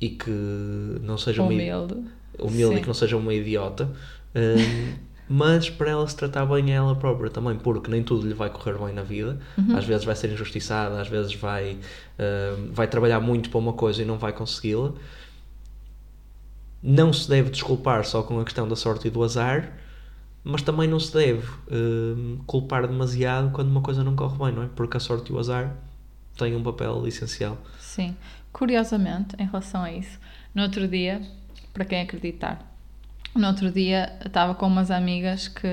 e 0.00 0.08
que 0.08 0.30
não 0.30 1.18
seja 1.18 1.42
uma, 1.42 1.50
Humilde. 1.50 1.96
humilde 2.38 2.76
e 2.76 2.80
que 2.80 2.86
não 2.86 2.94
seja 2.94 3.18
uma 3.18 3.34
idiota, 3.34 3.90
hum, 4.34 4.94
mas 5.32 5.70
para 5.70 5.92
ela 5.92 6.08
se 6.08 6.16
tratar 6.16 6.44
bem 6.44 6.72
a 6.72 6.74
ela 6.74 6.96
própria 6.96 7.30
também, 7.30 7.56
porque 7.56 7.88
nem 7.88 8.02
tudo 8.02 8.26
lhe 8.26 8.34
vai 8.34 8.50
correr 8.50 8.76
bem 8.76 8.92
na 8.92 9.04
vida. 9.04 9.38
Uhum. 9.56 9.76
Às 9.76 9.84
vezes 9.84 10.04
vai 10.04 10.16
ser 10.16 10.32
injustiçada, 10.32 11.00
às 11.00 11.06
vezes 11.06 11.32
vai, 11.36 11.78
hum, 12.18 12.70
vai 12.72 12.88
trabalhar 12.88 13.20
muito 13.20 13.48
para 13.48 13.58
uma 13.60 13.72
coisa 13.72 14.02
e 14.02 14.04
não 14.04 14.18
vai 14.18 14.32
consegui-la. 14.32 14.92
Não 16.82 17.12
se 17.12 17.28
deve 17.28 17.48
desculpar 17.48 18.04
só 18.04 18.24
com 18.24 18.40
a 18.40 18.44
questão 18.44 18.66
da 18.66 18.74
sorte 18.74 19.06
e 19.06 19.10
do 19.10 19.22
azar, 19.22 19.72
mas 20.42 20.62
também 20.62 20.88
não 20.88 20.98
se 20.98 21.12
deve 21.12 21.48
hum, 21.70 22.40
culpar 22.44 22.88
demasiado 22.88 23.52
quando 23.52 23.68
uma 23.68 23.82
coisa 23.82 24.02
não 24.02 24.16
corre 24.16 24.36
bem, 24.36 24.52
não 24.52 24.64
é? 24.64 24.68
Porque 24.74 24.96
a 24.96 25.00
sorte 25.00 25.30
e 25.30 25.32
o 25.32 25.38
azar 25.38 25.76
têm 26.36 26.56
um 26.56 26.62
papel 26.64 27.06
essencial. 27.06 27.56
Sim. 27.78 28.16
Curiosamente, 28.52 29.36
em 29.38 29.46
relação 29.46 29.80
a 29.80 29.92
isso, 29.92 30.18
no 30.52 30.64
outro 30.64 30.88
dia, 30.88 31.22
para 31.72 31.84
quem 31.84 32.00
acreditar, 32.00 32.69
no 33.34 33.46
outro 33.48 33.70
dia 33.70 34.12
estava 34.24 34.54
com 34.54 34.66
umas 34.66 34.90
amigas 34.90 35.48
que 35.48 35.68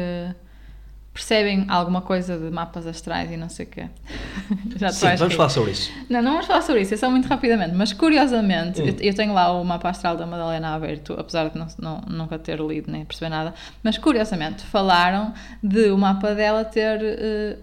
percebem 1.13 1.65
alguma 1.67 2.01
coisa 2.01 2.37
de 2.37 2.51
mapas 2.51 2.85
astrais 2.85 3.31
e 3.31 3.37
não 3.37 3.49
sei 3.49 3.65
o 3.65 3.69
quê. 3.69 3.87
Já 4.77 4.89
Sim, 4.91 5.15
vamos 5.15 5.33
falar 5.33 5.49
sobre 5.49 5.71
isso. 5.71 5.91
Não, 6.07 6.21
não 6.21 6.31
vamos 6.33 6.45
falar 6.45 6.61
sobre 6.61 6.81
isso, 6.83 6.93
é 6.93 6.97
só 6.97 7.09
muito 7.09 7.27
rapidamente, 7.27 7.73
mas 7.73 7.91
curiosamente, 7.91 8.79
Hum. 8.81 8.85
eu, 8.87 8.95
eu 8.99 9.13
tenho 9.15 9.33
lá 9.33 9.51
o 9.51 9.63
mapa 9.65 9.89
astral 9.89 10.15
da 10.15 10.27
Madalena 10.27 10.75
aberto, 10.75 11.13
apesar 11.17 11.49
de 11.49 11.57
não, 11.57 11.67
não- 11.79 12.01
nunca 12.07 12.37
ter 12.37 12.59
lido 12.59 12.91
nem 12.91 13.03
perceber 13.03 13.29
nada, 13.29 13.53
mas 13.81 13.97
curiosamente 13.97 14.61
falaram 14.63 15.33
de 15.63 15.89
o 15.89 15.97
mapa 15.97 16.35
dela 16.35 16.63
ter. 16.63 16.99
eh, 17.01 17.57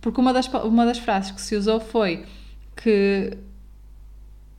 porque 0.00 0.20
uma 0.20 0.32
das, 0.32 0.46
uma 0.48 0.84
das 0.86 0.98
frases 0.98 1.30
que 1.32 1.40
se 1.40 1.56
usou 1.56 1.80
foi 1.80 2.24
que 2.76 3.36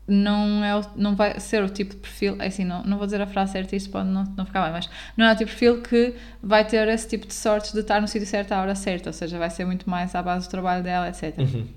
não, 0.07 0.63
é 0.63 0.75
o- 0.75 0.85
não 0.95 1.15
vai 1.15 1.39
ser 1.39 1.63
o 1.63 1.69
tipo 1.69 1.91
de 1.91 1.97
perfil, 2.01 2.35
é 2.39 2.47
assim, 2.47 2.65
não, 2.65 2.83
não 2.83 2.97
vou 2.97 3.05
dizer 3.07 3.21
a 3.21 3.27
frase 3.27 3.53
certa, 3.53 3.75
isso 3.75 3.89
pode 3.89 4.09
não, 4.09 4.23
não 4.37 4.45
ficar 4.45 4.61
bem, 4.63 4.71
mas 4.73 4.89
não 5.15 5.25
é 5.25 5.31
o 5.33 5.35
tipo 5.35 5.49
de 5.51 5.57
perfil 5.57 5.81
que 5.81 6.15
vai 6.41 6.65
ter 6.65 6.87
esse 6.89 7.07
tipo 7.07 7.25
de 7.27 7.33
sorte 7.33 7.71
de 7.73 7.79
estar 7.79 8.01
no 8.01 8.07
sítio 8.07 8.27
certo 8.27 8.51
à 8.51 8.61
hora 8.61 8.75
certa, 8.75 9.09
ou 9.09 9.13
seja, 9.13 9.37
vai 9.37 9.49
ser 9.49 9.65
muito 9.65 9.89
mais 9.89 10.13
à 10.15 10.21
base 10.21 10.47
do 10.47 10.51
trabalho 10.51 10.83
dela, 10.83 11.07
etc 11.09 11.37
Uhum. 11.37 11.67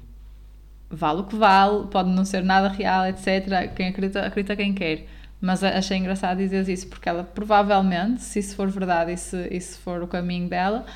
vale 0.90 1.20
o 1.20 1.24
que 1.24 1.36
vale, 1.36 1.86
pode 1.88 2.10
não 2.10 2.24
ser 2.24 2.42
nada 2.44 2.68
real, 2.68 3.06
etc. 3.06 3.72
Quem 3.74 3.88
acredita, 3.88 4.24
acredita 4.26 4.56
quem 4.56 4.72
quer. 4.72 5.06
Mas 5.40 5.62
achei 5.62 5.98
engraçado 5.98 6.38
dizer 6.38 6.66
isso, 6.68 6.88
porque 6.88 7.08
ela 7.08 7.22
provavelmente, 7.24 8.22
se 8.22 8.38
isso 8.38 8.56
for 8.56 8.68
verdade 8.70 9.12
e 9.12 9.16
se, 9.18 9.60
se 9.60 9.78
for 9.78 10.02
o 10.02 10.06
caminho 10.08 10.48
dela, 10.48 10.86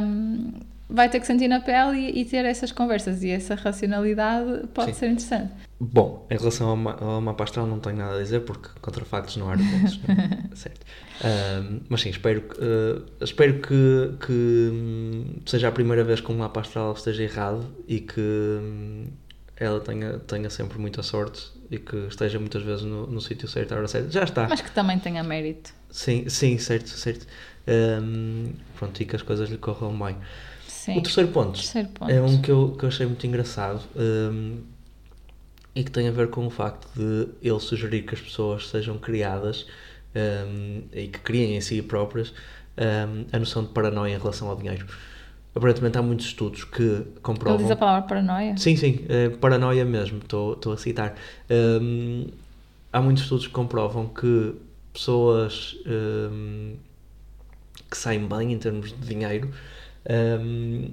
hum, 0.00 0.52
vai 0.88 1.08
ter 1.08 1.20
que 1.20 1.26
sentir 1.26 1.48
na 1.48 1.60
pele 1.60 1.98
e, 1.98 2.20
e 2.20 2.24
ter 2.24 2.44
essas 2.44 2.72
conversas. 2.72 3.22
E 3.22 3.30
essa 3.30 3.54
racionalidade 3.54 4.66
pode 4.74 4.92
Sim. 4.92 4.98
ser 4.98 5.06
interessante. 5.08 5.52
Bom, 5.78 6.26
em 6.30 6.36
relação 6.38 6.68
ao, 6.68 6.76
ma- 6.76 6.96
ao 6.98 7.20
mapa 7.20 7.44
astral 7.44 7.66
não 7.66 7.78
tenho 7.78 7.96
nada 7.96 8.16
a 8.16 8.22
dizer 8.22 8.40
porque 8.40 8.68
contra 8.80 9.04
factos 9.04 9.36
não 9.36 9.48
há 9.48 9.52
argumentos. 9.52 10.00
é? 10.08 10.54
certo. 10.56 10.80
Mas 11.88 12.00
sim, 12.00 12.10
espero, 12.10 12.42
que, 12.42 12.56
eh, 12.60 13.02
espero 13.24 13.60
que, 13.60 14.26
que 14.26 14.32
hum, 14.72 15.24
seja 15.44 15.68
a 15.68 15.72
primeira 15.72 16.02
vez 16.04 16.20
que 16.20 16.30
um 16.32 16.38
mapa 16.38 16.60
astral 16.60 16.92
esteja 16.92 17.22
errado 17.22 17.66
e 17.86 18.00
que 18.00 18.20
hum, 18.20 19.06
ela 19.56 19.80
tenha, 19.80 20.18
tenha 20.20 20.48
sempre 20.50 20.78
muita 20.78 21.02
sorte 21.02 21.42
e 21.70 21.78
que 21.78 21.96
esteja 22.08 22.38
muitas 22.38 22.62
vezes 22.62 22.82
no, 22.84 23.06
no 23.06 23.20
sítio 23.20 23.48
certo, 23.48 23.72
à 23.72 23.76
hora 23.78 23.88
certa. 23.88 24.10
Já 24.10 24.24
está. 24.24 24.46
Mas 24.48 24.60
que 24.60 24.70
também 24.70 24.98
tenha 24.98 25.22
mérito. 25.22 25.72
Sim, 25.90 26.28
sim, 26.28 26.56
certo, 26.58 26.88
certo. 26.90 27.26
Ahm, 27.66 28.52
pronto, 28.78 29.00
e 29.02 29.04
que 29.04 29.16
as 29.16 29.22
coisas 29.22 29.48
lhe 29.50 29.58
corram 29.58 29.98
bem. 29.98 30.16
Sim. 30.86 30.98
O 30.98 31.02
terceiro 31.02 31.30
ponto 31.32 31.54
Terceiro 31.54 31.88
ponto. 31.88 32.12
é 32.12 32.22
um 32.22 32.40
que 32.40 32.48
eu, 32.48 32.76
que 32.78 32.84
eu 32.84 32.88
achei 32.88 33.04
muito 33.06 33.26
engraçado 33.26 33.80
hum, 33.96 34.58
e 35.74 35.82
que 35.82 35.90
tem 35.90 36.06
a 36.06 36.12
ver 36.12 36.28
com 36.28 36.46
o 36.46 36.50
facto 36.50 36.88
de 36.94 37.26
ele 37.42 37.58
sugerir 37.58 38.02
que 38.02 38.14
as 38.14 38.20
pessoas 38.20 38.68
sejam 38.68 38.96
criadas 38.96 39.66
hum, 40.14 40.82
e 40.92 41.08
que 41.08 41.18
criem 41.18 41.56
em 41.56 41.60
si 41.60 41.82
próprias 41.82 42.32
hum, 42.78 43.24
a 43.32 43.38
noção 43.40 43.64
de 43.64 43.70
paranoia 43.70 44.14
em 44.14 44.18
relação 44.18 44.48
ao 44.48 44.54
dinheiro. 44.54 44.86
Aparentemente 45.56 45.98
há 45.98 46.02
muitos 46.02 46.26
estudos 46.26 46.62
que 46.62 46.82
Ele 46.82 47.04
comprovam. 47.20 47.56
diz 47.58 47.70
a 47.72 47.76
palavra 47.76 48.06
paranoia? 48.08 48.56
Sim, 48.56 48.76
sim, 48.76 49.04
é 49.08 49.28
paranoia 49.30 49.84
mesmo, 49.84 50.18
estou 50.18 50.52
estou 50.52 50.72
a 50.72 50.76
citar. 50.76 51.16
Hum, 51.50 52.28
há 52.92 53.02
muitos 53.02 53.24
estudos 53.24 53.48
que 53.48 53.52
comprovam 53.52 54.06
que 54.06 54.54
pessoas 54.92 55.76
hum, 55.84 56.76
que 57.90 57.96
saem 57.98 58.24
bem 58.24 58.52
em 58.52 58.58
termos 58.58 58.92
de 58.92 59.04
dinheiro 59.04 59.50
hum, 60.40 60.90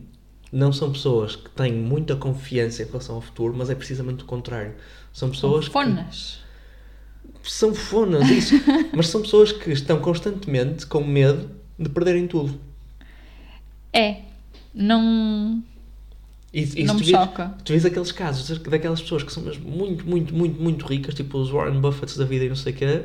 não 0.52 0.71
são 0.71 0.91
pessoas 0.91 1.36
que 1.36 1.49
têm 1.49 1.73
muita 1.73 2.15
confiança 2.15 2.84
em 2.84 2.86
relação 2.86 3.15
ao 3.15 3.21
futuro, 3.21 3.54
mas 3.56 3.69
é 3.69 3.76
precisamente 3.76 4.23
o 4.23 4.26
contrário. 4.28 4.76
São 5.12 5.30
pessoas 5.30 5.65
que 5.67 5.71
Fonas. 5.73 6.39
são 7.43 7.73
fonas, 7.73 8.30
isso, 8.30 8.56
mas 8.95 9.08
são 9.08 9.21
pessoas 9.21 9.52
que 9.52 9.71
estão 9.71 9.99
constantemente 9.99 10.86
com 10.86 11.04
medo 11.04 11.49
de 11.78 11.89
perderem 11.89 12.28
tudo. 12.28 12.60
É. 13.91 14.21
Não, 14.73 15.62
E, 16.53 16.83
não 16.83 16.93
me 16.93 17.01
tu 17.01 17.05
vês- 17.07 17.17
choca. 17.19 17.51
Tu 17.65 17.71
vês 17.73 17.83
aqueles 17.83 18.11
casos 18.11 18.59
daquelas 18.59 19.01
pessoas 19.01 19.23
que 19.23 19.33
são 19.33 19.41
mesmo 19.41 19.67
muito, 19.67 20.07
muito, 20.07 20.35
muito, 20.35 20.61
muito 20.61 20.85
ricas, 20.85 21.15
tipo 21.15 21.39
os 21.39 21.49
Warren 21.49 21.79
Buffetts 21.81 22.15
da 22.15 22.25
vida 22.25 22.45
e 22.45 22.49
não 22.49 22.55
sei 22.55 22.73
o 22.73 22.75
quê. 22.75 23.01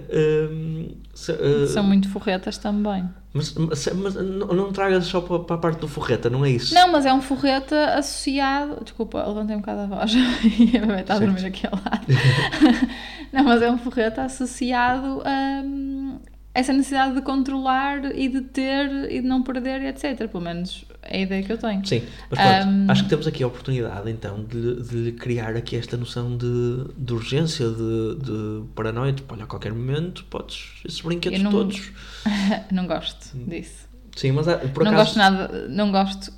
hum, 0.52 0.88
se- 1.14 1.32
uh, 1.32 1.66
São 1.66 1.82
muito 1.82 2.10
forretas 2.10 2.58
também. 2.58 3.08
mas, 3.32 3.54
mas, 3.54 3.88
mas 3.94 4.14
não, 4.16 4.48
não 4.48 4.70
tragas 4.70 5.06
só 5.06 5.22
para, 5.22 5.38
para 5.38 5.56
a 5.56 5.58
parte 5.58 5.80
do 5.80 5.88
forreta, 5.88 6.28
não 6.28 6.44
é 6.44 6.50
isso? 6.50 6.74
Não, 6.74 6.92
mas 6.92 7.06
é 7.06 7.12
um 7.14 7.22
forreta 7.22 7.94
associado. 7.94 8.84
Desculpa, 8.84 9.26
levantei 9.26 9.56
um 9.56 9.60
bocado 9.60 9.80
a 9.80 9.86
voz 9.86 10.12
e 10.14 10.76
a 10.76 10.80
bebê 10.84 11.00
está 11.00 11.14
a 11.14 11.18
dormir 11.18 11.46
aqui 11.46 11.66
ao 11.66 11.72
lado. 11.72 12.06
não, 13.32 13.44
mas 13.44 13.62
é 13.62 13.70
um 13.70 13.78
forreta 13.78 14.22
associado 14.24 15.22
a 15.24 15.62
hum, 15.64 16.18
essa 16.54 16.72
necessidade 16.72 17.14
de 17.14 17.22
controlar 17.22 18.04
e 18.16 18.28
de 18.28 18.40
ter 18.42 19.10
e 19.10 19.20
de 19.22 19.26
não 19.26 19.42
perder, 19.42 19.82
etc. 19.84 20.28
Pelo 20.28 20.42
menos 20.42 20.84
é 21.10 21.18
a 21.18 21.20
ideia 21.20 21.42
que 21.42 21.52
eu 21.52 21.58
tenho. 21.58 21.84
Sim, 21.86 22.02
mas 22.30 22.38
pronto, 22.38 22.68
Hum. 22.68 22.86
acho 22.88 23.02
que 23.04 23.08
temos 23.08 23.26
aqui 23.26 23.42
a 23.42 23.46
oportunidade 23.46 24.10
então 24.10 24.44
de, 24.44 24.82
de 24.82 24.94
lhe 24.96 25.12
criar 25.12 25.56
aqui 25.56 25.76
esta 25.76 25.96
noção 25.96 26.36
de, 26.36 26.84
de 26.96 27.12
urgência, 27.12 27.66
de, 27.68 28.14
de 28.22 28.62
paranoia, 28.74 29.12
tipo, 29.12 29.34
olha, 29.34 29.44
a 29.44 29.46
qualquer 29.46 29.72
momento 29.72 30.24
podes, 30.26 30.74
esses 30.84 31.00
brinquedos 31.00 31.40
não- 31.40 31.50
todos. 31.50 31.90
não 32.70 32.86
gosto 32.86 33.36
disso. 33.36 33.88
Sim, 34.16 34.32
mas 34.32 34.48
há- 34.48 34.58
por 34.58 34.84
não 34.84 34.92
acaso. 34.92 35.04
gosto 35.14 35.16
nada, 35.18 35.68
não 35.68 35.90
gosto. 35.92 36.32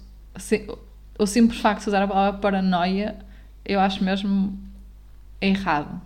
O 1.19 1.27
simples 1.27 1.61
facto 1.61 1.83
de 1.83 1.89
usar 1.89 2.03
a 2.03 2.09
palavra 2.09 2.41
paranoia, 2.41 3.17
eu 3.65 3.79
acho 3.81 4.03
mesmo 4.05 4.59
errado. 5.41 6.01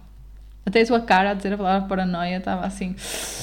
Até 0.67 0.81
a 0.83 0.87
tua 0.87 1.01
cara 1.01 1.31
a 1.31 1.35
dizer 1.35 1.53
a 1.53 1.57
palavra 1.59 1.87
paranoia 1.89 2.39
estava 2.39 2.65
assim. 2.65 2.95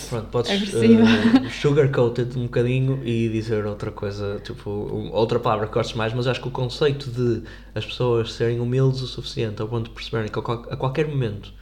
Pronto, 0.10 0.28
podes 0.30 0.52
Agressiva. 0.52 1.04
uh, 1.04 1.50
sugarcoated 1.52 2.38
um 2.38 2.44
bocadinho 2.44 3.02
e 3.06 3.30
dizer 3.30 3.66
outra 3.66 3.92
coisa, 3.92 4.40
tipo, 4.44 4.70
um- 4.70 5.12
outra 5.14 5.40
palavra 5.40 5.68
que 5.68 5.74
gostes 5.74 5.96
mais, 5.96 6.14
mas 6.14 6.26
acho 6.26 6.42
que 6.42 6.48
o 6.48 6.52
conceito 6.52 7.12
de 7.12 7.44
as 7.76 7.86
pessoas 7.86 8.34
serem 8.34 8.60
humildes 8.60 9.02
o 9.02 9.08
suficiente 9.08 9.62
ao 9.62 9.68
ponto 9.68 9.90
de 9.90 9.96
perceberem 9.96 10.30
que 10.32 10.40
a 10.40 10.42
qual- 10.42 10.66
a 10.72 10.76
qualquer 10.76 11.08
momento 11.08 11.54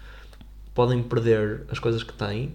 podem 0.74 1.04
perder 1.04 1.64
as 1.70 1.78
coisas 1.78 2.04
que 2.04 2.14
têm 2.14 2.54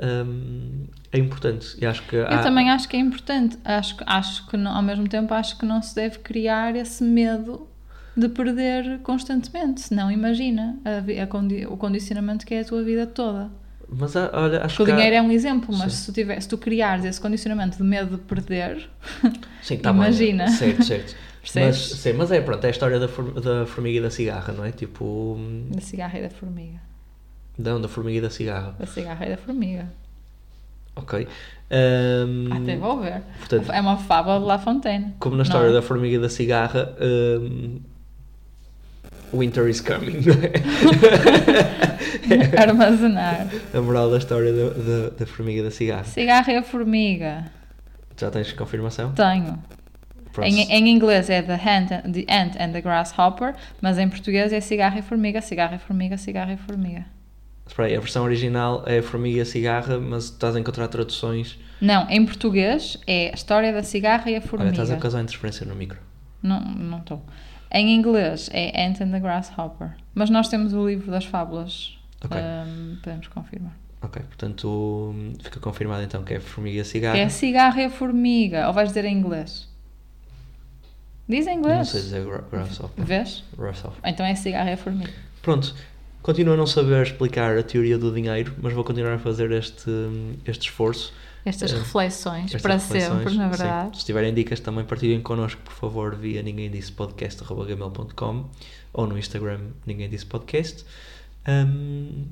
hum, 0.00 0.86
é 1.12 1.18
importante. 1.18 1.76
E 1.80 1.86
acho 1.86 2.02
que 2.04 2.16
Eu 2.16 2.26
há- 2.26 2.38
também 2.42 2.70
acho 2.70 2.88
que 2.88 2.96
é 2.96 3.00
importante. 3.00 3.58
Acho, 3.64 3.96
que- 3.96 4.04
acho 4.06 4.46
que, 4.48 4.56
não, 4.56 4.74
ao 4.74 4.82
mesmo 4.82 5.06
tempo, 5.08 5.32
acho 5.34 5.56
que 5.58 5.64
não 5.64 5.80
se 5.82 5.94
deve 5.94 6.18
criar 6.18 6.74
esse 6.74 7.04
medo 7.04 7.68
de 8.16 8.28
perder 8.28 9.00
constantemente. 9.02 9.80
Senão, 9.80 10.10
imagina 10.10 10.76
a 10.84 11.22
a 11.22 11.26
condi- 11.26 11.66
o 11.66 11.76
condicionamento 11.76 12.44
que 12.46 12.54
é 12.54 12.60
a 12.60 12.64
tua 12.64 12.82
vida 12.82 13.06
toda. 13.06 13.50
Mas 13.88 14.16
há- 14.16 14.30
olha, 14.32 14.64
acho 14.64 14.76
Porque 14.76 14.82
o 14.82 14.84
que 14.86 14.92
há- 14.92 14.94
dinheiro 14.96 15.16
é 15.16 15.22
um 15.22 15.30
exemplo, 15.30 15.76
mas 15.76 15.92
se 15.92 16.06
tu, 16.06 16.12
tiver, 16.12 16.40
se 16.40 16.48
tu 16.48 16.56
criares 16.56 17.04
esse 17.04 17.20
condicionamento 17.20 17.76
de 17.76 17.82
medo 17.82 18.16
de 18.16 18.22
perder, 18.22 18.88
Sim, 19.62 19.76
tá 19.78 19.90
Imagina. 19.90 20.44
Bem, 20.46 20.54
certo, 20.54 20.82
certo. 20.84 21.14
mas, 21.54 21.76
sim, 21.76 22.12
mas 22.14 22.32
é 22.32 22.40
pronto, 22.40 22.64
é 22.64 22.68
a 22.68 22.70
história 22.70 22.98
da, 22.98 23.06
da 23.06 23.66
formiga 23.66 23.98
e 23.98 24.00
da 24.00 24.10
cigarra, 24.10 24.52
não 24.54 24.64
é? 24.64 24.72
Tipo, 24.72 25.38
da 25.70 25.80
cigarra 25.82 26.18
e 26.18 26.22
da 26.22 26.30
formiga. 26.30 26.80
não, 27.58 27.78
da 27.80 27.86
formiga 27.88 28.18
e 28.18 28.20
da 28.22 28.30
cigarra. 28.30 28.74
Da 28.78 28.86
cigarra 28.86 29.26
e 29.26 29.30
da 29.30 29.36
formiga. 29.36 29.92
Ok. 30.96 31.26
Hum, 31.70 32.48
Até 32.52 32.76
vou 32.76 33.00
ver. 33.00 33.20
portanto- 33.38 33.70
é 33.72 33.80
uma 33.80 33.96
fábula 33.98 34.38
de 34.40 34.46
La 34.46 34.58
Fontaine. 34.58 35.14
Como 35.18 35.36
na 35.36 35.42
história 35.42 35.66
Não 35.68 35.76
é? 35.76 35.80
da 35.80 35.82
formiga 35.82 36.16
e 36.16 36.18
da 36.20 36.28
cigarra, 36.28 36.94
hum, 37.00 37.80
winter 39.34 39.68
is 39.68 39.80
coming. 39.80 40.22
é? 42.30 42.60
Armazenar. 42.60 43.48
a 43.72 43.80
moral 43.80 44.10
da 44.10 44.18
história 44.18 44.52
da, 44.52 44.70
da, 44.70 45.10
da 45.10 45.26
formiga 45.26 45.62
da 45.62 45.70
cigarra. 45.70 46.04
Cigarra 46.04 46.52
e 46.52 46.56
a 46.56 46.62
formiga. 46.62 47.44
Já 48.16 48.30
tens 48.30 48.52
confirmação? 48.52 49.12
Tenho. 49.12 49.58
Em, 50.42 50.62
em 50.62 50.88
inglês 50.88 51.30
é 51.30 51.42
the 51.42 51.54
ant, 51.54 51.92
and, 51.92 52.12
the 52.12 52.24
ant 52.28 52.56
and 52.60 52.72
the 52.72 52.80
grasshopper, 52.80 53.54
mas 53.80 53.98
em 53.98 54.08
português 54.08 54.52
é 54.52 54.60
cigarra 54.60 54.98
e 54.98 55.02
formiga, 55.02 55.40
cigarra 55.40 55.76
e 55.76 55.78
formiga, 55.78 56.16
cigarra 56.16 56.52
e 56.52 56.56
formiga. 56.56 57.04
Espera 57.66 57.88
aí, 57.88 57.96
a 57.96 58.00
versão 58.00 58.24
original 58.24 58.82
é 58.86 59.00
formiga 59.00 59.42
e 59.42 59.46
cigarra, 59.46 59.98
mas 59.98 60.24
estás 60.24 60.56
a 60.56 60.60
encontrar 60.60 60.88
traduções. 60.88 61.58
Não, 61.80 62.08
em 62.10 62.24
português 62.24 62.98
é 63.06 63.30
a 63.30 63.34
história 63.34 63.72
da 63.72 63.82
cigarra 63.82 64.28
e 64.30 64.34
a 64.34 64.38
Olha, 64.38 64.46
formiga. 64.46 64.70
estás 64.72 64.90
a 64.90 64.96
causar 64.96 65.22
interferência 65.22 65.64
no 65.66 65.74
micro. 65.74 65.98
Não, 66.42 66.60
não 66.60 66.98
estou. 66.98 67.24
Em 67.74 67.92
inglês 67.94 68.48
é 68.52 68.86
Ant 68.86 69.02
and 69.02 69.10
the 69.10 69.18
Grasshopper. 69.20 69.96
Mas 70.14 70.30
nós 70.30 70.48
temos 70.48 70.72
o 70.72 70.86
livro 70.88 71.10
das 71.10 71.24
fábulas. 71.24 71.98
Ok. 72.24 72.38
Ahm, 72.40 72.96
podemos 73.02 73.26
confirmar. 73.28 73.72
Ok, 74.00 74.22
portanto 74.22 75.14
fica 75.42 75.58
confirmado 75.60 76.02
então 76.04 76.22
que 76.22 76.34
é 76.34 76.40
formiga 76.40 76.80
e 76.80 76.84
cigarra. 76.84 77.18
É 77.18 77.28
cigarra 77.28 77.82
e 77.82 77.84
a 77.86 77.90
formiga. 77.90 78.66
Ou 78.68 78.72
vais 78.72 78.88
dizer 78.90 79.04
em 79.06 79.16
inglês? 79.18 79.68
Diz 81.28 81.46
em 81.46 81.56
inglês. 81.58 81.78
Não 81.78 81.84
sei 81.84 82.00
dizer 82.02 82.24
gra- 82.24 82.44
grasshopper. 82.50 83.04
Vês? 83.04 83.42
Grasshopper. 83.56 83.98
Então 84.04 84.24
é 84.24 84.34
cigarra 84.34 84.72
e 84.72 84.76
formiga. 84.76 85.10
Pronto, 85.42 85.74
continuo 86.22 86.54
a 86.54 86.56
não 86.56 86.66
saber 86.66 87.02
explicar 87.02 87.56
a 87.58 87.62
teoria 87.62 87.98
do 87.98 88.12
dinheiro, 88.14 88.54
mas 88.62 88.72
vou 88.72 88.84
continuar 88.84 89.14
a 89.14 89.18
fazer 89.18 89.50
este, 89.50 89.90
este 90.46 90.68
esforço. 90.68 91.12
Estas 91.44 91.72
Eh, 91.72 91.76
reflexões, 91.78 92.46
Estas 92.46 92.62
para 92.62 92.74
reflexões. 92.74 93.18
sempre, 93.18 93.36
na 93.36 93.44
Sim. 93.52 93.58
verdade. 93.58 93.98
Se 93.98 94.04
tiverem 94.04 94.32
dicas 94.32 94.60
também 94.60 94.84
partilhem 94.84 95.20
connosco, 95.20 95.60
por 95.62 95.72
favor, 95.74 96.14
via 96.16 96.42
ninguém 96.42 96.70
disse 96.70 96.90
podcast.gmail.com 96.92 98.48
ou 98.92 99.06
no 99.06 99.18
Instagram 99.18 99.60
ninguém 99.86 100.08
disse 100.08 100.24
podcast. 100.26 100.84
Hum, 101.46 102.26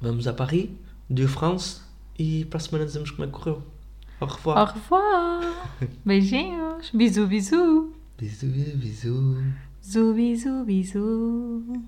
vamos 0.00 0.26
a 0.26 0.32
Paris, 0.32 0.70
de 1.08 1.26
France, 1.28 1.80
e 2.18 2.44
para 2.46 2.56
a 2.56 2.60
semana 2.60 2.84
dizemos 2.86 3.10
como 3.12 3.24
é 3.24 3.26
que 3.28 3.32
correu. 3.32 3.62
Au 4.20 4.26
revoir. 4.26 4.58
Au 4.58 4.74
revoir. 4.74 5.70
Beijinhos. 6.04 6.90
Bisu, 6.92 7.26
bisu. 7.26 7.94
Bisous, 8.18 8.74
bisous. 8.74 9.44
Zu, 9.82 10.12
bisu, 10.14 10.64
bisu. 10.64 11.80